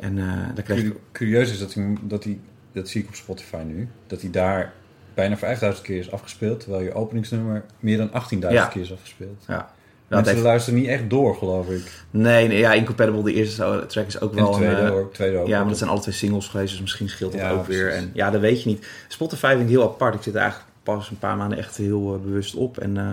En 0.00 0.18
eh 0.18 0.24
daar 0.26 0.58
ik... 0.58 0.64
Curi- 0.64 0.96
Curieus 1.12 1.50
is 1.50 1.58
dat 1.58 1.74
hij, 1.74 1.96
dat 2.02 2.24
hij, 2.24 2.38
dat 2.72 2.88
zie 2.88 3.02
ik 3.02 3.08
op 3.08 3.14
Spotify 3.14 3.62
nu, 3.66 3.88
dat 4.06 4.20
hij 4.20 4.30
daar 4.30 4.72
bijna 5.14 5.36
5000 5.36 5.86
keer 5.86 5.98
is 5.98 6.10
afgespeeld, 6.12 6.60
terwijl 6.60 6.82
je 6.82 6.92
openingsnummer 6.94 7.64
meer 7.80 7.96
dan 7.96 8.08
18.000 8.34 8.38
Ja. 8.38 8.66
keer 8.66 8.82
is 8.82 8.92
afgespeeld. 8.92 9.44
Ja. 9.48 9.70
Mensen 10.08 10.32
heeft- 10.32 10.44
luisteren 10.46 10.78
niet 10.80 10.88
echt 10.88 11.10
door, 11.10 11.34
geloof 11.36 11.68
ik. 11.68 12.04
Nee, 12.10 12.48
nee, 12.48 12.58
ja, 12.58 12.72
Incompatible, 12.72 13.22
de 13.22 13.32
eerste 13.34 13.84
track 13.88 14.06
is 14.06 14.20
ook 14.20 14.30
En 14.36 14.42
wel... 14.42 14.52
tweede 14.52 14.74
een, 14.80 14.92
eh, 14.98 15.04
tweede 15.12 15.38
ook. 15.38 15.46
Ja, 15.46 15.58
maar 15.58 15.68
dat 15.68 15.78
zijn 15.78 15.90
alle 15.90 16.00
twee 16.00 16.14
singles 16.14 16.48
geweest, 16.48 16.70
dus 16.70 16.80
misschien 16.80 17.08
scheelt 17.08 17.32
dat 17.32 17.40
Ja, 17.40 17.50
ook 17.50 17.66
weer. 17.66 17.92
En 17.92 18.10
ja, 18.14 18.30
dat 18.30 18.40
weet 18.40 18.62
je 18.62 18.68
niet. 18.68 18.86
Spotify 19.08 19.48
vind 19.56 19.60
ik 19.60 19.68
heel 19.68 19.82
apart. 19.82 20.14
Ik 20.14 20.22
zit 20.22 20.34
er 20.34 20.40
eigenlijk 20.40 20.70
pas 20.82 21.10
een 21.10 21.18
paar 21.18 21.36
maanden 21.36 21.58
echt 21.58 21.76
heel 21.76 22.14
eh, 22.14 22.20
bewust 22.20 22.54
op. 22.54 22.78
En 22.78 22.96
eh, 22.96 23.12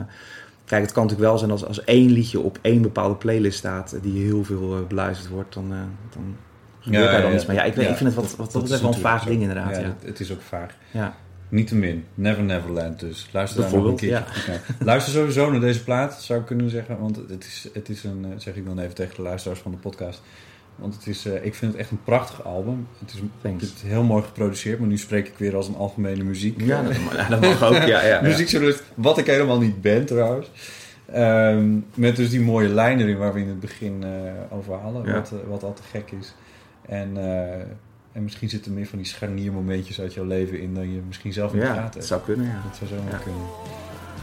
kijk, 0.65 0.81
het 0.81 0.91
kan 0.91 1.03
natuurlijk 1.03 1.29
wel 1.29 1.37
zijn 1.39 1.51
als, 1.51 1.65
als 1.65 1.83
één 1.83 2.11
liedje 2.11 2.39
op 2.39 2.57
één 2.61 2.81
bepaalde 2.81 3.15
playlist 3.15 3.57
staat... 3.57 3.95
die 4.01 4.23
heel 4.25 4.43
veel 4.43 4.85
beluisterd 4.87 5.29
wordt, 5.29 5.53
dan, 5.53 5.69
dan 6.13 6.35
gebeurt 6.79 7.03
Ja, 7.03 7.11
daar 7.11 7.21
dan 7.21 7.29
ja, 7.29 7.35
iets. 7.35 7.45
Maar 7.45 7.55
ja, 7.55 7.63
ik, 7.63 7.75
ik 7.75 7.95
vind 7.97 7.99
het 7.99 8.13
wat, 8.13 8.35
wat, 8.35 8.37
dat 8.37 8.37
dat 8.37 8.55
is 8.55 8.61
betreft 8.61 8.81
wel 8.81 8.93
een 8.93 8.99
vaag 8.99 9.25
ding 9.25 9.41
inderdaad. 9.41 9.75
Het, 9.77 9.93
het 10.05 10.19
is 10.19 10.31
ook 10.31 10.41
vaag. 10.41 10.71
ja. 10.91 11.15
Niettemin, 11.55 12.05
Never 12.13 12.43
Neverland 12.43 12.99
dus. 12.99 13.29
Luister 13.31 13.61
daar 13.61 13.73
nog 13.73 14.01
een 14.01 14.09
naar. 14.09 14.25
Luister 14.79 15.13
sowieso 15.13 15.51
naar 15.51 15.59
deze 15.59 15.83
plaat, 15.83 16.21
zou 16.21 16.39
ik 16.39 16.45
kunnen 16.45 16.69
zeggen. 16.69 16.99
Want 16.99 17.15
het 17.15 17.45
is, 17.45 17.67
het 17.73 17.89
is 17.89 18.03
een, 18.03 18.25
eh, 18.25 18.31
zeg 18.37 18.55
ik 18.55 18.65
dan 18.65 18.79
even 18.79 18.95
tegen 18.95 19.15
de 19.15 19.21
luisteraars 19.21 19.59
van 19.59 19.71
de 19.71 19.77
podcast. 19.77 20.21
Want 20.75 20.95
het 20.95 21.07
is, 21.07 21.25
eh, 21.25 21.45
ik 21.45 21.55
vind 21.55 21.71
het 21.71 21.81
echt 21.81 21.91
een 21.91 22.03
prachtig 22.03 22.45
album. 22.45 22.87
Het 22.99 23.13
is, 23.13 23.19
het 23.43 23.73
is 23.75 23.81
heel 23.81 24.03
mooi 24.03 24.23
geproduceerd, 24.23 24.79
maar 24.79 24.87
nu 24.87 24.97
spreek 24.97 25.27
ik 25.27 25.37
weer 25.37 25.55
als 25.55 25.67
een 25.67 25.75
algemene 25.75 26.23
muziek. 26.23 26.61
Ja, 26.61 26.83
dat, 27.29 27.41
mag 27.41 27.63
ook. 27.63 27.73
Ja, 27.73 28.05
ja. 28.05 28.21
Muziekjournalist, 28.21 28.83
wat 28.95 29.17
ik 29.17 29.25
helemaal 29.25 29.59
niet 29.59 29.81
ben 29.81 30.05
trouwens. 30.05 30.51
Ehm, 31.11 31.77
met 31.93 32.15
dus 32.15 32.29
die 32.29 32.41
mooie 32.41 32.69
lijn 32.69 32.99
erin 32.99 33.17
waar 33.17 33.33
we 33.33 33.39
in 33.39 33.47
het 33.47 33.59
begin 33.59 34.03
eh 34.03 34.57
over 34.57 34.73
hadden, 34.73 35.13
wat, 35.13 35.31
wat 35.47 35.63
al 35.63 35.73
te 35.73 35.81
gek 35.91 36.11
is. 36.19 36.33
En, 36.87 37.17
en 38.15 38.23
misschien 38.23 38.49
zitten 38.49 38.71
er 38.71 38.77
meer 38.77 38.87
van 38.87 38.97
die 38.97 39.07
scharniermomentjes 39.07 39.99
uit 40.01 40.13
jouw 40.13 40.25
leven 40.25 40.59
in 40.59 40.73
dan 40.73 40.91
je 40.93 41.01
misschien 41.07 41.33
zelf 41.33 41.53
in 41.53 41.59
de 41.59 41.65
Ja, 41.65 41.73
gaten 41.73 41.91
hebt. 41.93 42.05
zou 42.05 42.21
kunnen, 42.21 42.45
ja. 42.45 42.61
Dat 42.67 42.75
zou 42.77 42.89
zo 42.89 42.95
Ja. 43.09 43.17
kunnen. 43.17 43.41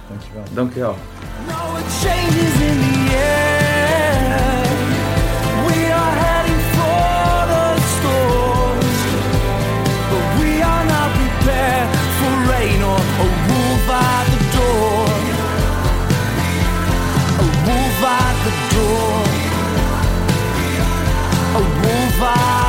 Dankjewel. 0.09 0.45
Dankjewel. 0.55 0.97
No, 1.47 1.77
it 1.79 1.85
changes 2.05 2.55
in 2.71 2.79
the 2.85 2.97
air. 3.15 4.63
We 5.67 5.79
are 6.01 6.15
heading 6.25 6.63
for 6.77 7.37
the 7.53 7.67
storm, 7.95 8.79
but 10.11 10.25
we 10.41 10.51
are 10.73 10.85
not 10.95 11.09
prepared 11.21 11.89
for 12.19 12.33
rain 12.53 12.81
or 12.93 13.01
a 13.25 13.29
wolf 13.49 13.89
at 13.91 14.25
the 14.33 14.41
door. 14.57 15.09
A 17.45 17.47
wolf 17.67 18.03
at 18.21 18.37
the 18.47 18.55
door. 18.75 19.21
A 21.59 21.63
wolf 21.83 22.21
at 22.23 22.57
the 22.57 22.62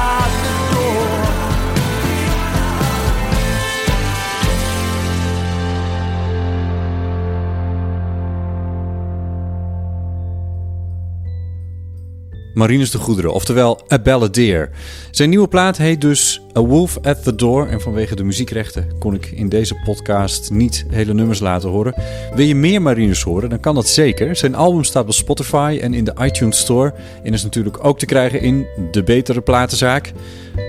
Marinus 12.54 12.91
de 12.91 12.97
Goederen, 12.97 13.34
oftewel 13.34 13.82
A 13.91 13.99
Balladeer. 13.99 14.70
Zijn 15.12 15.30
nieuwe 15.30 15.47
plaat 15.47 15.78
heet 15.78 16.01
dus 16.01 16.41
A 16.58 16.62
Wolf 16.62 16.97
at 17.01 17.24
the 17.24 17.36
Door. 17.36 17.68
En 17.68 17.82
vanwege 17.82 18.16
de 18.16 18.24
muziekrechten 18.24 18.88
kon 18.99 19.14
ik 19.14 19.26
in 19.26 19.49
deze 19.49 19.76
podcast 19.84 20.51
niet 20.51 20.86
hele 20.89 21.14
nummers 21.14 21.39
laten 21.39 21.70
horen. 21.70 21.93
Wil 22.36 22.45
je 22.45 22.56
meer 22.56 22.82
Marinus 22.82 23.22
horen, 23.22 23.49
dan 23.49 23.60
kan 23.60 23.76
dat 23.76 23.88
zeker. 23.88 24.36
Zijn 24.36 24.56
album 24.56 24.84
staat 24.84 25.06
op 25.06 25.14
Spotify 25.14 25.80
en 25.82 25.93
in 25.93 26.04
de 26.04 26.14
iTunes 26.22 26.58
Store. 26.58 26.93
En 27.24 27.34
is 27.34 27.43
natuurlijk 27.43 27.86
ook 27.86 27.99
te 27.99 28.06
krijgen 28.06 28.41
in 28.41 28.66
de 28.91 29.04
betere 29.04 29.41
platenzaak. 29.41 30.12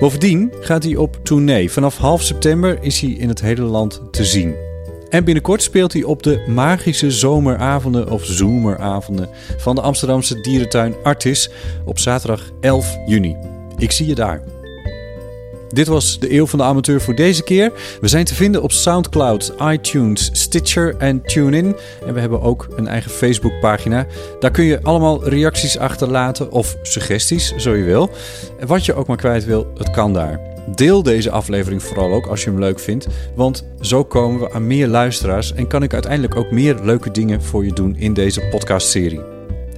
Bovendien 0.00 0.52
gaat 0.60 0.82
hij 0.84 0.96
op 0.96 1.18
tournee. 1.22 1.70
Vanaf 1.70 1.96
half 1.96 2.22
september 2.22 2.78
is 2.82 3.00
hij 3.00 3.10
in 3.10 3.28
het 3.28 3.40
hele 3.40 3.62
land 3.62 4.00
te 4.10 4.24
zien. 4.24 4.73
En 5.14 5.24
binnenkort 5.24 5.62
speelt 5.62 5.92
hij 5.92 6.02
op 6.02 6.22
de 6.22 6.44
magische 6.46 7.10
zomeravonden 7.10 8.10
of 8.10 8.24
zomeravonden 8.24 9.28
van 9.56 9.74
de 9.74 9.80
Amsterdamse 9.80 10.40
dierentuin 10.40 10.94
Artis 11.02 11.50
op 11.84 11.98
zaterdag 11.98 12.50
11 12.60 12.96
juni. 13.06 13.36
Ik 13.76 13.90
zie 13.90 14.06
je 14.06 14.14
daar. 14.14 14.42
Dit 15.68 15.86
was 15.86 16.18
de 16.18 16.34
Eeuw 16.34 16.46
van 16.46 16.58
de 16.58 16.64
Amateur 16.64 17.00
voor 17.00 17.14
deze 17.14 17.42
keer. 17.42 17.72
We 18.00 18.08
zijn 18.08 18.24
te 18.24 18.34
vinden 18.34 18.62
op 18.62 18.72
Soundcloud, 18.72 19.54
iTunes, 19.62 20.30
Stitcher 20.32 20.96
en 20.96 21.22
TuneIn. 21.22 21.76
En 22.06 22.14
we 22.14 22.20
hebben 22.20 22.42
ook 22.42 22.66
een 22.76 22.86
eigen 22.86 23.10
Facebookpagina. 23.10 24.06
Daar 24.40 24.50
kun 24.50 24.64
je 24.64 24.82
allemaal 24.82 25.28
reacties 25.28 25.78
achterlaten 25.78 26.50
of 26.50 26.76
suggesties, 26.82 27.54
zo 27.56 27.74
je 27.74 27.84
wil. 27.84 28.10
En 28.58 28.66
wat 28.66 28.84
je 28.84 28.94
ook 28.94 29.06
maar 29.06 29.16
kwijt 29.16 29.44
wil, 29.44 29.66
het 29.76 29.90
kan 29.90 30.12
daar. 30.12 30.53
Deel 30.66 31.02
deze 31.02 31.30
aflevering 31.30 31.82
vooral 31.82 32.12
ook 32.12 32.26
als 32.26 32.44
je 32.44 32.50
hem 32.50 32.58
leuk 32.58 32.78
vindt, 32.78 33.06
want 33.34 33.64
zo 33.80 34.04
komen 34.04 34.40
we 34.40 34.52
aan 34.52 34.66
meer 34.66 34.86
luisteraars 34.86 35.52
en 35.52 35.66
kan 35.66 35.82
ik 35.82 35.92
uiteindelijk 35.92 36.36
ook 36.36 36.50
meer 36.50 36.76
leuke 36.82 37.10
dingen 37.10 37.42
voor 37.42 37.64
je 37.64 37.72
doen 37.72 37.96
in 37.96 38.14
deze 38.14 38.48
podcastserie. 38.50 39.20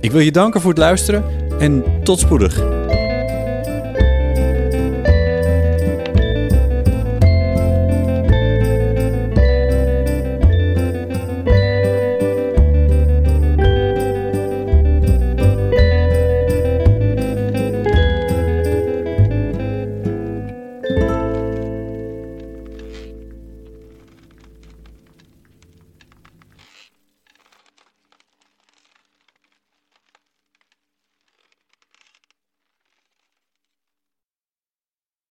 Ik 0.01 0.11
wil 0.11 0.20
je 0.20 0.32
danken 0.32 0.61
voor 0.61 0.70
het 0.70 0.78
luisteren 0.78 1.24
en 1.59 1.84
tot 2.03 2.18
spoedig. 2.18 2.64